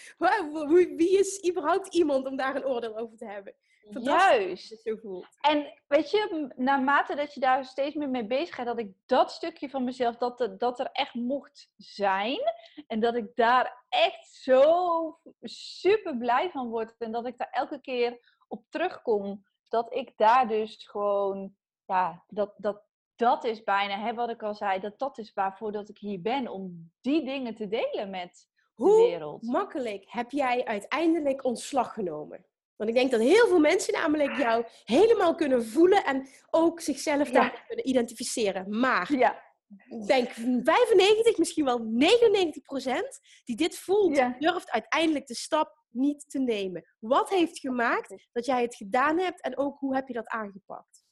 wie 0.95 1.19
is 1.19 1.49
überhaupt 1.49 1.93
iemand 1.93 2.25
om 2.25 2.35
daar 2.35 2.55
een 2.55 2.65
oordeel 2.65 2.97
over 2.97 3.17
te 3.17 3.25
hebben? 3.25 3.55
Juist. 3.89 4.81
Zo 4.81 4.95
voelt. 4.95 5.27
En 5.41 5.73
weet 5.87 6.11
je, 6.11 6.53
naarmate 6.55 7.15
dat 7.15 7.33
je 7.33 7.39
daar 7.39 7.65
steeds 7.65 7.95
meer 7.95 8.09
mee 8.09 8.25
bezig 8.25 8.55
gaat, 8.55 8.65
dat 8.65 8.79
ik 8.79 8.91
dat 9.05 9.31
stukje 9.31 9.69
van 9.69 9.83
mezelf, 9.83 10.17
dat, 10.17 10.55
dat 10.57 10.79
er 10.79 10.89
echt 10.91 11.13
mocht 11.13 11.69
zijn. 11.77 12.39
En 12.87 12.99
dat 12.99 13.15
ik 13.15 13.35
daar 13.35 13.85
echt 13.89 14.27
zo 14.27 15.19
super 15.41 16.17
blij 16.17 16.49
van 16.51 16.69
word. 16.69 16.95
En 16.97 17.11
dat 17.11 17.27
ik 17.27 17.37
daar 17.37 17.49
elke 17.51 17.81
keer 17.81 18.36
op 18.47 18.63
terugkom. 18.69 19.45
Dat 19.67 19.93
ik 19.93 20.13
daar 20.15 20.47
dus 20.47 20.87
gewoon, 20.87 21.55
ja, 21.85 22.23
dat, 22.27 22.53
dat, 22.57 22.81
dat 23.15 23.43
is 23.43 23.63
bijna, 23.63 23.99
hè, 23.99 24.13
wat 24.13 24.29
ik 24.29 24.43
al 24.43 24.55
zei, 24.55 24.79
dat 24.79 24.99
dat 24.99 25.17
is 25.17 25.33
waarvoor 25.33 25.71
dat 25.71 25.89
ik 25.89 25.97
hier 25.97 26.21
ben. 26.21 26.47
Om 26.47 26.91
die 27.01 27.25
dingen 27.25 27.55
te 27.55 27.67
delen 27.67 28.09
met 28.09 28.47
Hoe 28.73 29.01
de 29.01 29.09
wereld. 29.09 29.43
makkelijk 29.43 30.03
heb 30.07 30.31
jij 30.31 30.65
uiteindelijk 30.65 31.43
ontslag 31.43 31.93
genomen? 31.93 32.45
Want 32.77 32.89
ik 32.89 32.95
denk 32.95 33.11
dat 33.11 33.19
heel 33.19 33.47
veel 33.47 33.59
mensen 33.59 33.93
namelijk 33.93 34.37
jou 34.37 34.65
helemaal 34.83 35.35
kunnen 35.35 35.65
voelen 35.65 36.05
en 36.05 36.27
ook 36.49 36.81
zichzelf 36.81 37.29
daar 37.29 37.63
kunnen 37.67 37.87
identificeren. 37.87 38.79
Maar 38.79 39.13
ja. 39.13 39.43
ik 39.85 40.07
denk 40.07 40.29
95, 40.31 41.37
misschien 41.37 41.65
wel 41.65 41.79
99 41.79 42.61
procent 42.61 43.19
die 43.43 43.55
dit 43.55 43.77
voelt, 43.77 44.39
durft 44.39 44.71
uiteindelijk 44.71 45.27
de 45.27 45.35
stap 45.35 45.76
niet 45.89 46.29
te 46.29 46.39
nemen. 46.39 46.95
Wat 46.99 47.29
heeft 47.29 47.59
gemaakt 47.59 48.27
dat 48.31 48.45
jij 48.45 48.61
het 48.61 48.75
gedaan 48.75 49.19
hebt 49.19 49.41
en 49.41 49.57
ook 49.57 49.79
hoe 49.79 49.95
heb 49.95 50.07
je 50.07 50.13
dat 50.13 50.27
aangepakt? 50.27 51.05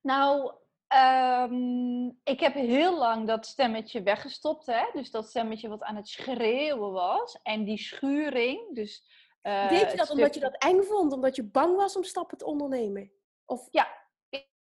Nou, 0.00 0.54
ehm, 0.86 2.06
ik 2.06 2.40
heb 2.40 2.54
heel 2.54 2.98
lang 2.98 3.26
dat 3.26 3.46
stemmetje 3.46 4.02
weggestopt. 4.02 4.66
Hè? 4.66 4.84
Dus 4.92 5.10
dat 5.10 5.28
stemmetje 5.28 5.68
wat 5.68 5.82
aan 5.82 5.96
het 5.96 6.08
schreeuwen 6.08 6.92
was. 6.92 7.38
En 7.42 7.64
die 7.64 7.78
schuring. 7.78 8.74
Dus, 8.74 9.04
uh, 9.42 9.68
Deed 9.68 9.90
je 9.90 9.96
dat 9.96 10.10
omdat 10.10 10.34
je 10.34 10.40
dat 10.40 10.56
eng 10.56 10.82
vond? 10.82 11.12
Omdat 11.12 11.36
je 11.36 11.44
bang 11.44 11.76
was 11.76 11.96
om 11.96 12.04
stappen 12.04 12.38
te 12.38 12.46
ondernemen? 12.46 13.12
Of... 13.44 13.68
Ja, 13.70 13.98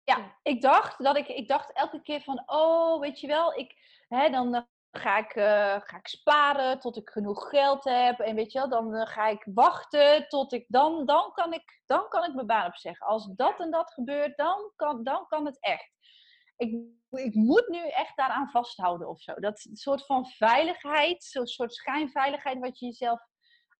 ja, 0.04 0.38
ik 0.44 0.62
dacht 0.62 1.04
dat 1.04 1.18
ik, 1.18 1.28
ik 1.28 1.48
dacht 1.48 1.72
elke 1.74 2.02
keer 2.02 2.22
van, 2.22 2.44
oh, 2.46 3.00
weet 3.00 3.20
je 3.20 3.28
wel, 3.28 3.54
ik, 3.54 3.76
hè, 4.08 4.30
dan 4.30 4.68
ga 4.98 5.18
ik, 5.18 5.36
uh, 5.36 5.82
ga 5.82 5.98
ik 5.98 6.08
sparen 6.08 6.80
tot 6.80 6.98
ik 6.98 7.10
genoeg 7.10 7.50
geld 7.50 7.84
heb. 7.84 8.20
En 8.20 8.36
weet 8.36 8.52
je 8.52 8.60
wel, 8.60 8.70
dan 8.70 8.96
uh, 8.96 9.08
ga 9.08 9.28
ik 9.28 9.48
wachten 9.54 10.28
tot 10.28 10.54
ik, 10.54 10.66
dan, 10.68 11.06
dan, 11.06 11.32
kan 11.32 11.54
ik, 11.54 11.82
dan 11.86 12.08
kan 12.10 12.24
ik 12.24 12.34
mijn 12.34 12.48
baan 12.48 12.68
opzeggen. 12.68 13.08
Als 13.08 13.28
dat 13.36 13.60
en 13.60 13.72
dat 13.72 13.94
gebeurt, 13.94 14.38
dan 14.38 14.72
kan, 14.76 15.04
dan 15.04 15.26
kan 15.28 15.46
het 15.46 15.58
echt. 15.60 15.92
Ik, 16.58 16.76
ik 17.10 17.34
moet 17.34 17.68
nu 17.68 17.88
echt 17.88 18.18
daaraan 18.18 18.50
vasthouden 18.50 19.08
of 19.08 19.22
zo. 19.22 19.34
Dat 19.34 19.68
soort 19.74 20.06
van 20.06 20.26
veiligheid, 20.26 21.24
zo'n 21.24 21.48
soort 21.48 21.74
schijnveiligheid 21.74 22.60
wat 22.60 22.80
je 22.80 22.86
jezelf 22.86 23.22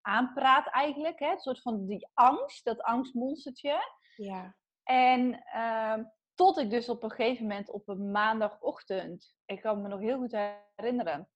aanpraat 0.02 0.68
eigenlijk. 0.68 1.20
Hè? 1.20 1.32
Een 1.32 1.40
soort 1.40 1.62
van 1.62 1.86
die 1.86 2.10
angst, 2.14 2.66
dat 2.66 2.82
angstmonstertje. 2.82 3.80
Ja. 4.16 4.56
En 4.84 5.44
uh, 5.56 6.06
tot 6.36 6.58
ik 6.58 6.70
dus 6.70 6.90
op 6.90 7.04
een 7.04 7.12
gegeven 7.12 7.48
moment 7.48 7.70
op 7.70 7.88
een 7.88 8.12
maandagochtend, 8.12 9.36
ik 9.46 9.62
kan 9.62 9.82
me 9.82 9.88
nog 9.88 10.00
heel 10.00 10.18
goed 10.18 10.38
herinneren, 10.76 11.30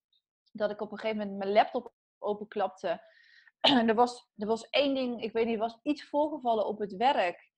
dat 0.51 0.71
ik 0.71 0.81
op 0.81 0.91
een 0.91 0.97
gegeven 0.97 1.17
moment 1.17 1.37
mijn 1.37 1.51
laptop 1.51 1.93
openklapte. 2.17 3.01
er, 3.87 3.95
was, 3.95 4.29
er 4.35 4.47
was 4.47 4.69
één 4.69 4.93
ding, 4.95 5.23
ik 5.23 5.31
weet 5.31 5.45
niet, 5.45 5.53
er 5.53 5.59
was 5.59 5.79
iets 5.83 6.09
voorgevallen 6.09 6.65
op 6.65 6.79
het 6.79 6.95
werk. 6.95 7.51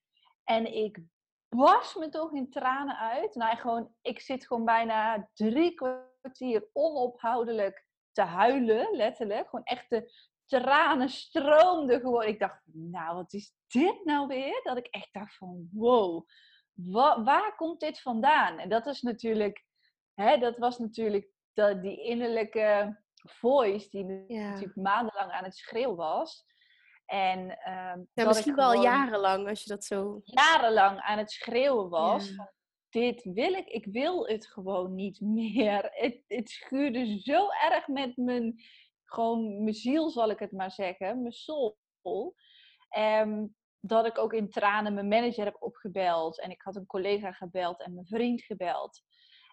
En 0.43 0.73
ik 0.73 0.99
was 1.47 1.95
me 1.95 2.09
toch 2.09 2.33
in 2.33 2.49
tranen 2.49 2.97
uit. 2.97 3.35
Nou, 3.35 3.57
gewoon, 3.57 3.93
ik 4.01 4.19
zit 4.19 4.47
gewoon 4.47 4.65
bijna 4.65 5.29
drie 5.33 5.73
kwartier 5.73 6.69
onophoudelijk 6.73 7.87
te 8.11 8.21
huilen, 8.21 8.95
letterlijk. 8.95 9.49
Gewoon 9.49 9.65
echt 9.65 9.89
de 9.89 10.11
tranen 10.45 11.09
stroomden 11.09 11.99
gewoon. 11.99 12.23
Ik 12.23 12.39
dacht, 12.39 12.61
nou, 12.65 13.15
wat 13.15 13.33
is 13.33 13.53
dit 13.67 14.05
nou 14.05 14.27
weer? 14.27 14.59
Dat 14.63 14.77
ik 14.77 14.87
echt 14.87 15.13
dacht 15.13 15.37
van, 15.37 15.69
wow 15.71 16.27
waar 17.23 17.55
komt 17.55 17.79
dit 17.79 18.01
vandaan? 18.01 18.59
En 18.59 18.69
dat 18.69 18.85
is 18.85 19.01
natuurlijk, 19.01 19.65
hè, 20.13 20.37
dat 20.37 20.57
was 20.57 20.77
natuurlijk 20.77 21.29
dat 21.53 21.81
die 21.81 22.03
innerlijke 22.03 22.99
voice 23.15 23.89
die 23.89 24.05
natuurlijk 24.27 24.75
maandenlang 24.75 25.31
aan 25.31 25.43
het 25.43 25.55
schreeuwen 25.55 25.95
was. 25.95 26.45
En 27.05 27.39
uh, 27.39 27.93
ja, 28.13 28.27
misschien 28.27 28.55
wel 28.55 28.81
jarenlang 28.81 29.47
als 29.47 29.63
je 29.63 29.69
dat 29.69 29.85
zo. 29.85 30.21
Jarenlang 30.23 30.99
aan 30.99 31.17
het 31.17 31.31
schreeuwen 31.31 31.89
was. 31.89 32.35
Van, 32.35 32.49
dit 32.89 33.23
wil 33.23 33.53
ik, 33.53 33.67
ik 33.67 33.85
wil 33.85 34.27
het 34.27 34.47
gewoon 34.47 34.95
niet 34.95 35.21
meer. 35.21 35.89
Het, 36.01 36.23
het 36.27 36.49
schuurde 36.49 37.19
zo 37.19 37.47
erg 37.49 37.87
met 37.87 38.17
mijn, 38.17 38.63
gewoon 39.03 39.63
mijn 39.63 39.75
ziel, 39.75 40.09
zal 40.09 40.29
ik 40.29 40.39
het 40.39 40.51
maar 40.51 40.71
zeggen, 40.71 41.21
mijn 41.21 41.33
soul. 41.33 41.77
Um, 42.97 43.55
dat 43.79 44.05
ik 44.05 44.17
ook 44.17 44.33
in 44.33 44.49
tranen 44.49 44.93
mijn 44.93 45.07
manager 45.07 45.45
heb 45.45 45.57
opgebeld. 45.59 46.39
En 46.39 46.49
ik 46.51 46.61
had 46.61 46.75
een 46.75 46.85
collega 46.85 47.31
gebeld 47.31 47.81
en 47.81 47.93
mijn 47.93 48.07
vriend 48.07 48.41
gebeld. 48.41 49.01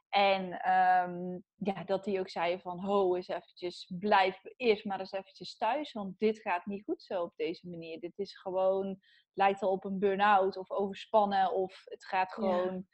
En 0.08 0.60
ehm, 0.60 1.38
ja, 1.54 1.84
dat 1.84 2.04
die 2.04 2.20
ook 2.20 2.28
zei 2.28 2.60
van, 2.60 2.78
ho, 2.78 3.14
eens 3.14 3.28
eventjes, 3.28 3.92
blijf 3.98 4.40
eerst 4.56 4.84
maar 4.84 5.00
eens 5.00 5.12
eventjes 5.12 5.56
thuis. 5.56 5.92
Want 5.92 6.18
dit 6.18 6.40
gaat 6.40 6.66
niet 6.66 6.84
goed 6.84 7.02
zo 7.02 7.22
op 7.22 7.32
deze 7.36 7.68
manier. 7.68 8.00
Dit 8.00 8.18
is 8.18 8.38
gewoon, 8.38 8.98
lijkt 9.32 9.62
al 9.62 9.70
op 9.70 9.84
een 9.84 9.98
burn-out 9.98 10.56
of 10.56 10.70
overspannen. 10.70 11.52
Of 11.52 11.82
het 11.84 12.04
gaat 12.04 12.32
gewoon 12.32 12.86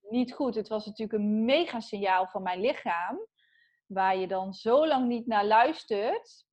niet 0.00 0.32
goed. 0.32 0.54
Het 0.54 0.68
was 0.68 0.86
natuurlijk 0.86 1.18
een 1.18 1.44
mega 1.44 1.80
signaal 1.80 2.26
van 2.26 2.42
mijn 2.42 2.60
lichaam. 2.60 3.26
Waar 3.86 4.16
je 4.16 4.26
dan 4.26 4.52
zo 4.52 4.86
lang 4.86 5.08
niet 5.08 5.26
naar 5.26 5.44
luistert. 5.44 6.44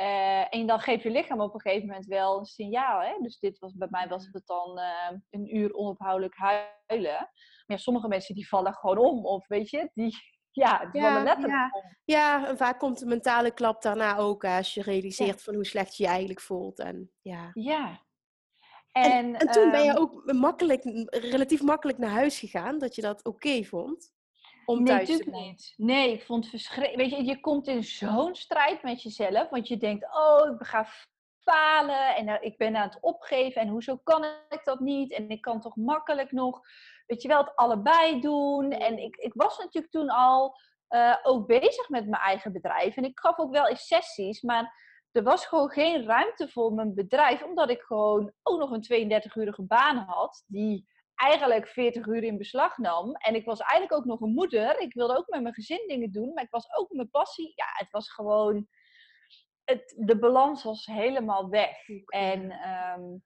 Uh, 0.00 0.54
en 0.54 0.66
dan 0.66 0.80
geeft 0.80 1.02
je 1.02 1.10
lichaam 1.10 1.40
op 1.40 1.54
een 1.54 1.60
gegeven 1.60 1.86
moment 1.86 2.06
wel 2.06 2.38
een 2.38 2.44
signaal. 2.44 3.00
Hè? 3.00 3.14
Dus 3.20 3.38
dit 3.38 3.58
was, 3.58 3.72
bij 3.72 3.88
mij 3.90 4.08
was 4.08 4.28
het 4.32 4.46
dan 4.46 4.78
uh, 4.78 5.18
een 5.30 5.56
uur 5.56 5.74
onophoudelijk 5.74 6.36
huilen. 6.36 7.12
Maar 7.12 7.64
ja, 7.66 7.76
sommige 7.76 8.08
mensen 8.08 8.34
die 8.34 8.48
vallen 8.48 8.74
gewoon 8.74 8.98
om. 8.98 9.26
Of 9.26 9.46
weet 9.46 9.70
je, 9.70 9.90
die, 9.94 10.16
ja, 10.62 10.86
die 10.86 11.00
vallen 11.02 11.22
letterlijk 11.22 11.52
ja. 11.52 11.70
om. 11.72 11.96
Ja, 12.04 12.48
en 12.48 12.56
vaak 12.56 12.78
komt 12.78 12.98
de 12.98 13.06
mentale 13.06 13.50
klap 13.50 13.82
daarna 13.82 14.16
ook. 14.16 14.44
Als 14.44 14.74
je 14.74 14.82
realiseert 14.82 15.42
van 15.42 15.54
hoe 15.54 15.66
slecht 15.66 15.96
je 15.96 16.02
je 16.02 16.08
eigenlijk 16.08 16.40
voelt. 16.40 16.78
En, 16.78 17.10
ja. 17.22 17.50
ja. 17.52 18.00
En, 18.92 19.36
en, 19.36 19.48
toen 19.48 19.70
ben 19.70 19.84
je 19.84 19.90
ehm 19.90 20.00
ook 20.00 20.32
makkelijk, 20.32 20.82
relatief 21.10 21.62
makkelijk 21.62 21.98
naar 21.98 22.10
huis 22.10 22.38
gegaan. 22.38 22.78
Dat 22.78 22.94
je 22.94 23.02
dat 23.02 23.24
oké 23.24 23.64
vond 23.64 24.12
om 24.64 24.82
nee, 24.82 25.04
thuis 25.04 25.18
te 25.18 25.30
Niet. 25.30 25.74
Nee, 25.76 26.12
ik 26.12 26.22
vond 26.22 26.42
het 26.42 26.50
verschrikkelijk. 26.50 27.10
Weet 27.10 27.18
je, 27.18 27.24
je 27.24 27.40
komt 27.40 27.68
in 27.68 27.84
zo'n 27.84 28.34
strijd 28.34 28.82
met 28.82 29.02
jezelf, 29.02 29.50
want 29.50 29.68
je 29.68 29.76
denkt, 29.76 30.04
oh, 30.04 30.54
ik 30.60 30.66
ga 30.66 30.86
falen 31.42 32.16
en 32.16 32.28
uh, 32.28 32.36
ik 32.40 32.56
ben 32.56 32.76
aan 32.76 32.88
het 32.88 32.98
opgeven 33.00 33.60
en 33.60 33.68
hoezo 33.68 33.96
kan 33.96 34.24
ik 34.24 34.60
dat 34.64 34.80
niet? 34.80 35.12
En 35.12 35.28
ik 35.28 35.40
kan 35.40 35.60
toch 35.60 35.76
makkelijk 35.76 36.32
nog, 36.32 36.60
weet 37.06 37.22
je 37.22 37.28
wel, 37.28 37.40
het 37.40 37.56
allebei 37.56 38.20
doen. 38.20 38.70
En 38.70 38.98
ik, 38.98 39.16
ik 39.16 39.32
was 39.34 39.58
natuurlijk 39.58 39.92
toen 39.92 40.08
al 40.08 40.56
uh, 40.88 41.16
ook 41.22 41.46
bezig 41.46 41.88
met 41.88 42.08
mijn 42.08 42.22
eigen 42.22 42.52
bedrijf 42.52 42.96
en 42.96 43.04
ik 43.04 43.18
gaf 43.18 43.38
ook 43.38 43.52
wel 43.52 43.68
eens 43.68 43.86
sessies, 43.86 44.42
maar 44.42 44.90
er 45.12 45.22
was 45.22 45.46
gewoon 45.46 45.70
geen 45.70 46.04
ruimte 46.04 46.48
voor 46.48 46.72
mijn 46.72 46.94
bedrijf, 46.94 47.42
omdat 47.42 47.70
ik 47.70 47.80
gewoon 47.80 48.32
ook 48.42 48.58
nog 48.58 48.70
een 48.70 49.20
32-urige 49.22 49.62
baan 49.62 49.96
had, 49.96 50.44
die 50.46 50.86
eigenlijk 51.14 51.68
40 51.68 52.06
uur 52.06 52.22
in 52.22 52.38
beslag 52.38 52.76
nam. 52.76 53.14
En 53.14 53.34
ik 53.34 53.44
was 53.44 53.60
eigenlijk 53.60 54.00
ook 54.00 54.04
nog 54.04 54.20
een 54.20 54.34
moeder. 54.34 54.80
Ik 54.80 54.94
wilde 54.94 55.16
ook 55.16 55.28
met 55.28 55.42
mijn 55.42 55.54
gezin 55.54 55.84
dingen 55.86 56.12
doen, 56.12 56.32
maar 56.32 56.44
ik 56.44 56.50
was 56.50 56.74
ook 56.76 56.92
mijn 56.92 57.10
passie. 57.10 57.52
Ja, 57.54 57.66
het 57.72 57.90
was 57.90 58.12
gewoon. 58.12 58.66
Het, 59.64 59.94
de 59.96 60.18
balans 60.18 60.62
was 60.62 60.86
helemaal 60.86 61.48
weg. 61.48 61.88
En 62.06 62.68
um, 62.68 63.22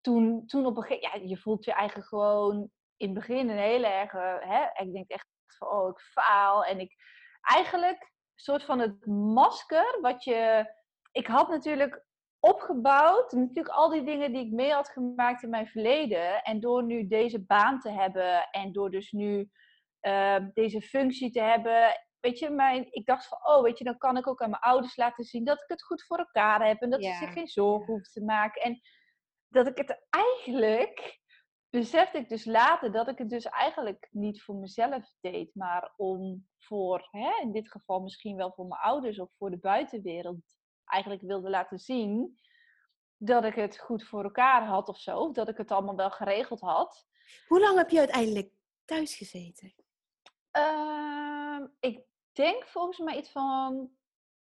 toen, 0.00 0.46
toen 0.46 0.66
op 0.66 0.76
een 0.76 0.82
gegeven 0.82 1.08
moment, 1.08 1.22
ja, 1.22 1.28
je 1.36 1.42
voelt 1.42 1.64
je 1.64 1.72
eigenlijk 1.72 2.08
gewoon 2.08 2.70
in 2.96 3.08
het 3.08 3.14
begin 3.14 3.48
een 3.48 3.58
hele 3.58 3.86
erg, 3.86 4.12
hè, 4.44 4.84
ik 4.84 4.92
denk 4.92 5.08
echt 5.08 5.26
van, 5.46 5.68
oh, 5.68 5.88
ik 5.88 6.00
faal. 6.00 6.64
En 6.64 6.80
ik, 6.80 6.94
eigenlijk, 7.40 8.00
een 8.00 8.44
soort 8.44 8.64
van 8.64 8.78
het 8.78 9.06
masker 9.06 9.98
wat 10.00 10.24
je, 10.24 10.72
ik 11.12 11.26
had 11.26 11.48
natuurlijk 11.48 12.04
opgebouwd. 12.40 13.32
Natuurlijk 13.32 13.74
al 13.74 13.88
die 13.88 14.04
dingen 14.04 14.32
die 14.32 14.46
ik 14.46 14.52
mee 14.52 14.72
had 14.72 14.88
gemaakt 14.88 15.42
in 15.42 15.50
mijn 15.50 15.66
verleden. 15.66 16.42
En 16.42 16.60
door 16.60 16.84
nu 16.84 17.06
deze 17.06 17.44
baan 17.44 17.80
te 17.80 17.90
hebben 17.90 18.50
en 18.50 18.72
door 18.72 18.90
dus 18.90 19.12
nu 19.12 19.50
uh, 20.02 20.36
deze 20.52 20.80
functie 20.82 21.30
te 21.30 21.40
hebben. 21.40 22.06
Weet 22.20 22.38
je, 22.38 22.50
mijn, 22.50 22.86
ik 22.90 23.06
dacht 23.06 23.28
van, 23.28 23.38
oh, 23.42 23.62
weet 23.62 23.78
je, 23.78 23.84
dan 23.84 23.98
kan 23.98 24.16
ik 24.16 24.26
ook 24.26 24.42
aan 24.42 24.50
mijn 24.50 24.62
ouders 24.62 24.96
laten 24.96 25.24
zien 25.24 25.44
dat 25.44 25.62
ik 25.62 25.68
het 25.68 25.82
goed 25.82 26.04
voor 26.06 26.18
elkaar 26.18 26.66
heb. 26.66 26.80
En 26.80 26.90
dat 26.90 27.04
ze 27.04 27.14
zich 27.14 27.32
geen 27.32 27.48
zorgen 27.48 27.86
hoeven 27.86 28.12
te 28.12 28.24
maken. 28.24 28.62
En 28.62 28.80
dat 29.48 29.66
ik 29.66 29.76
het 29.76 30.06
eigenlijk, 30.10 31.20
besefte 31.70 32.18
ik 32.18 32.28
dus 32.28 32.44
later, 32.44 32.92
dat 32.92 33.08
ik 33.08 33.18
het 33.18 33.30
dus 33.30 33.44
eigenlijk 33.44 34.08
niet 34.10 34.42
voor 34.42 34.54
mezelf 34.54 35.12
deed. 35.20 35.54
Maar 35.54 35.92
om 35.96 36.48
voor, 36.58 37.08
hè, 37.10 37.40
in 37.42 37.52
dit 37.52 37.70
geval 37.70 38.00
misschien 38.00 38.36
wel 38.36 38.52
voor 38.52 38.66
mijn 38.66 38.80
ouders 38.80 39.20
of 39.20 39.30
voor 39.36 39.50
de 39.50 39.58
buitenwereld 39.58 40.59
eigenlijk 40.90 41.22
wilde 41.22 41.50
laten 41.50 41.78
zien 41.78 42.38
dat 43.16 43.44
ik 43.44 43.54
het 43.54 43.78
goed 43.78 44.04
voor 44.04 44.24
elkaar 44.24 44.64
had 44.64 44.88
of 44.88 44.98
zo. 44.98 45.18
Of 45.18 45.32
dat 45.32 45.48
ik 45.48 45.56
het 45.56 45.70
allemaal 45.70 45.96
wel 45.96 46.10
geregeld 46.10 46.60
had. 46.60 47.06
Hoe 47.46 47.60
lang 47.60 47.76
heb 47.76 47.90
je 47.90 47.98
uiteindelijk 47.98 48.52
thuis 48.84 49.16
gezeten? 49.16 49.74
Ehm, 50.50 51.66
ik 51.80 52.00
denk 52.32 52.66
volgens 52.66 52.98
mij 52.98 53.16
iets 53.16 53.30
van 53.30 53.90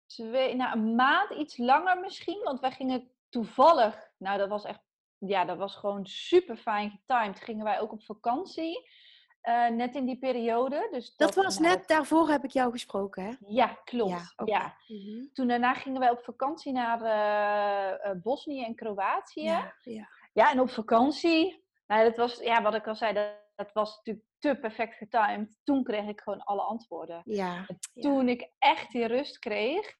twee, 0.05 0.55
nou, 0.55 0.77
een 0.77 0.95
maand, 0.95 1.31
iets 1.31 1.57
langer 1.57 1.99
misschien. 1.99 2.43
Want 2.43 2.59
wij 2.59 2.71
gingen 2.71 3.11
toevallig, 3.29 4.11
nou 4.17 4.37
dat 4.37 4.49
was 4.49 4.63
echt, 4.63 4.81
ja, 5.17 5.45
dat 5.45 5.57
was 5.57 5.75
gewoon 5.75 6.05
super 6.05 6.57
fijn 6.57 6.91
getimed. 6.91 7.39
Gingen 7.39 7.63
wij 7.63 7.79
ook 7.79 7.91
op 7.91 8.03
vakantie. 8.03 8.89
Uh, 9.43 9.69
net 9.69 9.95
in 9.95 10.05
die 10.05 10.17
periode. 10.17 10.87
Dus 10.91 11.15
dat, 11.15 11.33
dat 11.33 11.43
was 11.43 11.59
net, 11.59 11.87
daarvoor 11.87 12.29
heb 12.29 12.43
ik 12.43 12.51
jou 12.51 12.71
gesproken, 12.71 13.23
hè? 13.23 13.31
Ja, 13.47 13.67
klopt. 13.83 14.33
Ja, 14.35 14.45
ja. 14.45 14.75
Mhm. 14.87 15.25
Toen 15.33 15.47
daarna 15.47 15.73
gingen 15.73 15.99
wij 15.99 16.09
op 16.09 16.23
vakantie 16.23 16.71
naar 16.71 17.01
uh, 17.01 18.11
uh, 18.11 18.21
Bosnië 18.21 18.63
en 18.63 18.75
Kroatië. 18.75 19.43
Ja, 19.43 19.75
ja. 19.81 20.09
ja, 20.33 20.51
en 20.51 20.59
op 20.59 20.69
vakantie, 20.69 21.65
nou, 21.87 22.03
dat 22.03 22.17
was, 22.17 22.37
ja, 22.37 22.61
wat 22.61 22.73
ik 22.73 22.87
al 22.87 22.95
zei, 22.95 23.13
dat, 23.13 23.31
dat 23.55 23.71
was 23.73 23.95
natuurlijk 23.95 24.25
te 24.37 24.55
perfect 24.55 24.95
getimed. 24.95 25.59
Toen 25.63 25.83
kreeg 25.83 26.07
ik 26.07 26.21
gewoon 26.21 26.43
alle 26.43 26.61
antwoorden. 26.61 27.21
Ja, 27.25 27.65
toen 27.93 28.29
ik 28.29 28.51
echt 28.57 28.91
die 28.91 29.05
rust 29.05 29.39
kreeg 29.39 29.95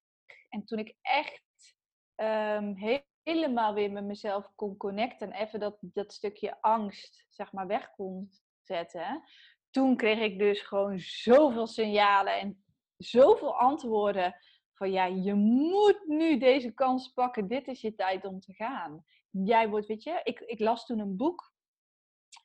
en 0.50 0.66
toen 0.66 0.80
ik 0.80 0.96
echt 1.02 1.76
um, 2.16 2.76
helemaal 3.24 3.74
weer 3.74 3.92
met 3.92 4.04
mezelf 4.04 4.52
kon 4.56 4.78
connecten 4.78 5.32
en 5.32 5.42
even 5.42 5.60
dat, 5.60 5.78
dat 5.80 6.14
stukje 6.14 6.62
angst, 6.62 7.26
zeg 7.30 7.52
maar, 7.52 7.68
weg 7.68 7.92
kon 7.92 8.30
zetten. 8.70 9.24
Toen 9.70 9.96
kreeg 9.96 10.20
ik 10.20 10.40
dus 10.40 10.62
gewoon 10.62 11.00
zoveel 11.00 11.68
signalen 11.68 12.40
en 12.40 12.64
zoveel 12.98 13.56
antwoorden 13.56 14.36
van 14.74 14.92
ja, 14.92 15.06
je 15.06 15.34
moet 15.34 16.04
nu 16.08 16.38
deze 16.38 16.74
kans 16.74 17.08
pakken. 17.14 17.48
Dit 17.48 17.68
is 17.68 17.82
je 17.82 17.96
tijd 17.96 18.26
om 18.26 18.40
te 18.40 18.54
gaan. 18.54 19.06
Jij 19.30 19.70
wordt, 19.70 19.88
weet 19.88 20.04
je, 20.04 20.22
ik, 20.24 20.40
ik 20.40 20.60
las 20.60 20.86
toen 20.86 21.00
een 21.00 21.18
boek 21.18 21.54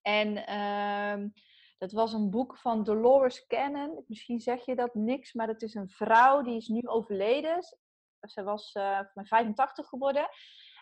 en 0.02 0.36
uh, 0.36 1.28
dat 1.78 1.92
was 1.92 2.12
een 2.12 2.30
boek 2.30 2.56
van 2.56 2.84
Dolores 2.84 3.46
Cannon. 3.46 4.04
Misschien 4.06 4.40
zeg 4.40 4.64
je 4.64 4.74
dat 4.74 4.94
niks, 4.94 5.32
maar 5.32 5.48
het 5.48 5.62
is 5.62 5.74
een 5.74 5.88
vrouw 5.88 6.42
die 6.42 6.56
is 6.56 6.68
nu 6.68 6.80
overleden. 6.86 7.62
Ze 8.20 8.42
was 8.42 8.74
uh, 8.74 9.00
85 9.14 9.88
geworden. 9.88 10.28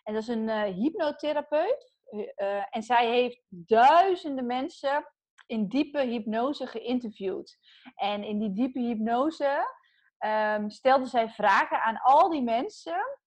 En 0.03 0.15
dat 0.15 0.23
is 0.23 0.29
een 0.29 0.49
uh, 0.49 0.63
hypnotherapeut. 0.63 2.01
Uh, 2.11 2.77
en 2.77 2.83
zij 2.83 3.11
heeft 3.11 3.43
duizenden 3.49 4.47
mensen 4.47 5.13
in 5.47 5.69
diepe 5.69 6.01
hypnose 6.01 6.67
geïnterviewd. 6.67 7.59
En 7.95 8.25
in 8.25 8.39
die 8.39 8.53
diepe 8.53 8.81
hypnose 8.81 9.67
um, 10.19 10.71
stelde 10.71 11.07
zij 11.07 11.29
vragen 11.29 11.83
aan 11.83 12.01
al 12.01 12.31
die 12.31 12.43
mensen. 12.43 13.21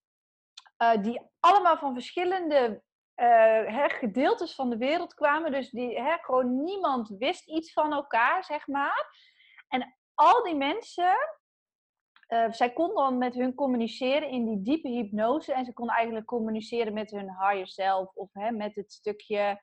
Uh, 0.78 1.02
die 1.02 1.22
allemaal 1.40 1.78
van 1.78 1.94
verschillende 1.94 2.84
uh, 3.16 3.84
gedeeltes 3.88 4.56
van 4.56 4.70
de 4.70 4.78
wereld 4.78 5.14
kwamen. 5.14 5.52
Dus 5.52 5.70
die, 5.70 6.02
gewoon 6.22 6.64
niemand 6.64 7.10
wist 7.18 7.48
iets 7.48 7.74
van 7.74 7.94
elkaar, 7.94 8.44
zeg 8.44 8.68
maar. 8.68 9.06
En 9.68 9.96
al 10.14 10.44
die 10.44 10.56
mensen, 10.56 11.16
uh, 12.28 12.52
zij 12.52 12.74
konden 12.74 12.96
dan 12.96 13.18
met 13.18 13.34
hun 13.34 13.56
communiceren 13.56 14.30
in 14.30 14.46
die 14.46 14.62
diepe 14.62 14.90
hypnose. 14.90 15.54
En 15.54 15.66
ze 15.66 15.74
konden 15.74 15.96
eigenlijk 15.96 16.26
communiceren 16.26 16.94
met 16.94 17.12
hun 17.12 17.30
higher 17.40 17.68
self. 17.68 18.16
Of 18.16 18.30
hè, 18.34 18.52
met 18.52 18.76
het 18.76 18.92
stukje 18.92 19.62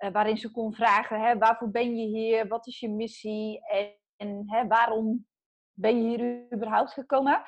uh, 0.00 0.10
waarin 0.10 0.36
ze 0.36 0.50
kon 0.50 0.74
vragen, 0.74 1.20
hè, 1.20 1.38
waarvoor 1.38 1.70
ben 1.70 1.96
je 1.96 2.06
hier? 2.06 2.48
Wat 2.48 2.66
is 2.66 2.80
je 2.80 2.88
missie? 2.88 3.66
En, 3.68 3.96
en 4.16 4.42
hè, 4.46 4.66
waarom 4.66 5.26
ben 5.72 6.02
je 6.02 6.08
hier 6.08 6.52
überhaupt 6.54 6.92
gekomen? 6.92 7.44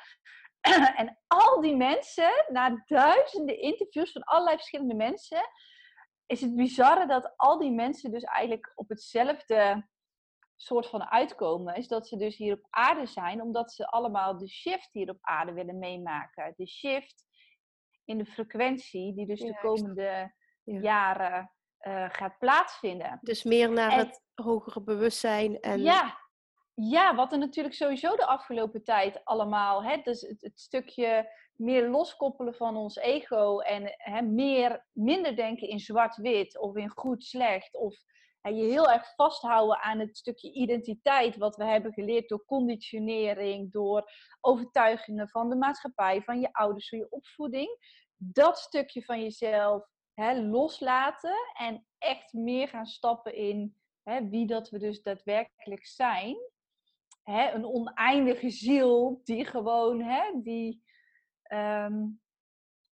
en 1.01 1.19
al 1.27 1.61
die 1.61 1.75
mensen, 1.75 2.45
na 2.47 2.83
duizenden 2.85 3.59
interviews 3.59 4.11
van 4.11 4.23
allerlei 4.23 4.55
verschillende 4.55 4.95
mensen, 4.95 5.41
is 6.25 6.41
het 6.41 6.55
bizarre 6.55 7.07
dat 7.07 7.33
al 7.35 7.59
die 7.59 7.71
mensen 7.71 8.11
dus 8.11 8.23
eigenlijk 8.23 8.71
op 8.75 8.89
hetzelfde 8.89 9.87
soort 10.55 10.87
van 10.87 11.03
uitkomen. 11.03 11.75
Is 11.75 11.87
dat 11.87 12.07
ze 12.07 12.17
dus 12.17 12.37
hier 12.37 12.53
op 12.53 12.67
aarde 12.69 13.05
zijn, 13.05 13.41
omdat 13.41 13.71
ze 13.71 13.87
allemaal 13.87 14.37
de 14.37 14.47
shift 14.47 14.89
hier 14.91 15.09
op 15.09 15.17
aarde 15.21 15.53
willen 15.53 15.79
meemaken. 15.79 16.53
De 16.55 16.67
shift 16.67 17.25
in 18.05 18.17
de 18.17 18.25
frequentie, 18.25 19.13
die 19.13 19.25
dus 19.25 19.39
de 19.39 19.57
komende 19.61 20.33
jaren 20.63 21.51
uh, 21.87 22.05
gaat 22.09 22.37
plaatsvinden. 22.39 23.19
Dus 23.21 23.43
meer 23.43 23.71
naar 23.71 23.95
het 23.95 24.21
hogere 24.33 24.81
bewustzijn. 24.81 25.59
En... 25.59 25.81
Ja, 25.81 26.17
ja, 26.75 27.15
wat 27.15 27.31
er 27.31 27.37
natuurlijk 27.37 27.75
sowieso 27.75 28.15
de 28.15 28.25
afgelopen 28.25 28.83
tijd 28.83 29.25
allemaal, 29.25 29.83
hè, 29.83 29.97
dus 29.97 30.21
het, 30.21 30.41
het 30.41 30.59
stukje 30.59 31.29
meer 31.55 31.89
loskoppelen 31.89 32.55
van 32.55 32.75
ons 32.75 32.95
ego 32.95 33.59
en 33.59 33.93
hè, 33.97 34.21
meer, 34.21 34.85
minder 34.91 35.35
denken 35.35 35.67
in 35.67 35.79
zwart-wit 35.79 36.59
of 36.59 36.75
in 36.75 36.89
goed-slecht 36.89 37.75
of 37.75 37.95
hè, 38.41 38.49
je 38.49 38.63
heel 38.63 38.91
erg 38.91 39.15
vasthouden 39.15 39.81
aan 39.81 39.99
het 39.99 40.17
stukje 40.17 40.51
identiteit 40.51 41.37
wat 41.37 41.55
we 41.55 41.65
hebben 41.65 41.93
geleerd 41.93 42.29
door 42.29 42.45
conditionering, 42.45 43.71
door 43.71 44.11
overtuigingen 44.41 45.29
van 45.29 45.49
de 45.49 45.55
maatschappij, 45.55 46.21
van 46.21 46.39
je 46.39 46.53
ouders, 46.53 46.89
van 46.89 46.97
je 46.97 47.09
opvoeding. 47.09 48.01
Dat 48.17 48.57
stukje 48.57 49.03
van 49.03 49.21
jezelf 49.21 49.92
hè, 50.13 50.41
loslaten 50.41 51.35
en 51.57 51.85
echt 51.97 52.33
meer 52.33 52.67
gaan 52.67 52.85
stappen 52.85 53.35
in 53.35 53.75
hè, 54.03 54.29
wie 54.29 54.45
dat 54.45 54.69
we 54.69 54.79
dus 54.79 55.01
daadwerkelijk 55.01 55.85
zijn 55.85 56.37
hè, 57.23 57.51
een 57.51 57.65
oneindige 57.65 58.49
ziel 58.49 59.21
die 59.23 59.45
gewoon, 59.45 60.01
hè, 60.01 60.41
die, 60.41 60.83
ehm, 61.43 62.05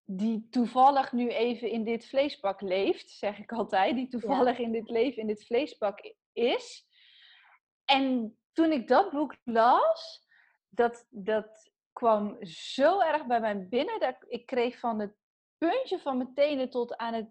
die 0.04 0.48
toevallig 0.50 1.12
nu 1.12 1.30
even 1.30 1.70
in 1.70 1.84
dit 1.84 2.06
vleespak 2.06 2.62
leeft, 2.62 3.10
zeg 3.10 3.40
ik 3.40 3.52
altijd, 3.52 3.96
die 3.96 4.08
toevallig 4.08 4.60
in 4.60 4.72
dit 4.72 4.90
leven, 4.90 5.22
in 5.22 5.28
dit 5.28 5.46
vleespak 5.46 6.14
is. 6.34 6.86
En 7.86 8.38
toen 8.54 8.72
ik 8.72 8.88
dat 8.88 9.12
boek 9.12 9.36
las, 9.44 10.28
dat, 10.70 11.08
dat 11.10 11.72
kwam 11.94 12.46
zo 12.46 13.00
erg 13.00 13.26
bij 13.26 13.40
mij 13.40 13.68
binnen. 13.68 14.00
Dat 14.00 14.16
ik 14.28 14.46
kreeg 14.46 14.80
van 14.80 15.00
het 15.00 15.16
puntje 15.68 16.00
van 16.00 16.18
mijn 16.18 16.34
tenen 16.34 16.70
tot 16.70 16.98
aan 16.98 17.14
het, 17.14 17.30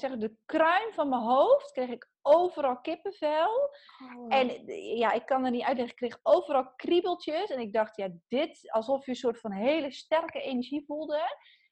zeg, 0.00 0.16
de 0.16 0.36
kruin 0.46 0.92
van 0.92 1.08
mijn 1.08 1.22
hoofd, 1.22 1.72
kreeg 1.72 1.88
ik 1.88 2.10
overal 2.22 2.80
kippenvel. 2.80 3.70
Oh. 4.16 4.34
En 4.34 4.66
ja, 4.96 5.12
ik 5.12 5.26
kan 5.26 5.44
er 5.44 5.50
niet 5.50 5.64
uitleggen. 5.64 5.94
Ik 5.94 6.08
kreeg 6.08 6.18
overal 6.22 6.72
kriebeltjes. 6.76 7.50
En 7.50 7.60
ik 7.60 7.72
dacht, 7.72 7.96
ja, 7.96 8.08
dit, 8.28 8.70
alsof 8.70 9.04
je 9.04 9.10
een 9.10 9.16
soort 9.16 9.40
van 9.40 9.52
hele 9.52 9.92
sterke 9.92 10.40
energie 10.40 10.84
voelde. 10.86 11.20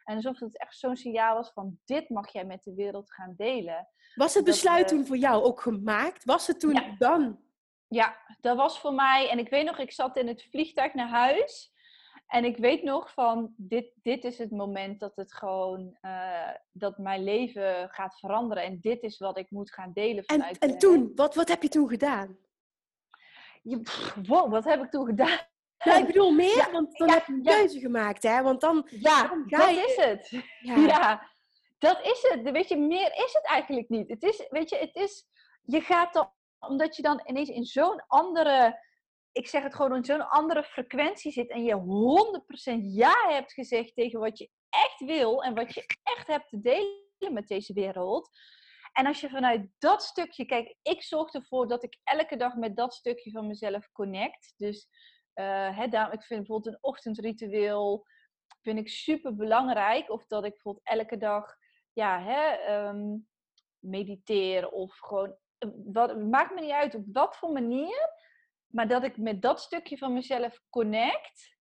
En 0.04 0.16
alsof 0.16 0.38
het 0.38 0.58
echt 0.58 0.78
zo'n 0.78 0.96
signaal 0.96 1.34
was 1.34 1.52
van, 1.52 1.78
dit 1.84 2.08
mag 2.08 2.32
jij 2.32 2.44
met 2.44 2.62
de 2.62 2.74
wereld 2.74 3.12
gaan 3.12 3.34
delen. 3.36 3.88
Was 4.14 4.34
het 4.34 4.44
besluit 4.44 4.82
eh, 4.82 4.88
toen 4.88 5.06
voor 5.06 5.16
jou 5.16 5.42
ook 5.42 5.60
gemaakt? 5.60 6.24
Was 6.24 6.46
het 6.46 6.60
toen 6.60 6.94
dan? 6.98 7.40
Ja, 7.88 8.16
dat 8.40 8.56
was 8.56 8.80
voor 8.80 8.94
mij. 8.94 9.28
En 9.30 9.38
ik 9.38 9.48
weet 9.48 9.64
nog, 9.64 9.78
ik 9.78 9.92
zat 9.92 10.16
in 10.16 10.28
het 10.28 10.42
vliegtuig 10.50 10.94
naar 10.94 11.08
huis. 11.08 11.72
En 12.30 12.44
ik 12.44 12.56
weet 12.56 12.82
nog 12.82 13.12
van, 13.12 13.54
dit, 13.56 13.92
dit 14.02 14.24
is 14.24 14.38
het 14.38 14.50
moment 14.50 15.00
dat 15.00 15.16
het 15.16 15.34
gewoon, 15.34 15.96
uh, 16.02 16.50
dat 16.72 16.98
mijn 16.98 17.24
leven 17.24 17.88
gaat 17.88 18.18
veranderen. 18.18 18.64
En 18.64 18.78
dit 18.80 19.02
is 19.02 19.18
wat 19.18 19.38
ik 19.38 19.50
moet 19.50 19.72
gaan 19.72 19.92
delen 19.92 20.24
vanuit... 20.24 20.58
En, 20.58 20.70
en 20.70 20.78
toen, 20.78 21.12
wat, 21.14 21.34
wat 21.34 21.48
heb 21.48 21.62
je 21.62 21.68
toen 21.68 21.88
gedaan? 21.88 22.38
wow, 24.26 24.50
wat 24.50 24.64
heb 24.64 24.82
ik 24.82 24.90
toen 24.90 25.06
gedaan? 25.06 25.38
Ja, 25.76 25.96
ik 25.96 26.06
bedoel 26.06 26.30
meer, 26.44 26.68
want 26.72 26.98
dan 26.98 27.10
heb 27.10 27.26
je 27.26 27.32
een 27.32 27.42
keuze 27.42 27.78
gemaakt, 27.78 28.22
hè? 28.22 28.42
Want 28.42 28.60
dan, 28.60 28.86
ja, 28.90 29.28
dan 29.28 29.44
dat 29.46 29.70
is 29.70 29.96
het. 29.96 30.42
Ja. 30.60 31.30
dat 31.78 32.00
is 32.02 32.28
het. 32.28 32.50
Weet 32.50 32.68
je, 32.68 32.76
meer 32.76 33.12
is 33.24 33.32
het 33.32 33.46
eigenlijk 33.46 33.88
niet. 33.88 34.08
Het 34.08 34.22
is, 34.22 34.46
weet 34.50 34.70
je, 34.70 34.76
het 34.76 34.94
is, 34.94 35.26
je 35.62 35.80
gaat 35.80 36.12
dan, 36.12 36.32
omdat 36.58 36.96
je 36.96 37.02
dan 37.02 37.22
ineens 37.24 37.48
in 37.48 37.64
zo'n 37.64 38.02
andere 38.06 38.88
ik 39.32 39.46
zeg 39.46 39.62
het 39.62 39.74
gewoon, 39.74 39.96
in 39.96 40.04
zo'n 40.04 40.28
andere 40.28 40.62
frequentie 40.62 41.32
zit 41.32 41.50
en 41.50 41.64
je 41.64 41.74
100% 42.74 42.80
ja 42.82 43.26
hebt 43.28 43.52
gezegd 43.52 43.94
tegen 43.94 44.20
wat 44.20 44.38
je 44.38 44.50
echt 44.68 45.00
wil 45.00 45.42
en 45.42 45.54
wat 45.54 45.74
je 45.74 45.86
echt 46.02 46.26
hebt 46.26 46.48
te 46.48 46.60
delen 46.60 47.32
met 47.32 47.48
deze 47.48 47.72
wereld. 47.72 48.30
En 48.92 49.06
als 49.06 49.20
je 49.20 49.28
vanuit 49.28 49.68
dat 49.78 50.02
stukje, 50.02 50.44
kijk, 50.44 50.76
ik 50.82 51.02
zorg 51.02 51.32
ervoor 51.32 51.68
dat 51.68 51.84
ik 51.84 51.98
elke 52.02 52.36
dag 52.36 52.54
met 52.54 52.76
dat 52.76 52.94
stukje 52.94 53.30
van 53.30 53.46
mezelf 53.46 53.92
connect. 53.92 54.52
Dus 54.56 54.88
uh, 55.34 55.76
hè, 55.76 55.88
daarom, 55.88 56.12
ik 56.12 56.22
vind 56.22 56.40
bijvoorbeeld 56.40 56.74
een 56.74 56.82
ochtendritueel 56.82 58.06
vind 58.62 58.78
ik 58.78 58.88
super 58.88 59.36
belangrijk. 59.36 60.10
Of 60.10 60.26
dat 60.26 60.44
ik 60.44 60.50
bijvoorbeeld 60.50 60.86
elke 60.86 61.16
dag 61.16 61.56
ja, 61.92 62.22
hè, 62.22 62.72
um, 62.88 63.28
mediteer 63.78 64.70
of 64.70 64.98
gewoon, 64.98 65.36
wat, 65.84 66.18
maakt 66.18 66.54
me 66.54 66.60
niet 66.60 66.70
uit 66.70 66.94
op 66.94 67.04
wat 67.12 67.36
voor 67.36 67.52
manier. 67.52 68.08
Maar 68.70 68.88
dat 68.88 69.04
ik 69.04 69.16
met 69.16 69.42
dat 69.42 69.60
stukje 69.60 69.98
van 69.98 70.12
mezelf 70.12 70.60
connect. 70.70 71.58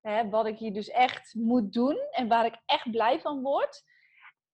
Hè, 0.00 0.28
wat 0.28 0.46
ik 0.46 0.58
hier 0.58 0.72
dus 0.72 0.88
echt 0.88 1.34
moet 1.34 1.72
doen 1.72 1.98
en 2.10 2.28
waar 2.28 2.44
ik 2.44 2.56
echt 2.66 2.90
blij 2.90 3.20
van 3.20 3.42
word. 3.42 3.82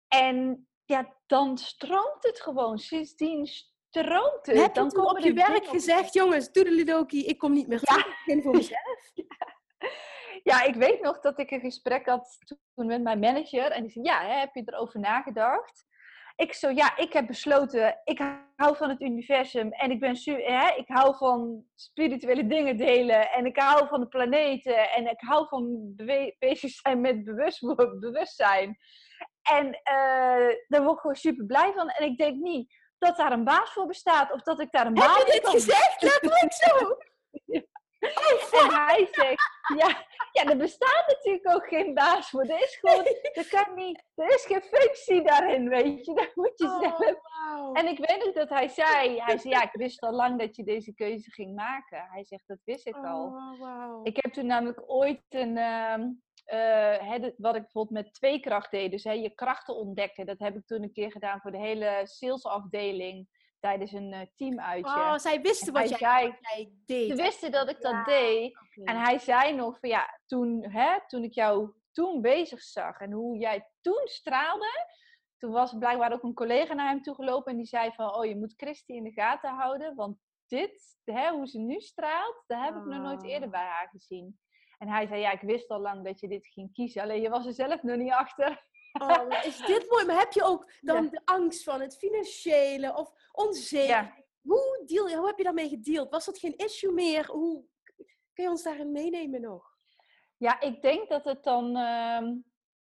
En 0.07 0.67
ja, 0.85 1.15
dan 1.25 1.57
stroomt 1.57 2.23
het 2.23 2.41
gewoon. 2.41 2.79
Sindsdien 2.79 3.47
stroomt 3.47 4.45
het. 4.45 4.57
Heb 4.57 4.73
dan 4.73 4.89
je 4.89 5.05
op 5.05 5.19
je 5.19 5.33
werk 5.33 5.67
gezegd, 5.67 6.13
jongens, 6.13 6.51
doedelidoki, 6.51 7.25
ik 7.25 7.37
kom 7.37 7.53
niet 7.53 7.67
meer 7.67 7.79
terug. 7.79 8.25
Ja. 8.25 8.33
Ik 8.33 8.43
voor 8.43 8.55
mezelf. 8.55 9.11
Ja, 10.43 10.63
ik 10.63 10.75
weet 10.75 11.01
nog 11.01 11.19
dat 11.19 11.39
ik 11.39 11.51
een 11.51 11.59
gesprek 11.59 12.05
had 12.05 12.37
toen 12.73 12.85
met 12.85 13.01
mijn 13.01 13.19
manager. 13.19 13.71
En 13.71 13.81
die 13.81 13.91
zei, 13.91 14.05
ja, 14.05 14.21
hè, 14.21 14.39
heb 14.39 14.55
je 14.55 14.61
erover 14.65 14.99
nagedacht? 14.99 15.85
Ik 16.35 16.53
zo, 16.53 16.69
ja, 16.69 16.97
ik 16.97 17.13
heb 17.13 17.27
besloten, 17.27 17.99
ik 18.03 18.21
hou 18.55 18.75
van 18.75 18.89
het 18.89 19.01
universum. 19.01 19.71
En 19.71 19.91
ik 19.91 19.99
ben 19.99 20.15
hè, 20.25 20.75
ik 20.75 20.87
hou 20.87 21.15
van 21.17 21.63
spirituele 21.75 22.47
dingen 22.47 22.77
delen. 22.77 23.31
En 23.31 23.45
ik 23.45 23.57
hou 23.57 23.87
van 23.87 23.99
de 23.99 24.07
planeten. 24.07 24.89
En 24.89 25.07
ik 25.07 25.19
hou 25.19 25.47
van 25.47 25.93
bezig 26.39 26.71
zijn 26.71 27.01
met 27.01 27.23
bewustzijn. 27.99 28.77
En 29.41 29.65
uh, 29.65 30.55
daar 30.67 30.83
word 30.83 30.93
ik 30.93 30.99
gewoon 30.99 31.15
super 31.15 31.45
blij 31.45 31.71
van. 31.75 31.89
En 31.89 32.05
ik 32.05 32.17
denk 32.17 32.35
niet 32.35 32.73
dat 32.97 33.17
daar 33.17 33.31
een 33.31 33.43
baas 33.43 33.71
voor 33.71 33.87
bestaat. 33.87 34.31
Of 34.31 34.41
dat 34.41 34.59
ik 34.59 34.71
daar 34.71 34.85
een 34.85 34.93
baas 34.93 35.05
voor 35.05 35.25
Heb 35.25 35.33
je 35.33 35.39
dit 35.41 35.49
gezegd? 35.49 36.01
Letterlijk 36.01 36.53
zo? 36.53 36.97
Oh, 38.01 38.61
en 38.61 38.73
hij 38.73 39.07
zegt, 39.11 39.49
ja, 39.77 40.05
ja, 40.31 40.49
er 40.49 40.57
bestaat 40.57 41.03
natuurlijk 41.07 41.55
ook 41.55 41.67
geen 41.67 41.93
baas 41.93 42.29
voor. 42.29 42.41
Er 42.41 42.61
is 42.61 42.77
gewoon, 42.81 43.05
er, 43.33 43.47
kan 43.49 43.75
niet, 43.75 44.03
er 44.15 44.33
is 44.33 44.45
geen 44.45 44.61
functie 44.61 45.23
daarin, 45.23 45.69
weet 45.69 46.05
je. 46.05 46.13
Dat 46.13 46.35
moet 46.35 46.53
je 46.55 46.65
oh, 46.65 46.79
zelf. 46.79 47.19
En 47.73 47.87
ik 47.87 47.97
weet 47.97 48.27
ook 48.27 48.35
dat 48.35 48.49
hij 48.49 48.67
zei, 48.67 49.19
hij 49.19 49.37
zei, 49.37 49.53
ja, 49.53 49.63
ik 49.63 49.73
wist 49.73 50.01
al 50.01 50.11
lang 50.13 50.39
dat 50.39 50.55
je 50.55 50.63
deze 50.63 50.93
keuze 50.93 51.31
ging 51.31 51.55
maken. 51.55 52.07
Hij 52.11 52.23
zegt, 52.25 52.47
dat 52.47 52.61
wist 52.63 52.87
ik 52.87 52.95
al. 52.95 53.25
Oh, 53.25 53.59
wow. 53.59 54.07
Ik 54.07 54.17
heb 54.21 54.33
toen 54.33 54.45
namelijk 54.45 54.83
ooit 54.85 55.23
een, 55.29 55.57
uh, 55.57 57.29
wat 57.37 57.55
ik 57.55 57.61
bijvoorbeeld 57.61 58.03
met 58.03 58.13
twee 58.13 58.39
kracht 58.39 58.71
deed, 58.71 58.91
dus 58.91 59.03
je 59.03 59.31
krachten 59.35 59.75
ontdekken. 59.75 60.25
Dat 60.25 60.39
heb 60.39 60.55
ik 60.55 60.65
toen 60.65 60.83
een 60.83 60.91
keer 60.91 61.11
gedaan 61.11 61.39
voor 61.41 61.51
de 61.51 61.57
hele 61.57 62.01
salesafdeling 62.03 63.27
tijdens 63.61 63.91
een 63.91 64.13
uh, 64.13 64.21
teamuitje. 64.35 64.91
Oh, 64.91 65.17
zij 65.17 65.41
wisten 65.41 65.73
wat, 65.73 65.99
jij, 65.99 66.39
deed. 66.85 67.09
Ze 67.09 67.15
wisten 67.15 67.51
dat 67.51 67.69
ik 67.69 67.81
dat 67.81 68.05
deed. 68.05 68.57
En 68.83 68.99
hij 68.99 69.19
zei 69.19 69.55
nog 69.55 69.79
van 69.79 69.89
ja, 69.89 70.19
toen, 70.25 70.71
hè, 70.71 71.07
toen 71.07 71.23
ik 71.23 71.33
jou 71.33 71.71
toen 71.91 72.21
bezig 72.21 72.61
zag 72.61 72.99
en 72.99 73.11
hoe 73.11 73.37
jij 73.37 73.67
toen 73.81 74.01
straalde, 74.03 74.87
toen 75.37 75.51
was 75.51 75.77
blijkbaar 75.77 76.13
ook 76.13 76.23
een 76.23 76.33
collega 76.33 76.73
naar 76.73 76.89
hem 76.89 77.01
toe 77.01 77.15
gelopen 77.15 77.51
en 77.51 77.57
die 77.57 77.65
zei 77.65 77.91
van 77.91 78.15
oh, 78.15 78.25
je 78.25 78.35
moet 78.35 78.53
Christy 78.57 78.93
in 78.93 79.03
de 79.03 79.11
gaten 79.11 79.55
houden, 79.55 79.95
want 79.95 80.17
dit, 80.47 80.97
hè, 81.03 81.29
hoe 81.29 81.47
ze 81.47 81.59
nu 81.59 81.79
straalt, 81.79 82.43
daar 82.47 82.63
heb 82.63 82.75
ik 82.75 82.85
nog 82.85 83.01
nooit 83.01 83.23
eerder 83.23 83.47
oh. 83.47 83.53
bij 83.53 83.65
haar 83.65 83.89
gezien. 83.91 84.39
En 84.77 84.87
hij 84.87 85.07
zei, 85.07 85.21
ja, 85.21 85.31
ik 85.31 85.41
wist 85.41 85.69
al 85.69 85.79
lang 85.79 86.05
dat 86.05 86.19
je 86.19 86.27
dit 86.27 86.47
ging 86.47 86.73
kiezen. 86.73 87.01
Alleen 87.01 87.21
je 87.21 87.29
was 87.29 87.45
er 87.45 87.53
zelf 87.53 87.83
nog 87.83 87.97
niet 87.97 88.11
achter. 88.11 88.65
Oh, 88.93 89.43
is 89.43 89.57
dit 89.57 89.89
mooi? 89.89 90.05
Maar 90.05 90.19
heb 90.19 90.31
je 90.31 90.43
ook 90.43 90.71
dan 90.81 91.09
de 91.09 91.21
angst 91.25 91.63
van 91.63 91.81
het 91.81 91.97
financiële 91.97 92.95
of 92.95 93.13
onzeker? 93.31 94.25
Hoe, 94.41 94.83
deal, 94.85 95.09
hoe 95.09 95.27
heb 95.27 95.37
je 95.37 95.43
daarmee 95.43 95.69
gedeeld? 95.69 96.09
Was 96.09 96.25
dat 96.25 96.39
geen 96.39 96.57
issue 96.57 96.91
meer? 96.91 97.25
Hoe 97.25 97.65
kun 98.33 98.43
je 98.43 98.49
ons 98.49 98.63
daarin 98.63 98.91
meenemen 98.91 99.41
nog? 99.41 99.77
Ja, 100.37 100.59
ik 100.59 100.81
denk 100.81 101.09
dat 101.09 101.25
het 101.25 101.43
dan, 101.43 101.75
ehm, 101.75 102.35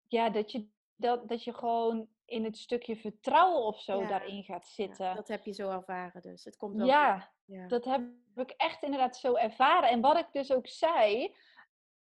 ja, 0.08 0.30
dat 0.30 0.52
je, 0.52 0.68
dat, 0.96 1.28
dat 1.28 1.44
je 1.44 1.54
gewoon 1.54 2.10
in 2.26 2.44
het 2.44 2.58
stukje 2.58 2.96
vertrouwen 2.96 3.64
of 3.64 3.82
zo 3.82 4.06
daarin 4.06 4.44
gaat 4.44 4.68
zitten. 4.68 5.06
Ja, 5.06 5.14
dat 5.14 5.28
heb 5.28 5.46
je 5.46 5.52
zo 5.52 5.70
ervaren 5.70 6.22
dus. 6.22 6.44
Het 6.44 6.58
komt 6.58 6.76
wel 6.76 6.86
ja, 6.88 7.32
ja, 7.46 7.68
dat 7.68 7.86
heb 7.86 8.02
ik 8.36 8.52
echt 8.52 8.84
inderdaad 8.84 9.18
zo 9.18 9.36
ervaren. 9.36 9.90
En 9.90 10.02
wat 10.02 10.18
ik 10.18 10.28
dus 10.32 10.52
ook 10.52 10.68
zei, 10.68 11.36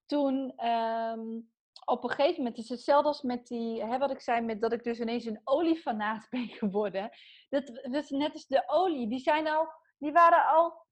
toen 0.05 0.53
ehm, 0.55 1.39
op 1.86 2.03
een 2.03 2.09
gegeven 2.09 2.38
moment, 2.38 2.55
het 2.55 2.65
is 2.65 2.71
hetzelfde 2.71 3.07
als 3.07 3.21
met 3.21 3.47
die, 3.47 3.84
hè, 3.86 3.97
wat 3.97 4.11
ik 4.11 4.21
zei, 4.21 4.41
met 4.41 4.61
dat 4.61 4.73
ik 4.73 4.84
dus 4.84 4.99
ineens 4.99 5.25
een 5.25 5.41
oliefanaat 5.43 6.27
ben 6.29 6.47
geworden. 6.47 7.09
Dat, 7.49 7.67
dat 7.67 8.03
is 8.03 8.09
net 8.09 8.34
als 8.34 8.47
de 8.47 8.63
olie, 8.67 9.07
die 9.07 9.19
zijn 9.19 9.47
al, 9.47 9.67
die 9.97 10.11
waren 10.11 10.45
al 10.45 10.84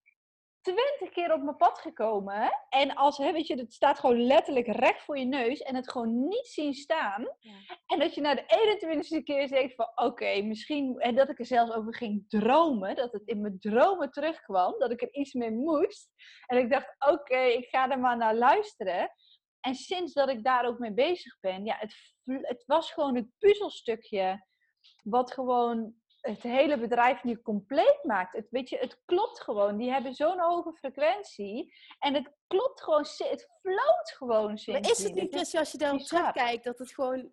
twintig 0.62 1.10
keer 1.10 1.34
op 1.34 1.42
mijn 1.42 1.58
pad 1.58 1.80
gekomen. 1.80 2.52
En 2.70 2.96
als, 2.96 3.18
hè, 3.18 3.32
weet 3.32 3.48
je, 3.48 3.56
het 3.56 3.74
staat 3.74 4.00
gewoon 4.00 4.24
letterlijk 4.24 4.68
recht 4.68 5.04
voor 5.04 5.18
je 5.18 5.26
neus 5.26 5.62
en 5.62 5.76
het 5.76 5.92
gewoon 5.92 6.28
niet 6.28 6.48
zien 6.48 6.74
staan. 6.74 7.28
Ja. 7.39 7.54
En 7.86 8.00
dat 8.00 8.16
je 8.16 8.22
na 8.22 8.36
de 8.36 8.44
21ste 8.44 9.24
keer 9.24 9.48
zegt 9.48 9.76
van, 9.76 9.92
oké, 9.96 10.42
misschien, 10.42 11.00
en 11.00 11.16
dat 11.16 11.30
ik 11.30 11.39
er 11.39 11.46
zelfs 11.46 11.72
over 11.72 11.96
ging 11.96 12.26
dromen, 12.28 12.96
dat 12.96 13.12
het 13.12 13.26
in 13.26 13.42
mijn 13.42 13.60
dromen 13.60 14.12
terugkwam, 14.12 14.80
dat 14.80 14.92
ik 14.92 15.02
er 15.02 15.14
iets 15.14 15.34
mee 15.34 15.52
moest. 15.52 16.10
En 16.46 16.58
ik 16.58 16.72
dacht, 16.72 16.96
oké, 17.00 17.39
ik 17.39 17.68
ga 17.70 17.89
er 17.89 18.00
maar 18.00 18.18
naar 18.18 18.36
luisteren. 18.36 19.12
En 19.62 19.76
sinds 19.76 20.14
dat 20.14 20.30
ik 20.30 20.43
daar 20.43 20.66
ook 20.66 20.80
mee 20.80 20.93
bezig 20.93 21.39
ben, 21.39 21.66
ja, 21.66 21.76
het, 21.80 21.95
het 22.26 22.64
was 22.66 22.91
gewoon 22.91 23.16
het 23.16 23.28
puzzelstukje 23.38 24.45
wat 25.03 25.32
gewoon 25.32 25.95
het 26.22 26.43
hele 26.43 26.78
bedrijf 26.78 27.24
nu 27.24 27.41
compleet 27.41 27.99
maakt. 28.03 28.36
Het, 28.36 28.47
weet 28.49 28.70
je, 28.70 28.78
het 28.78 29.01
klopt 29.05 29.41
gewoon. 29.41 29.78
Die 29.78 29.91
hebben 29.91 30.14
zo'n 30.14 30.39
hoge 30.39 30.74
frequentie. 30.74 31.74
En 31.99 32.14
het 32.14 32.32
klopt 32.47 32.82
gewoon. 32.82 33.05
Het 33.18 33.49
floot 33.62 34.12
gewoon. 34.18 34.59
Maar 34.66 34.89
is 34.89 35.03
het 35.03 35.14
niet, 35.14 35.32
dus 35.32 35.55
als 35.55 35.72
je 35.72 35.78
dan 35.78 35.99
terugkijkt, 35.99 36.64
dat 36.64 36.78
het 36.78 36.93
gewoon 36.93 37.32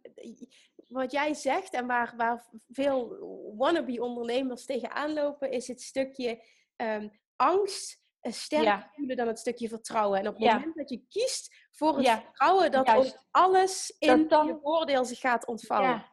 wat 0.88 1.12
jij 1.12 1.34
zegt 1.34 1.72
en 1.72 1.86
waar, 1.86 2.14
waar 2.16 2.48
veel 2.68 3.18
wannabe 3.56 4.02
ondernemers 4.02 4.64
tegenaan 4.64 5.12
lopen, 5.12 5.50
is 5.50 5.68
het 5.68 5.82
stukje 5.82 6.44
um, 6.76 7.10
angst 7.36 8.06
sterker 8.20 8.90
voelen 8.94 9.16
dan 9.16 9.26
het 9.26 9.38
stukje 9.38 9.68
vertrouwen. 9.68 10.18
En 10.18 10.28
op 10.28 10.38
het 10.38 10.52
moment 10.52 10.76
dat 10.76 10.90
je 10.90 11.04
kiest 11.08 11.67
voor 11.78 11.96
het 11.96 12.08
vertrouwen, 12.08 12.70
dat 12.70 12.88
ook 12.88 13.06
alles 13.30 13.96
in 13.98 14.28
dan... 14.28 14.46
je 14.46 14.58
voordeel 14.62 15.04
zich 15.04 15.20
gaat 15.20 15.46
ontvouwen. 15.46 16.06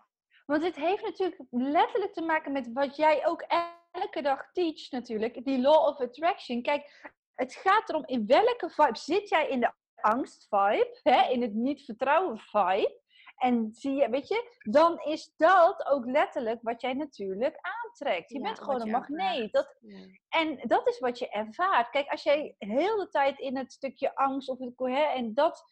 Want 0.46 0.62
dit 0.62 0.76
heeft 0.76 1.04
natuurlijk 1.04 1.42
letterlijk 1.50 2.14
te 2.14 2.22
maken 2.22 2.52
met 2.52 2.70
wat 2.74 2.96
jij 2.96 3.28
ook 3.28 3.46
elke 3.92 4.22
dag 4.22 4.52
teach 4.52 4.92
natuurlijk. 4.92 5.46
Die 5.46 5.62
law 5.62 5.88
of 5.88 6.00
attraction. 6.00 6.62
Kijk, 6.62 7.14
het 7.36 7.54
gaat 7.54 7.90
erom 7.90 8.04
in 8.06 8.26
welke 8.26 8.70
vibe 8.70 8.98
zit 8.98 9.30
jij 9.30 9.48
in 9.48 9.60
de 9.60 9.72
angst 9.96 10.48
vibe, 10.50 11.00
hè, 11.04 11.30
in 11.30 11.42
het 11.42 11.54
niet 11.54 11.82
vertrouwen 11.86 12.38
vibe. 12.38 13.02
En 13.36 13.70
zie 13.74 13.94
je, 13.94 14.10
weet 14.10 14.28
je, 14.28 14.58
dan 14.70 15.00
is 15.00 15.34
dat 15.38 15.86
ook 15.86 16.06
letterlijk 16.06 16.60
wat 16.62 16.82
jij 16.82 16.94
natuurlijk 16.94 17.58
aantrekt. 17.62 18.30
Je 18.30 18.42
bent 18.42 18.60
gewoon 18.60 18.82
een 18.82 18.92
magneet. 18.92 19.52
Dat, 19.52 19.76
En 20.30 20.60
dat 20.68 20.88
is 20.88 21.00
wat 21.00 21.20
je 21.20 21.30
ervaart. 21.30 21.90
Kijk, 21.90 22.10
als 22.10 22.24
jij 22.24 22.56
heel 22.58 22.98
de 22.98 23.10
tijd 23.10 23.40
in 23.40 23.58
het 23.58 23.72
stukje 23.72 24.16
angst 24.16 24.50
of 24.50 24.60
het 24.60 24.74
hè, 24.76 25.04
en 25.04 25.34
dat 25.34 25.64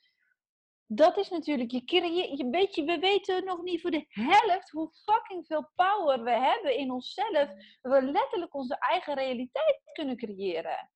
dat 0.95 1.18
is 1.18 1.30
natuurlijk, 1.30 1.72
je, 1.72 1.82
je, 1.86 2.38
je 2.38 2.49
weet 2.49 2.76
je, 2.76 2.84
we 2.84 2.99
weten 2.99 3.45
nog 3.45 3.61
niet 3.61 3.82
voor 3.82 3.91
de 3.91 4.05
helft 4.07 4.70
hoe 4.70 4.91
fucking 4.91 5.45
veel 5.45 5.72
power 5.76 6.24
we 6.24 6.32
hebben 6.32 6.78
in 6.78 6.91
onszelf. 6.91 7.49
We 7.82 8.01
letterlijk 8.01 8.53
onze 8.53 8.78
eigen 8.80 9.16
realiteit 9.16 9.82
kunnen 9.93 10.18
creëren. 10.18 10.89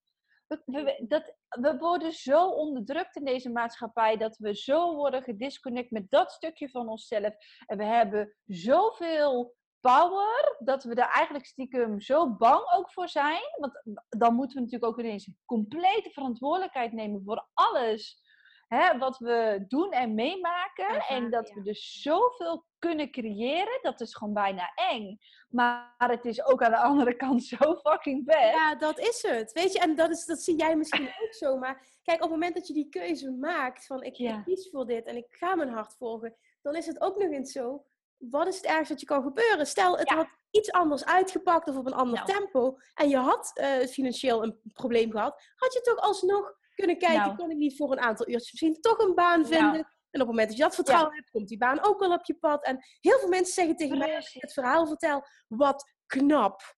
We, 0.66 1.06
dat, 1.08 1.34
we 1.48 1.78
worden 1.78 2.12
zo 2.12 2.48
onderdrukt 2.48 3.16
in 3.16 3.26
deze 3.26 3.50
maatschappij 3.50 4.18
dat 4.18 4.38
we 4.38 4.56
zo 4.56 4.96
worden 4.96 5.24
gedisconnect 5.24 5.92
met 5.92 6.10
dat 6.10 6.32
stukje 6.32 6.70
van 6.70 6.90
onszelf. 6.90 7.36
En 7.66 7.78
we 7.78 7.84
hebben 7.84 8.36
zoveel 8.46 9.56
power 9.80 10.56
dat 10.60 10.84
we 10.84 10.96
er 10.96 11.10
eigenlijk 11.10 11.46
stiekem 11.46 12.02
zo 12.02 12.36
bang 12.36 12.62
ook 12.76 12.92
voor 12.92 13.10
zijn. 13.10 13.42
Want 13.58 13.82
dan 14.10 14.34
moeten 14.34 14.58
we 14.58 14.64
natuurlijk 14.64 14.92
ook 14.92 15.00
ineens 15.00 15.32
complete 15.46 16.10
verantwoordelijkheid 16.10 16.92
nemen 16.92 17.24
voor 17.24 17.48
alles 17.54 18.26
hè, 18.68 18.98
wat 18.98 19.18
we 19.18 19.66
doen 19.68 19.92
en 19.92 20.14
meemaken. 20.16 21.06
en 21.08 21.30
dat 21.30 21.52
we 21.52 21.62
dus 21.62 22.02
zoveel 22.02 22.66
kunnen 22.80 23.12
creëren, 23.12 23.80
dat 23.82 24.02
is 24.02 24.16
gewoon 24.16 24.34
bijna 24.34 24.72
eng. 24.76 25.18
Maar 25.50 25.94
het 25.98 26.26
is 26.26 26.46
ook 26.46 26.64
aan 26.64 26.72
de 26.72 26.78
andere 26.78 27.16
kant 27.26 27.44
zo 27.44 27.76
fucking 27.76 28.24
vet. 28.26 28.54
Ja, 28.54 28.76
dat 28.76 29.00
is 29.00 29.22
het. 29.28 29.52
Weet 29.52 29.74
je, 29.74 29.80
en 29.80 29.96
dat, 29.96 30.10
is, 30.10 30.26
dat 30.26 30.42
zie 30.42 30.58
jij 30.58 30.76
misschien 30.76 31.08
ook 31.24 31.34
zo. 31.34 31.58
Maar 31.58 32.00
kijk, 32.04 32.18
op 32.18 32.30
het 32.30 32.40
moment 32.40 32.56
dat 32.56 32.68
je 32.68 32.74
die 32.74 32.90
keuze 32.90 33.32
maakt 33.32 33.86
van 33.86 34.04
ik, 34.04 34.42
kies 34.46 34.70
voor 34.72 34.86
dit 34.86 35.06
en 35.06 35.18
ik 35.18 35.28
ga 35.30 35.56
mijn 35.56 35.70
hart 35.70 35.96
volgen, 35.98 36.36
dan 36.62 36.76
is 36.76 36.86
het 36.86 37.02
ook 37.02 37.18
nog 37.18 37.32
eens 37.32 37.52
zo. 37.52 37.86
Wat 38.18 38.48
is 38.48 38.56
het 38.56 38.66
ergste 38.66 38.94
dat 38.94 39.02
je 39.02 39.08
kan 39.08 39.24
gebeuren? 39.24 39.68
Stel, 39.68 39.98
het 39.98 40.10
had 40.10 40.28
iets 40.52 40.72
anders 40.72 41.06
uitgepakt 41.06 41.68
of 41.68 41.78
op 41.78 41.86
een 41.86 41.94
ander 41.94 42.26
nou. 42.26 42.40
tempo. 42.40 42.78
En 42.94 43.10
je 43.10 43.18
had 43.18 43.52
uh, 43.56 43.88
financieel 43.88 44.44
een 44.44 44.60
probleem 44.74 45.12
gehad. 45.12 45.42
Had 45.56 45.74
je 45.74 45.82
toch 45.82 45.98
alsnog 45.98 46.57
kunnen 46.78 46.98
kijken, 46.98 47.26
nou. 47.26 47.36
kan 47.36 47.52
ik 47.52 47.58
niet 47.58 47.78
voor 47.78 47.92
een 47.92 48.00
aantal 48.00 48.28
uurtjes 48.28 48.52
misschien 48.52 48.82
toch 48.82 48.98
een 48.98 49.16
baan 49.16 49.42
nou. 49.42 49.54
vinden. 49.54 49.96
En 50.10 50.22
op 50.22 50.28
het 50.28 50.28
moment 50.28 50.48
dat 50.48 50.58
je 50.58 50.64
dat 50.64 50.76
vertrouwen 50.76 51.16
hebt, 51.16 51.30
komt 51.30 51.48
die 51.48 51.58
baan 51.58 51.84
ook 51.84 52.00
wel 52.00 52.14
op 52.14 52.26
je 52.26 52.36
pad. 52.36 52.66
En 52.66 52.78
heel 53.00 53.20
veel 53.20 53.30
mensen 53.30 53.54
zeggen 53.54 53.76
tegen 53.76 53.98
mij, 53.98 54.16
als 54.16 54.36
ik 54.36 54.42
het 54.42 54.54
verhaal 54.54 54.88
vertel, 54.88 55.24
wat 55.48 55.92
knap. 56.06 56.76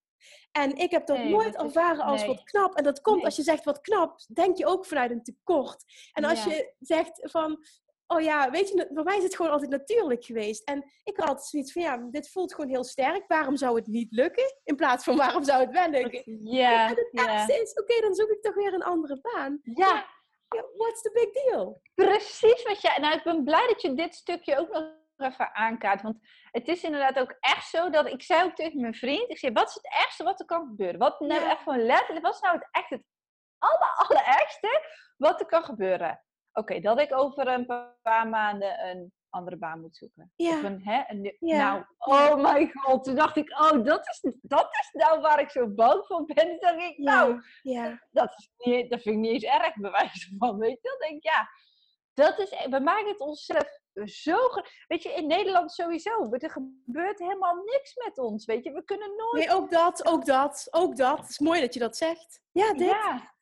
En 0.51 0.75
ik 0.75 0.91
heb 0.91 1.07
dat 1.07 1.23
nooit 1.23 1.55
ervaren 1.55 2.03
als 2.03 2.25
wat 2.25 2.43
knap. 2.43 2.75
En 2.75 2.83
dat 2.83 3.01
komt 3.01 3.23
als 3.23 3.35
je 3.35 3.43
zegt 3.43 3.63
wat 3.63 3.81
knap, 3.81 4.19
denk 4.33 4.57
je 4.57 4.65
ook 4.65 4.85
vanuit 4.85 5.11
een 5.11 5.23
tekort. 5.23 5.83
En 6.13 6.23
als 6.23 6.43
je 6.43 6.73
zegt 6.79 7.31
van, 7.31 7.65
oh 8.11 8.21
ja, 8.21 8.49
weet 8.49 8.69
je, 8.69 8.89
voor 8.93 9.03
mij 9.03 9.17
is 9.17 9.23
het 9.23 9.35
gewoon 9.35 9.51
altijd 9.51 9.69
natuurlijk 9.69 10.23
geweest. 10.23 10.63
En 10.63 10.91
ik 11.03 11.17
had 11.17 11.27
altijd 11.27 11.47
zoiets 11.47 11.71
van, 11.71 11.81
ja, 11.81 11.97
dit 11.97 12.29
voelt 12.29 12.53
gewoon 12.53 12.69
heel 12.69 12.83
sterk. 12.83 13.27
Waarom 13.27 13.57
zou 13.57 13.75
het 13.75 13.87
niet 13.87 14.11
lukken? 14.11 14.55
In 14.63 14.75
plaats 14.75 15.03
van, 15.03 15.17
waarom 15.17 15.43
zou 15.43 15.61
het 15.61 15.71
wel 15.71 15.89
lukken? 15.89 16.23
Ja. 16.43 16.89
En 16.89 16.95
het 16.95 17.09
ergste 17.11 17.61
is, 17.61 17.73
oké, 17.73 18.01
dan 18.01 18.13
zoek 18.13 18.29
ik 18.29 18.41
toch 18.41 18.55
weer 18.55 18.73
een 18.73 18.83
andere 18.83 19.19
baan. 19.21 19.59
Ja. 19.63 20.07
What's 20.77 21.01
the 21.01 21.11
big 21.13 21.43
deal? 21.43 21.81
Precies 21.95 22.63
wat 22.63 22.81
jij... 22.81 22.97
Nou, 22.97 23.15
ik 23.15 23.23
ben 23.23 23.43
blij 23.43 23.67
dat 23.67 23.81
je 23.81 23.93
dit 23.93 24.15
stukje 24.15 24.57
ook 24.57 24.69
nog 24.71 24.83
even 25.17 25.55
aankaart. 25.55 26.01
Want 26.01 26.17
het 26.51 26.67
is 26.67 26.83
inderdaad 26.83 27.19
ook 27.19 27.35
echt 27.39 27.69
zo 27.69 27.89
dat... 27.89 28.07
Ik 28.07 28.23
zei 28.23 28.43
ook 28.43 28.55
tegen 28.55 28.81
mijn 28.81 28.95
vriend, 28.95 29.29
ik 29.29 29.37
zei, 29.37 29.53
wat 29.53 29.67
is 29.67 29.73
het 29.73 29.93
ergste 30.03 30.23
wat 30.23 30.39
er 30.39 30.45
kan 30.45 30.67
gebeuren? 30.67 30.99
Wat 30.99 31.19
nou 31.19 31.49
echt 31.49 31.65
letterlijk, 31.65 32.25
wat 32.25 32.35
is 32.35 32.41
nou 32.41 32.55
het 32.55 32.67
echt 32.71 32.89
het 32.89 33.03
aller, 33.57 33.93
allerergste 34.07 34.87
wat 35.17 35.39
er 35.39 35.45
kan 35.45 35.63
gebeuren? 35.63 36.23
Oké, 36.53 36.79
dat 36.79 36.99
ik 36.99 37.13
over 37.13 37.47
een 37.47 37.65
paar 38.01 38.27
maanden 38.27 38.87
een 38.89 39.13
andere 39.29 39.57
baan 39.57 39.81
moet 39.81 39.95
zoeken. 39.95 40.31
Ja. 40.35 40.63
Een, 40.63 40.81
hè, 40.83 41.03
een, 41.07 41.35
Nou, 41.39 41.83
oh 41.97 42.35
my 42.35 42.71
god. 42.73 43.03
Toen 43.03 43.15
dacht 43.15 43.35
ik, 43.35 43.59
oh, 43.59 43.83
dat 43.83 44.07
is, 44.07 44.33
dat 44.41 44.67
is 44.71 44.89
nou 44.91 45.21
waar 45.21 45.39
ik 45.39 45.49
zo 45.49 45.67
bang 45.67 46.05
voor 46.05 46.25
ben. 46.25 46.45
Toen 46.47 46.57
dacht 46.59 46.81
ik, 46.81 46.97
nou, 46.97 47.41
ja. 47.61 48.07
Dat, 48.11 48.33
is 48.37 48.51
niet, 48.57 48.89
dat 48.89 49.01
vind 49.01 49.15
ik 49.15 49.21
niet 49.21 49.31
eens 49.31 49.43
erg 49.43 49.75
bewijs 49.75 50.33
van. 50.37 50.57
Weet 50.57 50.79
je, 50.81 50.89
dan 50.89 51.09
denk 51.09 51.23
ik, 51.23 51.23
ja, 51.23 51.49
dat 52.13 52.39
is, 52.39 52.65
we 52.69 52.79
maken 52.79 53.07
het 53.07 53.19
onszelf 53.19 53.79
zo... 54.05 54.37
Weet 54.87 55.03
je, 55.03 55.13
in 55.13 55.27
Nederland 55.27 55.71
sowieso, 55.71 56.31
er 56.31 56.51
gebeurt 56.51 57.19
helemaal 57.19 57.55
niks 57.55 57.95
met 57.95 58.17
ons, 58.17 58.45
weet 58.45 58.63
je. 58.63 58.71
We 58.71 58.83
kunnen 58.83 59.15
nooit... 59.15 59.47
Nee, 59.47 59.55
ook 59.55 59.69
dat, 59.69 60.05
ook 60.05 60.25
dat, 60.25 60.67
ook 60.71 60.95
dat. 60.95 61.19
Het 61.19 61.29
is 61.29 61.39
mooi 61.39 61.61
dat 61.61 61.73
je 61.73 61.79
dat 61.79 61.97
zegt. 61.97 62.41
Ja, 62.51 62.73
dit. 62.73 62.89
Ja. 62.89 63.37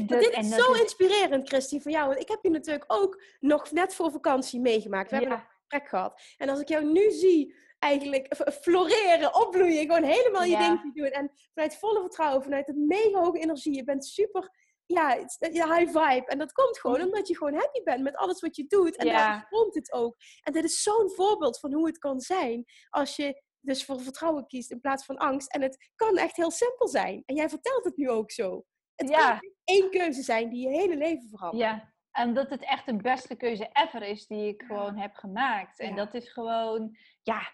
Dit 0.00 0.36
is 0.36 0.48
zo 0.48 0.72
inspirerend, 0.72 1.48
Christy, 1.48 1.80
voor 1.80 1.90
jou. 1.90 2.08
Want 2.08 2.20
ik 2.20 2.28
heb 2.28 2.38
je 2.42 2.50
natuurlijk 2.50 2.84
ook 2.86 3.22
nog 3.40 3.70
net 3.70 3.94
voor 3.94 4.10
vakantie 4.10 4.60
meegemaakt. 4.60 5.10
We 5.10 5.16
hebben 5.16 5.34
een 5.34 5.44
gesprek 5.58 5.88
gehad. 5.88 6.20
En 6.36 6.48
als 6.48 6.60
ik 6.60 6.68
jou 6.68 6.84
nu 6.84 7.10
zie 7.10 7.54
eigenlijk 7.78 8.36
floreren, 8.62 9.34
opbloeien, 9.34 9.86
gewoon 9.86 10.02
helemaal 10.02 10.44
je 10.44 10.58
ding 10.58 10.94
doen. 10.94 11.06
En 11.06 11.32
vanuit 11.54 11.76
volle 11.76 12.00
vertrouwen, 12.00 12.42
vanuit 12.42 12.66
het 12.66 12.76
mega 12.76 13.18
hoge 13.18 13.38
energie. 13.38 13.74
Je 13.74 13.84
bent 13.84 14.04
super 14.04 14.50
ja, 14.86 15.14
je 15.38 15.74
high 15.74 15.98
vibe. 15.98 16.26
En 16.26 16.38
dat 16.38 16.52
komt 16.52 16.78
gewoon 16.78 17.02
omdat 17.02 17.28
je 17.28 17.36
gewoon 17.36 17.54
happy 17.54 17.82
bent 17.82 18.02
met 18.02 18.16
alles 18.16 18.40
wat 18.40 18.56
je 18.56 18.64
doet. 18.66 18.96
En 18.96 19.06
daar 19.06 19.46
komt 19.50 19.74
het 19.74 19.92
ook. 19.92 20.16
En 20.42 20.52
dit 20.52 20.64
is 20.64 20.82
zo'n 20.82 21.10
voorbeeld 21.10 21.60
van 21.60 21.72
hoe 21.72 21.86
het 21.86 21.98
kan 21.98 22.20
zijn 22.20 22.64
als 22.90 23.16
je 23.16 23.42
dus 23.60 23.84
voor 23.84 24.00
vertrouwen 24.00 24.46
kiest 24.46 24.70
in 24.70 24.80
plaats 24.80 25.04
van 25.04 25.16
angst. 25.16 25.52
En 25.52 25.62
het 25.62 25.90
kan 25.96 26.16
echt 26.16 26.36
heel 26.36 26.50
simpel 26.50 26.88
zijn. 26.88 27.22
En 27.26 27.34
jij 27.34 27.48
vertelt 27.48 27.84
het 27.84 27.96
nu 27.96 28.10
ook 28.10 28.30
zo. 28.30 28.64
Het 28.94 29.10
kan 29.10 29.38
één 29.64 29.90
keuze 29.90 30.22
zijn 30.22 30.48
die 30.48 30.68
je 30.68 30.76
hele 30.76 30.96
leven 30.96 31.28
verandert. 31.28 31.62
Ja, 31.62 31.92
en 32.10 32.34
dat 32.34 32.50
het 32.50 32.64
echt 32.64 32.86
de 32.86 32.96
beste 32.96 33.36
keuze 33.36 33.70
ever 33.72 34.02
is 34.02 34.26
die 34.26 34.48
ik 34.48 34.62
gewoon 34.62 34.96
heb 34.96 35.14
gemaakt. 35.14 35.78
En 35.78 35.96
dat 35.96 36.14
is 36.14 36.32
gewoon, 36.32 36.96
ja, 37.22 37.52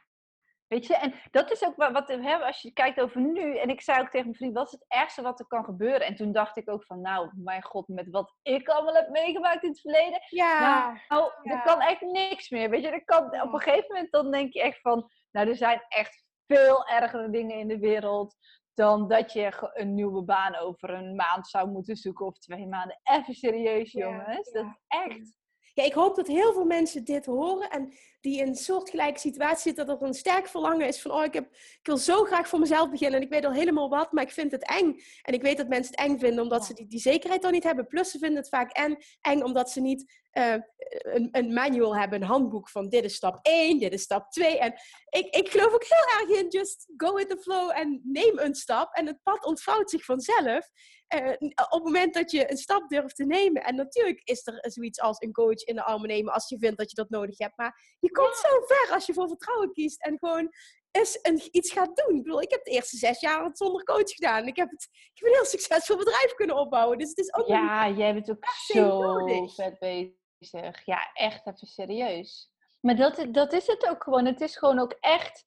Weet 0.69 0.87
je, 0.87 0.97
en 0.97 1.15
dat 1.31 1.51
is 1.51 1.65
ook 1.65 1.77
wat, 1.77 2.09
hè, 2.09 2.37
als 2.37 2.63
je 2.63 2.73
kijkt 2.73 3.01
over 3.01 3.21
nu. 3.21 3.57
En 3.57 3.69
ik 3.69 3.81
zei 3.81 4.01
ook 4.01 4.11
tegen 4.11 4.27
mijn 4.27 4.37
vriend, 4.37 4.55
wat 4.55 4.67
is 4.67 4.73
het 4.73 4.85
ergste 4.89 5.23
wat 5.23 5.41
er 5.41 5.47
kan 5.47 5.65
gebeuren? 5.65 6.01
En 6.01 6.17
toen 6.17 6.33
dacht 6.33 6.57
ik 6.57 6.71
ook 6.71 6.85
van, 6.85 7.01
nou, 7.01 7.31
mijn 7.35 7.63
god, 7.63 7.89
met 7.89 8.11
wat 8.11 8.35
ik 8.43 8.69
allemaal 8.69 8.95
heb 8.95 9.09
meegemaakt 9.09 9.63
in 9.63 9.69
het 9.69 9.81
verleden. 9.81 10.21
Ja. 10.29 11.01
Nou, 11.09 11.33
er 11.43 11.63
kan 11.63 11.81
echt 11.81 12.01
niks 12.01 12.51
meer. 12.51 12.71
Weet 12.71 12.83
je, 12.83 12.89
er 12.89 13.05
kan, 13.05 13.25
op 13.25 13.53
een 13.53 13.61
gegeven 13.61 13.87
moment 13.89 14.13
dan 14.13 14.31
denk 14.31 14.53
je 14.53 14.63
echt 14.63 14.81
van, 14.81 15.11
nou, 15.31 15.49
er 15.49 15.57
zijn 15.57 15.85
echt 15.89 16.25
veel 16.47 16.87
ergere 16.87 17.31
dingen 17.31 17.57
in 17.57 17.69
de 17.69 17.79
wereld 17.79 18.37
dan 18.79 19.09
dat 19.09 19.33
je 19.33 19.71
een 19.75 19.95
nieuwe 19.95 20.23
baan 20.23 20.57
over 20.57 20.91
een 20.91 21.15
maand 21.15 21.47
zou 21.47 21.71
moeten 21.71 21.97
zoeken 21.97 22.27
of 22.27 22.39
twee 22.39 22.67
maanden. 22.67 23.01
Even 23.03 23.35
serieus, 23.35 23.93
jongens. 23.93 24.51
Dat 24.53 24.65
is 24.65 24.79
echt 24.89 25.37
ja, 25.79 25.85
ik 25.85 25.93
hoop 25.93 26.17
dat 26.17 26.27
heel 26.27 26.53
veel 26.53 26.65
mensen 26.65 27.05
dit 27.05 27.27
horen 27.27 27.71
en 27.71 27.93
die 28.21 28.41
in 28.41 28.47
een 28.47 28.57
soortgelijke 28.57 29.21
situatie 29.21 29.63
zitten, 29.63 29.87
dat 29.87 30.01
er 30.01 30.07
een 30.07 30.15
sterk 30.15 30.47
verlangen 30.49 30.87
is 30.87 31.01
van, 31.03 31.11
oh, 31.11 31.25
ik, 31.25 31.35
heb, 31.35 31.45
ik 31.53 31.87
wil 31.87 31.97
zo 31.97 32.25
graag 32.25 32.49
voor 32.49 32.59
mezelf 32.59 32.91
beginnen 32.91 33.21
en 33.21 33.27
ik 33.27 33.33
weet 33.33 33.45
al 33.45 33.53
helemaal 33.53 33.89
wat, 33.89 34.13
maar 34.13 34.25
ik 34.25 34.31
vind 34.31 34.53
het 34.53 34.69
eng. 34.69 35.01
En 35.23 35.35
ik 35.35 35.43
weet 35.43 35.57
dat 35.57 35.69
mensen 35.69 35.95
het 35.97 36.07
eng 36.07 36.19
vinden 36.19 36.43
omdat 36.43 36.65
ze 36.65 36.75
die, 36.75 36.87
die 36.87 37.01
zekerheid 37.01 37.43
dan 37.43 37.53
niet 37.53 37.63
hebben. 37.63 37.87
Plus 37.87 38.11
ze 38.11 38.19
vinden 38.19 38.39
het 38.39 38.49
vaak 38.49 38.73
en, 38.73 38.97
eng 39.21 39.43
omdat 39.43 39.71
ze 39.71 39.81
niet 39.81 40.27
uh, 40.33 40.55
een, 40.89 41.29
een, 41.31 41.53
manual 41.53 41.97
hebben, 41.97 42.21
een 42.21 42.29
handboek 42.29 42.69
van 42.69 42.89
dit 42.89 43.05
is 43.05 43.15
stap 43.15 43.39
1, 43.43 43.79
dit 43.79 43.93
is 43.93 44.03
stap 44.03 44.31
2. 44.31 44.59
En 44.59 44.73
ik, 45.09 45.35
ik 45.35 45.49
geloof 45.49 45.73
ook 45.73 45.85
heel 45.85 46.21
erg 46.21 46.41
in 46.43 46.49
just 46.49 46.89
go 46.97 47.15
with 47.15 47.29
the 47.29 47.39
flow 47.39 47.71
en 47.75 48.01
neem 48.05 48.39
een 48.39 48.55
stap 48.55 48.95
en 48.95 49.07
het 49.07 49.23
pad 49.23 49.45
ontvouwt 49.45 49.91
zich 49.91 50.05
vanzelf. 50.05 50.69
Uh, 51.15 51.31
op 51.49 51.71
het 51.71 51.85
moment 51.85 52.15
dat 52.15 52.31
je 52.31 52.51
een 52.51 52.57
stap 52.57 52.89
durft 52.89 53.17
te 53.17 53.25
nemen. 53.25 53.63
En 53.63 53.75
natuurlijk 53.75 54.21
is 54.25 54.47
er 54.47 54.71
zoiets 54.71 55.01
als 55.01 55.21
een 55.21 55.33
coach 55.33 55.63
in 55.65 55.75
de 55.75 55.85
armen 55.85 56.09
nemen 56.09 56.33
als 56.33 56.49
je 56.49 56.59
vindt 56.59 56.79
dat 56.79 56.91
je 56.91 56.97
dat 56.97 57.11
nodig 57.11 57.39
hebt. 57.39 57.57
Maar 57.57 57.97
je 58.01 58.08
komt 58.11 58.37
zo 58.37 58.49
ver 58.67 58.95
als 58.95 59.07
je 59.07 59.15
voor 59.15 59.29
vertrouwen 59.29 59.73
kiest 59.73 60.03
en 60.03 60.19
gewoon 60.19 60.51
eens 60.91 61.19
een, 61.23 61.41
iets 61.51 61.73
gaat 61.73 61.97
doen. 61.97 62.17
Ik 62.17 62.23
bedoel, 62.23 62.43
ik 62.43 62.51
heb 62.51 62.65
de 62.65 62.71
eerste 62.71 62.97
zes 62.97 63.21
jaar 63.21 63.45
het 63.45 63.59
zonder 63.59 63.85
coach 63.85 64.11
gedaan. 64.11 64.47
Ik 64.47 64.57
heb, 64.57 64.71
het, 64.71 64.89
ik 64.93 65.11
heb 65.15 65.29
een 65.29 65.35
heel 65.35 65.45
succesvol 65.45 65.97
bedrijf 65.97 66.35
kunnen 66.35 66.57
opbouwen. 66.57 66.99
Dus 66.99 67.09
het 67.09 67.19
is 67.19 67.35
ook 67.35 67.47
Ja, 67.47 67.89
jij 67.89 68.15
bent 68.15 68.31
ook 68.31 68.47
zo 68.47 69.47
vet 69.47 69.79
bezig. 69.79 70.85
Ja, 70.85 71.11
echt 71.13 71.47
even 71.47 71.67
serieus. 71.67 72.51
Maar 72.81 72.97
dat, 72.97 73.27
dat 73.31 73.53
is 73.53 73.67
het 73.67 73.89
ook 73.89 74.03
gewoon. 74.03 74.25
Het 74.25 74.41
is 74.41 74.57
gewoon 74.57 74.79
ook 74.79 74.97
echt, 75.01 75.45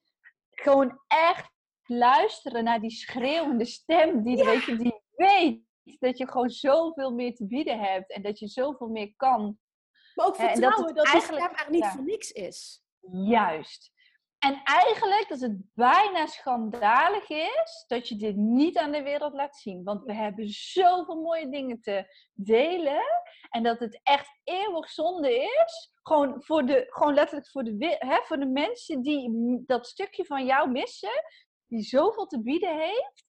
gewoon 0.49 1.01
echt 1.07 1.49
luisteren 1.83 2.63
naar 2.63 2.79
die 2.79 2.91
schreeuwende 2.91 3.65
stem 3.65 4.23
die, 4.23 4.43
weet 4.43 4.63
je, 4.63 4.75
die 4.75 5.01
weet 5.15 5.61
dat 5.99 6.17
je 6.17 6.31
gewoon 6.31 6.49
zoveel 6.49 7.11
meer 7.11 7.35
te 7.35 7.47
bieden 7.47 7.79
hebt 7.79 8.11
en 8.11 8.21
dat 8.21 8.39
je 8.39 8.47
zoveel 8.47 8.87
meer 8.87 9.13
kan. 9.15 9.59
Maar 10.21 10.29
ook 10.29 10.35
vertrouwen 10.35 10.85
dat, 10.85 10.95
dat 10.95 11.13
eigenlijk 11.13 11.59
er 11.59 11.69
niet 11.69 11.85
voor 11.85 12.03
niks 12.03 12.31
is. 12.31 12.83
Juist. 13.11 13.91
En 14.39 14.61
eigenlijk 14.63 15.25
dat 15.29 15.39
het 15.39 15.61
bijna 15.73 16.25
schandalig 16.25 17.29
is 17.29 17.83
dat 17.87 18.07
je 18.07 18.15
dit 18.15 18.35
niet 18.35 18.77
aan 18.77 18.91
de 18.91 19.03
wereld 19.03 19.33
laat 19.33 19.55
zien. 19.55 19.83
Want 19.83 20.03
we 20.03 20.13
hebben 20.13 20.49
zoveel 20.49 21.21
mooie 21.21 21.49
dingen 21.49 21.81
te 21.81 22.05
delen. 22.33 23.01
En 23.49 23.63
dat 23.63 23.79
het 23.79 23.99
echt 24.03 24.39
eeuwig 24.43 24.89
zonde 24.89 25.33
is. 25.35 25.91
Gewoon, 26.03 26.43
voor 26.43 26.65
de, 26.65 26.85
gewoon 26.89 27.13
letterlijk 27.13 27.49
voor 27.49 27.63
de, 27.63 27.95
hè, 27.99 28.19
voor 28.23 28.37
de 28.37 28.45
mensen 28.45 29.01
die 29.01 29.63
dat 29.65 29.87
stukje 29.87 30.25
van 30.25 30.45
jou 30.45 30.69
missen. 30.69 31.23
Die 31.67 31.83
zoveel 31.83 32.25
te 32.25 32.41
bieden 32.41 32.79
heeft. 32.79 33.25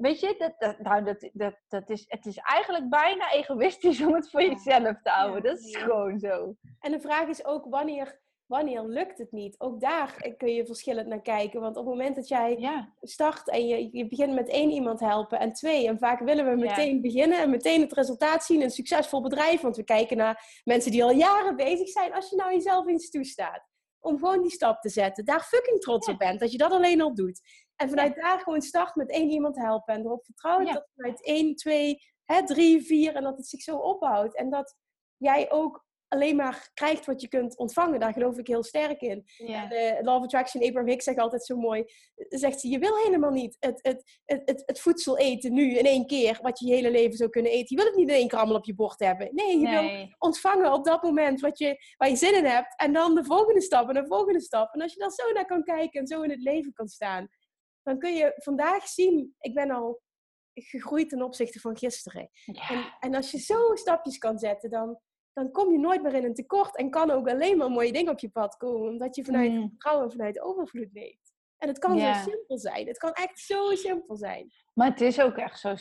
Weet 0.00 0.20
je, 0.20 0.34
dat, 0.38 0.54
dat, 0.58 0.78
nou, 0.78 1.04
dat, 1.04 1.28
dat, 1.32 1.54
dat 1.68 1.90
is, 1.90 2.04
het 2.08 2.26
is 2.26 2.36
eigenlijk 2.36 2.88
bijna 2.88 3.32
egoïstisch 3.32 4.00
om 4.02 4.14
het 4.14 4.30
voor 4.30 4.42
jezelf 4.42 5.02
te 5.02 5.10
houden. 5.10 5.42
Dat 5.42 5.58
is 5.58 5.76
gewoon 5.76 6.18
zo. 6.18 6.54
En 6.80 6.92
de 6.92 7.00
vraag 7.00 7.28
is 7.28 7.44
ook 7.44 7.66
wanneer, 7.70 8.20
wanneer 8.46 8.82
lukt 8.82 9.18
het 9.18 9.32
niet? 9.32 9.60
Ook 9.60 9.80
daar 9.80 10.34
kun 10.36 10.52
je 10.54 10.66
verschillend 10.66 11.06
naar 11.06 11.22
kijken. 11.22 11.60
Want 11.60 11.76
op 11.76 11.84
het 11.84 11.94
moment 11.94 12.16
dat 12.16 12.28
jij 12.28 12.88
start 13.00 13.50
en 13.50 13.66
je, 13.66 13.88
je 13.92 14.08
begint 14.08 14.34
met 14.34 14.48
één 14.48 14.70
iemand 14.70 15.00
helpen 15.00 15.38
en 15.38 15.52
twee. 15.52 15.88
En 15.88 15.98
vaak 15.98 16.20
willen 16.20 16.50
we 16.50 16.56
meteen 16.56 17.00
beginnen 17.00 17.38
en 17.38 17.50
meteen 17.50 17.80
het 17.80 17.92
resultaat 17.92 18.44
zien. 18.44 18.62
Een 18.62 18.70
succesvol 18.70 19.22
bedrijf. 19.22 19.60
Want 19.60 19.76
we 19.76 19.84
kijken 19.84 20.16
naar 20.16 20.60
mensen 20.64 20.90
die 20.90 21.04
al 21.04 21.12
jaren 21.12 21.56
bezig 21.56 21.88
zijn. 21.88 22.14
Als 22.14 22.30
je 22.30 22.36
nou 22.36 22.52
jezelf 22.52 22.86
iets 22.86 23.10
toestaat 23.10 23.68
om 24.00 24.18
gewoon 24.18 24.42
die 24.42 24.50
stap 24.50 24.80
te 24.80 24.88
zetten. 24.88 25.24
Daar 25.24 25.40
fucking 25.40 25.80
trots 25.80 26.08
op 26.08 26.18
bent. 26.18 26.40
Dat 26.40 26.52
je 26.52 26.58
dat 26.58 26.72
alleen 26.72 27.00
al 27.00 27.14
doet. 27.14 27.40
En 27.80 27.88
vanuit 27.88 28.14
daar 28.14 28.40
gewoon 28.40 28.60
start 28.60 28.94
met 28.94 29.10
één 29.10 29.30
iemand 29.30 29.56
helpen. 29.56 29.94
En 29.94 30.04
erop 30.04 30.24
vertrouwen 30.24 30.66
dat 30.66 30.88
vanuit 30.96 31.24
één, 31.24 31.54
twee, 31.54 31.98
hè, 32.24 32.44
drie, 32.44 32.82
vier. 32.82 33.14
En 33.14 33.22
dat 33.22 33.36
het 33.36 33.46
zich 33.46 33.62
zo 33.62 33.76
opbouwt. 33.76 34.36
En 34.36 34.50
dat 34.50 34.76
jij 35.16 35.50
ook 35.50 35.84
alleen 36.08 36.36
maar 36.36 36.70
krijgt 36.74 37.06
wat 37.06 37.20
je 37.20 37.28
kunt 37.28 37.58
ontvangen. 37.58 38.00
Daar 38.00 38.12
geloof 38.12 38.38
ik 38.38 38.46
heel 38.46 38.62
sterk 38.62 39.00
in. 39.00 39.24
Ja. 39.36 39.66
De 39.66 39.98
Law 40.02 40.16
of 40.16 40.22
Attraction, 40.22 40.62
Abraham 40.62 40.88
Hicks 40.88 41.04
zegt 41.04 41.18
altijd 41.18 41.44
zo 41.44 41.56
mooi. 41.56 41.84
Zegt 42.28 42.60
ze, 42.60 42.68
je 42.68 42.78
wil 42.78 42.96
helemaal 42.96 43.30
niet 43.30 43.56
het, 43.58 43.78
het, 43.82 44.20
het, 44.24 44.62
het, 44.66 44.80
voedsel 44.80 45.18
eten 45.18 45.52
nu 45.52 45.76
in 45.76 45.84
één 45.84 46.06
keer. 46.06 46.38
Wat 46.42 46.58
je 46.58 46.66
je 46.66 46.74
hele 46.74 46.90
leven 46.90 47.16
zou 47.16 47.30
kunnen 47.30 47.52
eten. 47.52 47.66
Je 47.68 47.76
wil 47.76 47.86
het 47.86 47.96
niet 47.96 48.08
in 48.08 48.14
één 48.14 48.30
allemaal 48.30 48.56
op 48.56 48.64
je 48.64 48.74
bord 48.74 48.98
hebben. 48.98 49.28
Nee, 49.32 49.58
je 49.58 49.68
wil 49.68 50.08
ontvangen 50.18 50.72
op 50.72 50.84
dat 50.84 51.02
moment 51.02 51.40
wat 51.40 51.58
je, 51.58 51.76
waar 51.96 52.08
je 52.08 52.16
zin 52.16 52.36
in 52.36 52.44
hebt. 52.44 52.80
En 52.80 52.92
dan 52.92 53.14
de 53.14 53.24
volgende 53.24 53.60
stap 53.60 53.88
en 53.88 53.94
de 53.94 54.06
volgende 54.06 54.40
stap. 54.40 54.74
En 54.74 54.80
als 54.80 54.92
je 54.92 54.98
dan 54.98 55.10
zo 55.10 55.32
naar 55.32 55.46
kan 55.46 55.62
kijken 55.62 56.00
en 56.00 56.06
zo 56.06 56.22
in 56.22 56.30
het 56.30 56.42
leven 56.42 56.72
kan 56.72 56.88
staan 56.88 57.28
dan 57.82 57.98
kun 57.98 58.14
je 58.14 58.32
vandaag 58.36 58.88
zien, 58.88 59.34
ik 59.38 59.54
ben 59.54 59.70
al 59.70 60.00
gegroeid 60.54 61.08
ten 61.08 61.22
opzichte 61.22 61.60
van 61.60 61.76
gisteren. 61.76 62.30
En, 62.44 62.94
en, 63.00 63.14
als 63.14 63.30
je 63.30 63.38
zo 63.38 63.74
stapjes 63.74 64.18
kan 64.18 64.38
zetten, 64.38 64.70
dan, 64.70 64.98
dan 65.32 65.50
kom 65.50 65.72
je 65.72 65.78
nooit 65.78 66.02
meer 66.02 66.14
in 66.14 66.24
een 66.24 66.34
tekort 66.34 66.76
en 66.76 66.90
kan 66.90 67.10
ook 67.10 67.28
alleen 67.28 67.56
maar 67.56 67.70
mooie 67.70 67.92
dingen 67.92 68.12
op 68.12 68.18
je 68.18 68.30
pad 68.30 68.56
komen, 68.56 68.90
omdat 68.90 69.16
je 69.16 69.24
vanuit 69.24 69.52
mm. 69.52 69.68
vertrouwen 69.68 70.04
en 70.04 70.12
vanuit 70.12 70.40
overvloed 70.40 70.92
leeft. 70.92 71.32
En 71.56 71.68
het 71.68 71.78
kan 71.78 71.98
zo 71.98 72.12
simpel 72.12 72.58
zijn. 72.58 72.86
Het 72.86 72.98
kan 72.98 73.12
echt 73.12 73.38
zo 73.38 73.74
simpel 73.74 74.16
zijn. 74.16 74.52
Maar 74.74 74.90
het 74.90 75.00
is 75.00 75.20
ook 75.20 75.36
echt 75.36 75.60
zo 75.60 75.74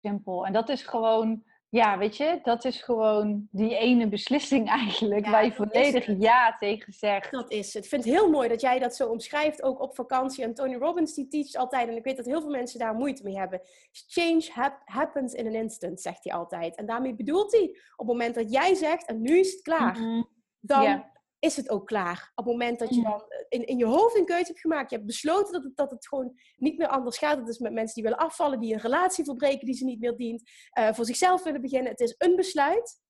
simpel. 0.00 0.46
En 0.46 0.52
dat 0.52 0.68
is 0.68 0.82
gewoon 0.82 1.44
ja, 1.68 1.98
weet 1.98 2.16
je, 2.16 2.38
dat 2.42 2.64
is 2.64 2.82
gewoon 2.82 3.48
die 3.50 3.76
ene 3.76 4.08
beslissing 4.08 4.68
eigenlijk 4.84 5.26
waar 5.26 5.44
je 5.44 5.52
volledig 5.52 6.06
ja 6.18 6.56
tegen 6.58 6.92
zegt. 6.92 7.30
Dat 7.30 7.50
is 7.50 7.74
het. 7.74 7.84
Ik 7.84 7.90
vind 7.90 8.04
het 8.04 8.14
heel 8.14 8.30
mooi 8.30 8.48
dat 8.48 8.60
jij 8.60 8.78
dat 8.78 8.96
zo 8.96 9.08
omschrijft, 9.08 9.62
ook 9.62 9.80
op 9.80 9.94
vakantie. 9.94 10.44
En 10.44 10.54
Tony 10.54 10.74
Robbins 10.74 11.14
die 11.14 11.28
teacht 11.28 11.56
altijd, 11.56 11.88
en 11.88 11.96
ik 11.96 12.04
weet 12.04 12.16
dat 12.16 12.26
heel 12.26 12.40
veel 12.40 12.50
mensen 12.50 12.78
daar 12.78 12.94
moeite 12.94 13.22
mee 13.22 13.38
hebben. 13.38 13.60
Change 13.92 14.74
happens 14.84 15.32
in 15.32 15.46
an 15.46 15.54
instant, 15.54 16.00
zegt 16.00 16.24
hij 16.24 16.32
altijd. 16.32 16.76
En 16.76 16.86
daarmee 16.86 17.14
bedoelt 17.14 17.52
hij, 17.52 17.78
op 17.96 18.06
het 18.06 18.06
moment 18.06 18.34
dat 18.34 18.52
jij 18.52 18.74
zegt, 18.74 19.06
en 19.06 19.20
nu 19.20 19.38
is 19.38 19.52
het 19.52 19.62
klaar, 19.62 20.00
mhm. 20.00 20.22
dan 20.60 21.04
is 21.46 21.56
het 21.56 21.70
ook 21.70 21.86
klaar. 21.86 22.32
Op 22.34 22.44
het 22.44 22.52
moment 22.52 22.78
dat 22.78 22.94
je 22.94 23.02
dan 23.02 23.24
eh, 23.28 23.44
in, 23.48 23.66
in 23.66 23.76
je 23.76 23.84
hoofd 23.84 24.16
een 24.16 24.24
keuze 24.24 24.46
hebt 24.46 24.60
gemaakt, 24.60 24.90
je 24.90 24.96
hebt 24.96 25.08
besloten 25.08 25.52
dat 25.52 25.62
het, 25.62 25.76
dat 25.76 25.90
het 25.90 26.08
gewoon 26.08 26.38
niet 26.56 26.78
meer 26.78 26.88
anders 26.88 27.18
gaat. 27.18 27.38
Het 27.38 27.48
is 27.48 27.58
met 27.58 27.72
mensen 27.72 27.94
die 27.94 28.02
willen 28.02 28.18
afvallen, 28.18 28.60
die 28.60 28.74
een 28.74 28.80
relatie 28.80 29.24
verbreken 29.24 29.66
die 29.66 29.74
ze 29.74 29.84
niet 29.84 30.00
meer 30.00 30.16
dient, 30.16 30.50
uh, 30.78 30.92
voor 30.92 31.04
zichzelf 31.04 31.42
willen 31.42 31.60
beginnen. 31.60 31.90
Het 31.90 32.00
is 32.00 32.14
een 32.18 32.36
besluit. 32.36 33.00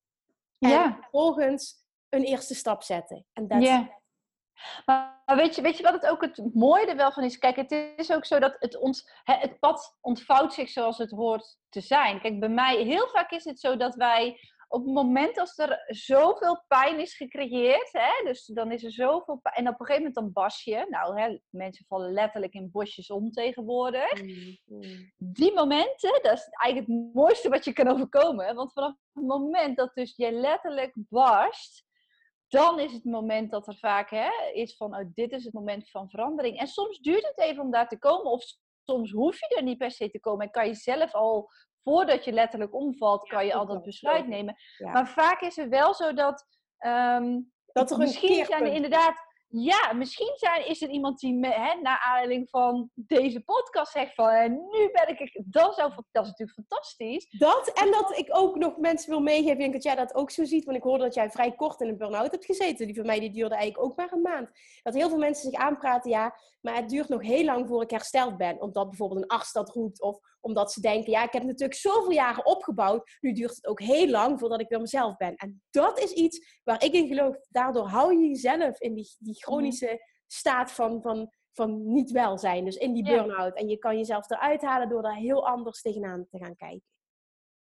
En 0.58 0.68
ja. 0.68 0.98
vervolgens 1.00 1.84
een 2.08 2.22
eerste 2.22 2.54
stap 2.54 2.82
zetten. 2.82 3.26
En 3.32 3.48
dat. 3.48 3.60
Maar 4.84 5.22
weet 5.24 5.54
je, 5.54 5.62
weet 5.62 5.76
je 5.76 5.82
wat 5.82 5.92
het 5.92 6.06
ook 6.06 6.20
het 6.20 6.54
mooie 6.54 6.86
er 6.86 6.96
wel 6.96 7.12
van 7.12 7.24
is? 7.24 7.38
Kijk, 7.38 7.56
het 7.56 7.70
is 7.96 8.12
ook 8.12 8.24
zo 8.24 8.38
dat 8.38 8.56
het, 8.58 8.76
ons, 8.76 9.10
het 9.24 9.58
pad 9.58 9.96
ontvouwt 10.00 10.54
zich 10.54 10.68
zoals 10.68 10.98
het 10.98 11.10
hoort 11.10 11.58
te 11.68 11.80
zijn. 11.80 12.20
Kijk, 12.20 12.40
bij 12.40 12.48
mij, 12.48 12.76
heel 12.76 13.08
vaak 13.08 13.30
is 13.30 13.44
het 13.44 13.60
zo 13.60 13.76
dat 13.76 13.94
wij 13.94 14.40
op 14.68 14.84
het 14.84 14.94
moment 14.94 15.38
als 15.38 15.58
er 15.58 15.84
zoveel 15.86 16.64
pijn 16.68 17.00
is 17.00 17.14
gecreëerd, 17.14 17.88
hè, 17.92 18.24
dus 18.24 18.44
dan 18.44 18.72
is 18.72 18.84
er 18.84 18.92
zoveel 18.92 19.38
pijn, 19.42 19.54
en 19.54 19.68
op 19.68 19.80
een 19.80 19.86
gegeven 19.86 19.96
moment 19.96 20.14
dan 20.14 20.32
bas 20.32 20.64
je, 20.64 20.86
nou, 20.88 21.20
hè, 21.20 21.38
mensen 21.50 21.84
vallen 21.88 22.12
letterlijk 22.12 22.52
in 22.52 22.70
bosjes 22.70 23.10
om 23.10 23.30
tegenwoordig. 23.30 24.22
Mm, 24.22 24.58
mm. 24.64 25.12
Die 25.16 25.54
momenten, 25.54 26.20
dat 26.22 26.32
is 26.32 26.48
eigenlijk 26.48 26.92
het 26.92 27.14
mooiste 27.14 27.48
wat 27.48 27.64
je 27.64 27.72
kan 27.72 27.88
overkomen, 27.88 28.54
want 28.54 28.72
vanaf 28.72 28.94
het 29.12 29.24
moment 29.24 29.76
dat 29.76 29.94
dus 29.94 30.16
je 30.16 30.32
letterlijk 30.32 30.92
barst, 30.94 31.84
dan 32.48 32.80
is 32.80 32.92
het 32.92 33.04
moment 33.04 33.50
dat 33.50 33.66
er 33.66 33.76
vaak 33.76 34.10
hè, 34.10 34.28
is 34.52 34.76
van, 34.76 34.96
oh, 34.96 35.04
dit 35.14 35.32
is 35.32 35.44
het 35.44 35.52
moment 35.52 35.90
van 35.90 36.10
verandering. 36.10 36.58
En 36.58 36.66
soms 36.66 36.98
duurt 36.98 37.26
het 37.26 37.38
even 37.38 37.62
om 37.62 37.70
daar 37.70 37.88
te 37.88 37.98
komen, 37.98 38.32
of 38.32 38.44
soms 38.84 39.10
hoef 39.10 39.38
je 39.40 39.56
er 39.56 39.62
niet 39.62 39.78
per 39.78 39.90
se 39.90 40.10
te 40.10 40.20
komen 40.20 40.46
en 40.46 40.52
kan 40.52 40.66
je 40.66 40.74
zelf 40.74 41.14
al 41.14 41.50
voordat 41.86 42.24
je 42.24 42.32
letterlijk 42.32 42.74
omvalt, 42.74 43.28
kan 43.28 43.46
je 43.46 43.54
al 43.54 43.66
dat 43.66 43.82
besluit 43.82 44.26
nemen. 44.26 44.56
Maar 44.78 45.08
vaak 45.08 45.40
is 45.40 45.56
het 45.56 45.68
wel 45.68 45.94
zo 45.94 46.12
dat. 46.12 46.46
Um, 46.86 47.52
dat 47.72 47.90
er 47.90 47.98
misschien 47.98 48.44
zijn 48.44 48.66
er 48.66 48.72
inderdaad 48.72 49.26
ja, 49.48 49.92
misschien 49.92 50.32
zijn, 50.36 50.66
is 50.66 50.82
er 50.82 50.88
iemand 50.88 51.18
die 51.18 51.34
me, 51.34 51.48
hè, 51.48 51.80
naar 51.80 52.02
aanleiding 52.06 52.50
van 52.50 52.90
deze 52.94 53.40
podcast 53.40 53.92
zegt 53.92 54.14
van 54.14 54.28
en 54.28 54.52
nu 54.52 54.90
ben 54.92 55.08
ik, 55.08 55.42
dat, 55.44 55.74
zou, 55.74 55.92
dat 56.10 56.24
is 56.24 56.30
natuurlijk 56.30 56.58
fantastisch. 56.58 57.26
Dat 57.30 57.72
en 57.72 57.90
dat 57.90 58.18
ik 58.18 58.28
ook 58.30 58.56
nog 58.56 58.76
mensen 58.76 59.10
wil 59.10 59.20
meegeven, 59.20 59.52
ik 59.52 59.58
denk 59.58 59.72
dat 59.72 59.82
jij 59.82 59.94
dat 59.94 60.14
ook 60.14 60.30
zo 60.30 60.44
ziet, 60.44 60.64
want 60.64 60.76
ik 60.76 60.82
hoorde 60.82 61.04
dat 61.04 61.14
jij 61.14 61.30
vrij 61.30 61.52
kort 61.54 61.80
in 61.80 61.88
een 61.88 61.96
burn-out 61.96 62.30
hebt 62.30 62.44
gezeten. 62.44 62.86
Die 62.86 62.94
voor 62.94 63.04
mij 63.04 63.20
die 63.20 63.32
duurde 63.32 63.54
eigenlijk 63.54 63.90
ook 63.90 63.96
maar 63.96 64.12
een 64.12 64.20
maand. 64.20 64.50
Dat 64.82 64.94
heel 64.94 65.08
veel 65.08 65.18
mensen 65.18 65.50
zich 65.50 65.60
aanpraten, 65.60 66.10
ja, 66.10 66.34
maar 66.60 66.74
het 66.74 66.88
duurt 66.88 67.08
nog 67.08 67.22
heel 67.22 67.44
lang 67.44 67.68
voor 67.68 67.82
ik 67.82 67.90
hersteld 67.90 68.36
ben. 68.36 68.60
Omdat 68.60 68.88
bijvoorbeeld 68.88 69.22
een 69.22 69.28
arts 69.28 69.52
dat 69.52 69.70
roept 69.70 70.02
of 70.02 70.18
omdat 70.46 70.72
ze 70.72 70.80
denken, 70.80 71.10
ja, 71.10 71.22
ik 71.22 71.32
heb 71.32 71.42
natuurlijk 71.42 71.78
zoveel 71.78 72.12
jaren 72.12 72.46
opgebouwd, 72.46 73.16
nu 73.20 73.32
duurt 73.32 73.56
het 73.56 73.66
ook 73.66 73.80
heel 73.80 74.08
lang 74.08 74.38
voordat 74.38 74.60
ik 74.60 74.68
weer 74.68 74.80
mezelf 74.80 75.16
ben. 75.16 75.34
En 75.34 75.62
dat 75.70 75.98
is 75.98 76.12
iets 76.12 76.60
waar 76.64 76.84
ik 76.84 76.92
in 76.92 77.06
geloof. 77.06 77.36
Daardoor 77.48 77.88
hou 77.88 78.14
je 78.14 78.28
jezelf 78.28 78.80
in 78.80 78.94
die, 78.94 79.16
die 79.18 79.34
chronische 79.34 80.00
staat 80.26 80.72
van, 80.72 81.02
van, 81.02 81.32
van 81.52 81.92
niet 81.92 82.10
welzijn. 82.10 82.64
Dus 82.64 82.76
in 82.76 82.92
die 82.92 83.04
burn-out. 83.04 83.56
En 83.56 83.68
je 83.68 83.78
kan 83.78 83.96
jezelf 83.96 84.30
eruit 84.30 84.62
halen 84.62 84.88
door 84.88 85.02
daar 85.02 85.16
heel 85.16 85.46
anders 85.46 85.80
tegenaan 85.80 86.26
te 86.30 86.38
gaan 86.38 86.56
kijken. 86.56 86.84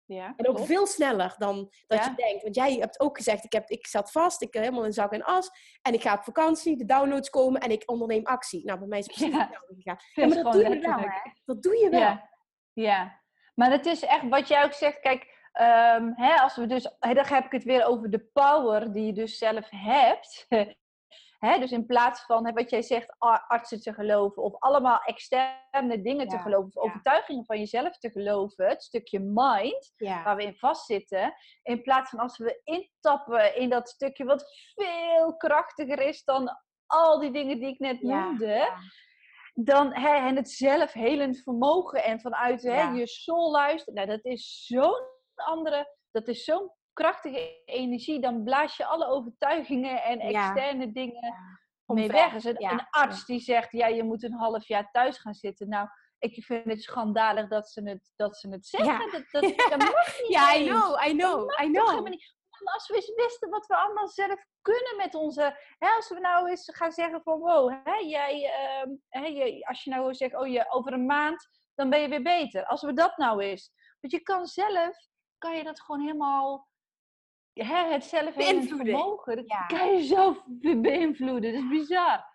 Ja, 0.05 0.33
en 0.35 0.47
ook 0.47 0.59
veel 0.59 0.87
sneller 0.87 1.35
dan 1.37 1.71
dat 1.87 2.05
je 2.05 2.13
denkt. 2.15 2.43
Want 2.43 2.55
jij 2.55 2.73
hebt 2.75 2.99
ook 2.99 3.17
gezegd, 3.17 3.43
ik, 3.43 3.51
heb, 3.51 3.69
ik 3.69 3.87
zat 3.87 4.11
vast, 4.11 4.41
ik 4.41 4.53
heb 4.53 4.63
helemaal 4.63 4.85
in 4.85 4.93
zak 4.93 5.11
en 5.11 5.23
as. 5.23 5.49
En 5.81 5.93
ik 5.93 6.01
ga 6.01 6.13
op 6.13 6.23
vakantie, 6.23 6.77
de 6.77 6.85
downloads 6.85 7.29
komen 7.29 7.61
en 7.61 7.71
ik 7.71 7.89
onderneem 7.91 8.25
actie. 8.25 8.65
Nou, 8.65 8.79
bij 8.79 8.87
mij 8.87 8.99
is 8.99 9.05
het 9.05 9.15
precies 9.15 9.37
hetzelfde 9.37 9.75
gegaan. 9.75 9.97
Ja, 10.13 10.27
maar 10.27 10.43
dat 10.43 10.53
doe 10.53 10.69
je 10.69 10.79
wel? 10.79 10.99
Dat 11.45 11.63
doe 11.63 11.77
je 11.77 11.89
wel. 11.89 12.29
Ja. 12.73 13.21
maar 13.53 13.71
het 13.71 13.85
is 13.85 14.03
echt 14.05 14.29
wat 14.29 14.47
jij 14.47 14.63
ook 14.63 14.73
zegt. 14.73 14.99
Kijk, 14.99 15.23
um, 15.61 16.13
hè, 16.15 16.35
als 16.35 16.55
we 16.55 16.65
dus, 16.65 16.83
dan 16.99 17.25
heb 17.25 17.45
ik 17.45 17.51
het 17.51 17.63
weer 17.63 17.85
over 17.85 18.09
de 18.09 18.29
power 18.33 18.93
die 18.93 19.05
je 19.05 19.13
dus 19.13 19.37
zelf 19.37 19.69
hebt. 19.69 20.45
Hè, 21.45 21.59
dus 21.59 21.71
in 21.71 21.85
plaats 21.85 22.25
van 22.25 22.45
hè, 22.45 22.53
wat 22.53 22.69
jij 22.69 22.81
zegt, 22.81 23.15
artsen 23.47 23.81
te 23.81 23.93
geloven 23.93 24.43
of 24.43 24.59
allemaal 24.59 24.99
externe 24.99 26.01
dingen 26.01 26.27
te 26.27 26.37
geloven, 26.37 26.67
of 26.67 26.77
overtuigingen 26.77 27.45
van 27.45 27.57
jezelf 27.57 27.97
te 27.97 28.11
geloven, 28.11 28.67
het 28.67 28.83
stukje 28.83 29.19
mind 29.19 29.93
waar 29.97 30.35
we 30.35 30.43
in 30.43 30.55
vastzitten, 30.55 31.33
in 31.63 31.81
plaats 31.81 32.09
van 32.09 32.19
als 32.19 32.37
we 32.37 32.61
intappen 32.63 33.55
in 33.55 33.69
dat 33.69 33.89
stukje 33.89 34.25
wat 34.25 34.45
veel 34.73 35.37
krachtiger 35.37 35.99
is 35.99 36.23
dan 36.23 36.49
al 36.85 37.19
die 37.19 37.31
dingen 37.31 37.59
die 37.59 37.69
ik 37.69 37.79
net 37.79 38.01
noemde. 38.01 38.71
Dan 39.53 39.93
hè, 39.93 40.15
en 40.27 40.35
het 40.35 40.49
zelfhelend 40.49 41.37
vermogen 41.43 42.03
en 42.03 42.19
vanuit 42.19 42.61
hè, 42.61 42.81
je 42.81 43.07
soul 43.07 43.51
luisteren. 43.51 43.93
Nou, 43.93 44.07
dat 44.07 44.25
is 44.25 44.65
zo'n 44.65 45.01
andere, 45.35 45.95
dat 46.11 46.27
is 46.27 46.43
zo'n 46.43 46.71
krachtige 46.93 47.63
energie, 47.65 48.21
dan 48.21 48.43
blaas 48.43 48.77
je 48.77 48.85
alle 48.85 49.05
overtuigingen 49.05 50.03
en 50.03 50.19
externe 50.19 50.91
dingen 50.91 51.35
mee 51.85 52.07
weg. 52.07 52.33
Dus 52.33 52.43
een, 52.43 52.63
een 52.63 52.87
arts 52.89 53.25
die 53.25 53.39
zegt, 53.39 53.71
ja, 53.71 53.87
je 53.87 54.03
moet 54.03 54.23
een 54.23 54.33
half 54.33 54.67
jaar 54.67 54.89
thuis 54.91 55.17
gaan 55.17 55.33
zitten. 55.33 55.69
Nou, 55.69 55.87
ik 56.19 56.43
vind 56.43 56.65
het 56.65 56.83
schandalig 56.83 57.47
dat 57.47 57.69
ze 57.69 57.89
het, 57.89 58.11
dat 58.15 58.37
ze 58.37 58.49
het 58.49 58.65
zeggen. 58.65 59.11
Dat, 59.11 59.23
dat, 59.31 59.41
dat 59.41 59.77
mag 59.77 60.07
niet 60.19 60.27
Ja, 60.27 60.55
I 60.55 60.65
know, 60.65 61.07
I 61.07 61.17
know, 61.17 61.61
I 61.63 61.71
know. 61.71 62.07
Als 62.63 62.87
we 62.87 62.95
eens 62.95 63.13
wisten 63.15 63.49
wat 63.49 63.65
we 63.65 63.75
allemaal 63.75 64.07
zelf 64.07 64.45
kunnen 64.61 64.95
met 64.97 65.15
onze... 65.15 65.57
Hè, 65.77 65.89
als 65.89 66.09
we 66.09 66.19
nou 66.19 66.49
eens 66.49 66.69
gaan 66.73 66.91
zeggen 66.91 67.21
van... 67.21 67.39
Wow, 67.39 67.73
hè, 67.83 67.95
jij, 67.95 68.43
uh, 68.43 68.93
hè, 69.09 69.59
als 69.67 69.83
je 69.83 69.89
nou 69.89 70.13
zegt... 70.13 70.35
Oh, 70.35 70.47
je, 70.47 70.65
over 70.69 70.93
een 70.93 71.05
maand, 71.05 71.47
dan 71.75 71.89
ben 71.89 72.01
je 72.01 72.07
weer 72.07 72.23
beter. 72.23 72.65
Als 72.65 72.81
we 72.81 72.93
dat 72.93 73.17
nou 73.17 73.41
eens... 73.43 73.71
Want 73.99 74.13
je 74.13 74.19
kan 74.19 74.45
zelf... 74.45 75.09
Kan 75.37 75.55
je 75.55 75.63
dat 75.63 75.81
gewoon 75.81 76.01
helemaal 76.01 76.69
hè, 77.53 77.91
het 77.91 78.03
zelf 78.03 78.33
vermogen, 78.33 79.35
dat 79.35 79.47
ja. 79.47 79.65
kan 79.65 79.93
je 79.93 80.03
zelf 80.03 80.43
beïnvloeden. 80.81 81.53
Dat 81.53 81.61
is 81.61 81.69
bizar. 81.69 82.29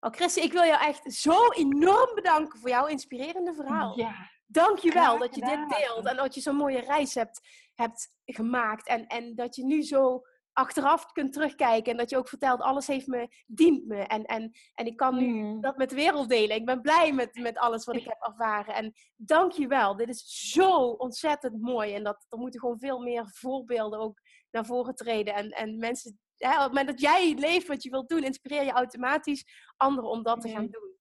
Oh, 0.00 0.10
Christy, 0.10 0.40
ik 0.40 0.52
wil 0.52 0.64
jou 0.64 0.80
echt 0.80 1.12
zo 1.12 1.50
enorm 1.50 2.14
bedanken 2.14 2.58
voor 2.58 2.68
jouw 2.68 2.86
inspirerende 2.86 3.54
verhaal. 3.54 3.98
Ja. 3.98 4.30
Dank 4.46 4.78
je 4.78 4.92
wel 4.92 5.18
dat 5.18 5.34
je 5.34 5.40
dit 5.40 5.78
deelt 5.78 6.06
en 6.06 6.16
dat 6.16 6.34
je 6.34 6.40
zo'n 6.40 6.56
mooie 6.56 6.80
reis 6.80 7.14
hebt, 7.14 7.65
hebt 7.76 8.14
gemaakt. 8.24 8.86
En, 8.86 9.06
en 9.06 9.34
dat 9.34 9.56
je 9.56 9.64
nu 9.64 9.82
zo 9.82 10.22
achteraf 10.52 11.12
kunt 11.12 11.32
terugkijken 11.32 11.92
en 11.92 11.98
dat 11.98 12.10
je 12.10 12.16
ook 12.16 12.28
vertelt, 12.28 12.60
alles 12.60 12.86
heeft 12.86 13.06
me, 13.06 13.28
dient 13.46 13.86
me. 13.86 13.96
En, 13.96 14.24
en, 14.24 14.52
en 14.74 14.86
ik 14.86 14.96
kan 14.96 15.16
nu 15.16 15.26
mm. 15.26 15.60
dat 15.60 15.76
met 15.76 15.88
de 15.90 15.94
wereld 15.94 16.28
delen. 16.28 16.56
Ik 16.56 16.64
ben 16.64 16.80
blij 16.80 17.12
met, 17.12 17.34
met 17.34 17.58
alles 17.58 17.84
wat 17.84 17.96
ik 17.96 18.04
heb 18.12 18.20
ervaren. 18.20 18.74
En 18.74 18.92
dank 19.16 19.52
je 19.52 19.66
wel. 19.66 19.96
Dit 19.96 20.08
is 20.08 20.50
zo 20.52 20.70
ontzettend 20.78 21.60
mooi. 21.60 21.94
En 21.94 22.04
dat, 22.04 22.26
er 22.28 22.38
moeten 22.38 22.60
gewoon 22.60 22.78
veel 22.78 23.00
meer 23.00 23.30
voorbeelden 23.32 23.98
ook 23.98 24.20
naar 24.50 24.66
voren 24.66 24.94
treden. 24.94 25.34
En, 25.34 25.50
en 25.50 25.78
mensen, 25.78 26.18
hè, 26.36 26.54
op 26.54 26.58
het 26.58 26.68
moment 26.68 26.88
dat 26.88 27.00
jij 27.00 27.34
leeft 27.34 27.66
wat 27.66 27.82
je 27.82 27.90
wilt 27.90 28.08
doen, 28.08 28.24
inspireer 28.24 28.64
je 28.64 28.72
automatisch 28.72 29.44
anderen 29.76 30.10
om 30.10 30.22
dat 30.22 30.40
te 30.40 30.48
gaan 30.48 30.68
doen. 30.70 30.94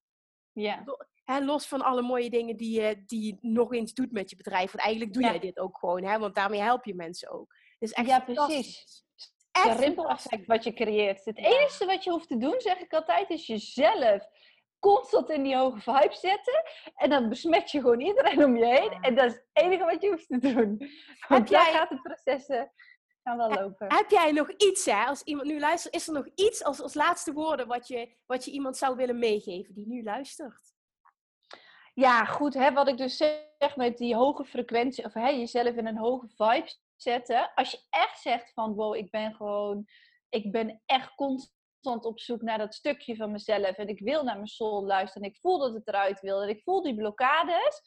Ja. 0.52 0.84
Hè, 1.26 1.40
los 1.40 1.68
van 1.68 1.82
alle 1.82 2.02
mooie 2.02 2.30
dingen 2.30 2.58
die 2.58 2.82
je, 2.82 3.04
die 3.06 3.26
je 3.26 3.38
nog 3.42 3.74
eens 3.74 3.94
doet 3.94 4.12
met 4.12 4.30
je 4.30 4.36
bedrijf. 4.36 4.72
Want 4.72 4.84
eigenlijk 4.84 5.14
doe 5.14 5.24
jij 5.24 5.40
dit 5.40 5.60
ook 5.60 5.78
gewoon, 5.78 6.04
hè? 6.04 6.20
want 6.20 6.36
daarmee 6.36 6.62
help 6.62 6.86
je 6.86 6.96
mensen 6.96 7.32
ook. 7.32 7.56
Dus 7.80 7.92
echt 7.92 8.08
ja, 8.08 8.20
precies. 8.20 9.04
Echt 9.52 9.80
rimpel-effect 9.80 10.46
wat 10.46 10.64
je 10.64 10.74
creëert. 10.74 11.26
Het 11.26 11.38
enige 11.38 11.86
wat 11.86 12.04
je 12.04 12.12
hoeft 12.12 12.28
te 12.28 12.38
doen, 12.38 12.56
zeg 12.58 12.80
ik 12.80 12.94
altijd, 12.94 13.30
is 13.30 13.48
jezelf 13.48 14.28
constant 14.80 15.30
in 15.30 15.44
die 15.44 15.56
hoge 15.56 15.80
vibe 15.80 16.16
zetten. 16.16 16.64
En 16.96 17.10
dan 17.10 17.30
besmet 17.30 17.72
je 17.72 17.80
gewoon 17.80 18.00
iedereen 18.00 18.44
om 18.44 18.58
je 18.58 18.66
heen. 18.66 18.92
En 18.92 19.16
dat 19.16 19.26
is 19.26 19.34
het 19.34 19.46
enige 19.54 19.86
wat 19.86 20.02
je 20.02 20.10
hoeft 20.10 20.28
te 20.28 20.38
doen. 20.38 20.90
Want 21.28 21.50
jij... 21.50 21.72
gaat 21.72 21.90
het 21.90 22.02
processen 22.02 22.72
gaan 23.24 23.38
wel 23.38 23.50
lopen. 23.50 23.94
Heb 23.94 24.10
jij 24.10 24.32
nog 24.32 24.52
iets, 24.52 24.86
hè, 24.86 25.04
als 25.06 25.22
iemand 25.22 25.48
nu 25.48 25.60
luistert, 25.60 25.96
is 25.96 26.08
er 26.08 26.14
nog 26.14 26.28
iets 26.36 26.64
als, 26.64 26.82
als 26.82 26.94
laatste 26.94 27.34
woorden 27.34 27.68
wat 27.68 27.88
je, 27.88 28.16
wat 28.26 28.46
je 28.46 28.52
iemand 28.52 28.78
zou 28.78 28.96
willen 28.96 29.20
meegeven 29.20 29.74
die 29.74 29.88
nu 29.88 30.04
luistert? 30.04 30.75
Ja, 31.96 32.26
goed, 32.26 32.54
hè, 32.54 32.74
wat 32.74 32.88
ik 32.88 32.98
dus 32.98 33.18
zeg 33.18 33.76
met 33.76 33.98
die 33.98 34.16
hoge 34.16 34.46
frequentie, 34.46 35.06
of 35.06 35.14
hè, 35.14 35.28
jezelf 35.28 35.76
in 35.76 35.88
een 35.88 35.98
hoge 35.98 36.28
vibe 36.28 36.74
zetten. 36.96 37.52
Als 37.56 37.72
je 37.72 37.80
echt 37.89 38.22
zegt 38.22 38.54
van, 38.54 38.74
wow, 38.74 38.96
ik 38.96 39.12
ben 39.12 39.36
gewoon, 39.36 39.86
ik 40.30 40.52
ben 40.52 40.82
echt 40.86 41.16
constant 41.16 42.06
op 42.06 42.20
zoek 42.20 42.41
naar 42.41 42.58
dat 42.58 42.74
stukje 42.74 43.16
van 43.16 43.32
mezelf 43.32 43.78
en 43.78 43.88
ik 43.88 44.00
wil 44.00 44.24
naar 44.24 44.36
mijn 44.36 44.48
soul 44.48 44.86
luisteren 44.86 45.28
en 45.28 45.34
ik 45.34 45.39
voel 45.39 45.60
dat 45.60 45.74
het 45.74 45.88
eruit 45.88 46.20
wil 46.20 46.41
en 46.41 46.50
ik 46.50 46.64
voel 46.64 46.82
die 46.82 46.96
blokkades. 46.96 47.82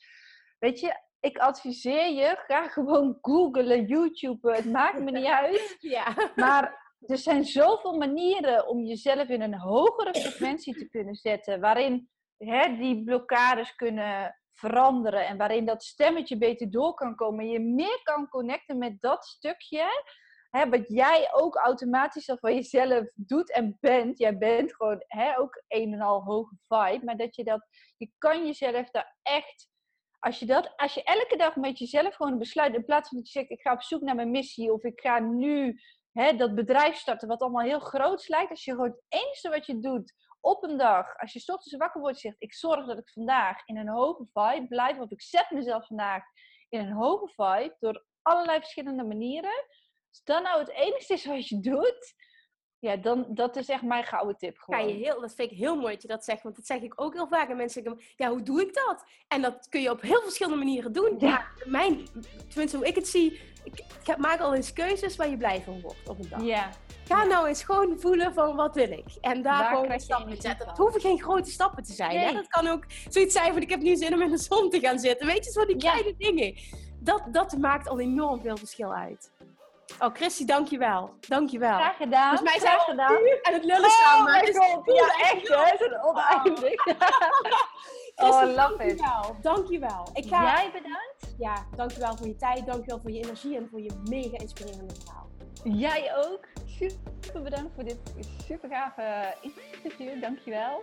Weet 0.59 0.80
je, 0.80 1.00
ik 1.20 1.38
adviseer 1.38 2.12
je, 2.12 2.42
ga 2.46 2.68
gewoon 2.78 3.18
googlen, 3.20 3.86
YouTube, 3.86 4.52
het 4.52 4.72
maakt 4.72 5.00
me 5.00 5.11
niet 5.11 5.26
uit. 5.26 5.76
Ja. 5.80 6.14
Maar 6.36 6.94
er 7.06 7.18
zijn 7.18 7.44
zoveel 7.44 7.96
manieren 7.96 8.68
om 8.68 8.84
jezelf 8.84 9.28
in 9.28 9.42
een 9.42 9.59
hogere 9.59 10.20
frequentie 10.20 10.74
te 10.74 10.88
kunnen 10.88 11.14
zetten, 11.14 11.61
waarin 11.61 12.11
hè, 12.39 12.76
die 12.76 13.05
blokkades 13.05 13.74
kunnen 13.74 14.39
veranderen 14.53 15.26
en 15.26 15.36
waarin 15.36 15.66
dat 15.66 15.84
stemmetje 15.84 16.39
beter 16.39 16.70
door 16.70 16.95
kan 16.95 17.14
komen 17.14 17.45
en 17.45 17.51
je 17.51 17.61
meer 17.61 18.01
kan 18.03 18.28
connecten 18.28 18.78
met 18.78 19.01
dat 19.01 19.24
stukje. 19.24 19.86
Hè, 20.51 20.68
wat 20.68 20.89
jij 20.89 21.28
ook 21.32 21.57
automatisch 21.57 22.28
al 22.28 22.39
van 22.39 22.55
jezelf 22.55 23.12
doet 23.14 23.53
en 23.53 23.76
bent. 23.80 24.18
Jij 24.18 24.39
bent 24.39 24.74
gewoon 24.74 25.05
hè, 25.07 25.39
ook 25.39 25.62
een 25.68 25.93
en 25.93 26.01
al 26.01 26.22
hoge 26.22 26.57
vibe. 26.68 27.05
Maar 27.05 27.16
dat 27.16 27.36
je 27.36 27.45
dat, 27.45 27.66
je 27.97 28.11
kan 28.18 28.47
jezelf 28.47 28.91
daar 28.91 29.16
echt 29.22 29.68
als 30.18 30.39
je, 30.39 30.47
dat, 30.47 30.72
als 30.76 30.95
je 30.95 31.03
elke 31.03 31.36
dag 31.36 31.57
met 31.57 31.78
jezelf 31.78 32.14
gewoon 32.14 32.39
besluit, 32.39 32.74
in 32.74 32.84
plaats 32.84 33.09
van 33.09 33.18
dat 33.18 33.26
je 33.32 33.39
zegt, 33.39 33.51
ik 33.51 33.61
ga 33.61 33.72
op 33.72 33.82
zoek 33.82 34.03
naar 34.03 34.14
mijn 34.14 34.30
missie 34.30 34.72
of 34.72 34.84
ik 34.84 35.01
ga 35.01 35.18
nu 35.18 35.80
hè, 36.12 36.36
dat 36.36 36.55
bedrijf 36.55 36.97
starten, 36.97 37.28
wat 37.28 37.41
allemaal 37.41 37.64
heel 37.64 37.80
groot 37.80 38.28
lijkt. 38.28 38.51
Als 38.51 38.64
je 38.64 38.70
gewoon 38.70 38.89
het 38.89 39.05
enige 39.09 39.49
wat 39.49 39.66
je 39.66 39.78
doet 39.78 40.12
op 40.41 40.62
een 40.62 40.76
dag, 40.76 41.18
als 41.18 41.32
je 41.32 41.53
ochtends 41.53 41.76
wakker 41.76 42.01
wordt 42.01 42.18
zegt, 42.18 42.36
ik 42.39 42.55
zorg 42.55 42.86
dat 42.86 42.99
ik 42.99 43.11
vandaag 43.11 43.66
in 43.66 43.76
een 43.76 43.89
hoge 43.89 44.26
vibe 44.32 44.66
blijf, 44.68 44.99
of 44.99 45.11
ik 45.11 45.22
zet 45.22 45.51
mezelf 45.51 45.86
vandaag 45.86 46.22
in 46.68 46.80
een 46.80 46.93
hoge 46.93 47.28
vibe 47.28 47.76
door 47.78 48.05
allerlei 48.22 48.59
verschillende 48.59 49.05
manieren. 49.05 49.64
Als 50.09 50.22
dat 50.24 50.43
nou 50.43 50.59
het 50.59 50.70
enige 50.70 51.12
is 51.12 51.26
wat 51.26 51.49
je 51.49 51.61
doet, 51.61 52.14
Ja, 52.80 52.96
dan, 52.96 53.26
dat 53.28 53.56
is 53.56 53.68
echt 53.68 53.82
mijn 53.82 54.04
gouden 54.04 54.36
tip 54.36 54.58
gewoon. 54.58 54.80
Ga 54.80 54.86
je 54.86 54.94
heel, 54.94 55.20
dat 55.20 55.34
vind 55.34 55.50
ik 55.50 55.56
heel 55.56 55.76
mooi 55.76 55.92
dat 55.92 56.02
je 56.02 56.08
dat 56.08 56.24
zegt, 56.24 56.42
want 56.42 56.56
dat 56.56 56.66
zeg 56.66 56.80
ik 56.80 57.00
ook 57.00 57.14
heel 57.14 57.28
vaak. 57.28 57.48
En 57.48 57.56
mensen 57.56 57.82
zeggen, 57.82 58.02
ja, 58.16 58.30
hoe 58.30 58.42
doe 58.42 58.60
ik 58.60 58.74
dat? 58.74 59.04
En 59.28 59.42
dat 59.42 59.66
kun 59.68 59.80
je 59.80 59.90
op 59.90 60.00
heel 60.00 60.20
verschillende 60.22 60.58
manieren 60.58 60.92
doen. 60.92 61.14
Ja. 61.18 61.46
mijn, 61.64 62.06
tenminste 62.48 62.76
hoe 62.76 62.86
ik 62.86 62.94
het 62.94 63.08
zie, 63.08 63.40
ik, 63.64 63.84
ik 64.04 64.16
maak 64.16 64.40
al 64.40 64.54
eens 64.54 64.72
keuzes 64.72 65.16
waar 65.16 65.28
je 65.28 65.36
blij 65.36 65.62
van 65.62 65.80
wordt 65.80 66.08
op 66.08 66.18
een 66.18 66.28
dag. 66.28 66.42
Ja. 66.42 66.70
Ga 67.08 67.24
nou 67.24 67.48
eens 67.48 67.62
gewoon 67.62 68.00
voelen 68.00 68.34
van 68.34 68.56
wat 68.56 68.74
wil 68.74 68.90
ik. 68.90 69.06
En 69.20 69.42
daar, 69.42 69.58
daar 69.58 69.76
gewoon 69.76 70.00
stappen 70.00 70.40
zetten. 70.40 70.68
Het 70.68 70.78
hoeven 70.78 71.00
geen 71.00 71.22
grote 71.22 71.50
stappen 71.50 71.84
te 71.84 71.92
zijn. 71.92 72.18
Hè? 72.18 72.32
Dat 72.32 72.48
kan 72.48 72.66
ook 72.66 72.84
zoiets 73.08 73.34
zijn 73.34 73.52
van 73.52 73.62
ik 73.62 73.70
heb 73.70 73.80
nu 73.80 73.96
zin 73.96 74.14
om 74.14 74.22
in 74.22 74.30
de 74.30 74.38
zon 74.38 74.70
te 74.70 74.80
gaan 74.80 74.98
zitten. 74.98 75.26
Weet 75.26 75.44
je, 75.44 75.50
zo 75.50 75.64
die 75.64 75.76
kleine 75.76 76.14
dingen. 76.18 76.54
Dat, 77.00 77.22
dat 77.32 77.56
maakt 77.56 77.88
al 77.88 78.00
enorm 78.00 78.40
veel 78.40 78.56
verschil 78.56 78.94
uit. 78.94 79.30
Oh, 79.99 80.14
Christy, 80.14 80.45
dankjewel. 80.45 81.14
Dankjewel. 81.28 81.74
Graag 81.74 81.97
gedaan. 81.97 82.30
Dus 82.30 82.41
mij 82.41 82.59
zijn 82.59 82.80
gedaan. 82.80 83.16
en 83.43 83.53
het 83.53 83.64
lullen 83.64 83.91
samen. 83.91 84.34
Oh 84.34 84.41
my 84.41 84.47
dus 84.47 84.55
ja 84.84 85.30
echt 85.30 85.49
hè. 85.49 85.57
Het 85.57 85.80
is 85.80 86.03
oneindig. 86.03 86.84
Oh, 88.20 88.43
love 88.43 88.84
it. 88.84 89.03
Dankjewel. 89.43 90.09
Ik 90.12 90.28
ga... 90.28 90.43
Jij 90.43 90.70
bedankt. 90.72 91.34
Ja, 91.39 91.66
dankjewel 91.76 92.16
voor 92.16 92.26
je 92.26 92.36
tijd. 92.36 92.66
Dankjewel 92.66 93.01
voor 93.01 93.11
je 93.11 93.22
energie 93.22 93.57
en 93.57 93.68
voor 93.70 93.80
je 93.80 94.03
mega 94.09 94.39
inspirerende 94.39 94.95
verhaal. 94.95 95.28
Jij 95.64 96.16
ook. 96.16 96.47
Super 97.20 97.43
bedankt 97.43 97.74
voor 97.74 97.84
dit 97.84 97.99
super 98.47 98.68
gave 98.68 99.34
interview. 99.82 100.20
Dankjewel. 100.20 100.82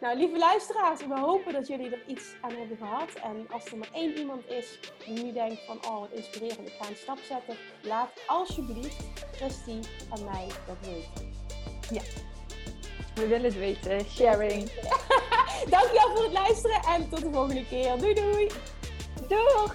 Nou, 0.00 0.16
lieve 0.16 0.38
luisteraars, 0.38 1.06
we 1.06 1.18
hopen 1.18 1.52
dat 1.52 1.66
jullie 1.66 1.90
er 1.90 2.02
iets 2.06 2.24
aan 2.40 2.50
hebben 2.50 2.76
gehad. 2.76 3.12
En 3.22 3.46
als 3.50 3.64
er 3.66 3.76
maar 3.78 3.90
één 3.92 4.18
iemand 4.18 4.48
is 4.48 4.78
die 5.04 5.24
nu 5.24 5.32
denkt 5.32 5.60
van, 5.66 5.78
oh 5.86 5.98
wat 6.00 6.10
inspirerend, 6.10 6.68
ik 6.68 6.74
ga 6.80 6.88
een 6.88 6.96
stap 6.96 7.18
zetten. 7.18 7.56
Laat 7.82 8.10
alsjeblieft 8.26 8.96
Christy 9.32 9.80
en 10.14 10.24
mij 10.24 10.46
dat 10.66 10.76
weten. 10.80 11.32
Ja, 11.90 12.02
we 13.14 13.26
willen 13.26 13.44
het 13.44 13.58
weten. 13.58 14.04
Sharing. 14.04 14.70
Dankjewel 15.70 16.14
voor 16.14 16.22
het 16.22 16.32
luisteren 16.32 16.80
en 16.82 17.08
tot 17.08 17.20
de 17.20 17.32
volgende 17.32 17.66
keer. 17.66 17.98
Doei 17.98 18.14
doei. 18.14 18.50
Doeg. 19.28 19.74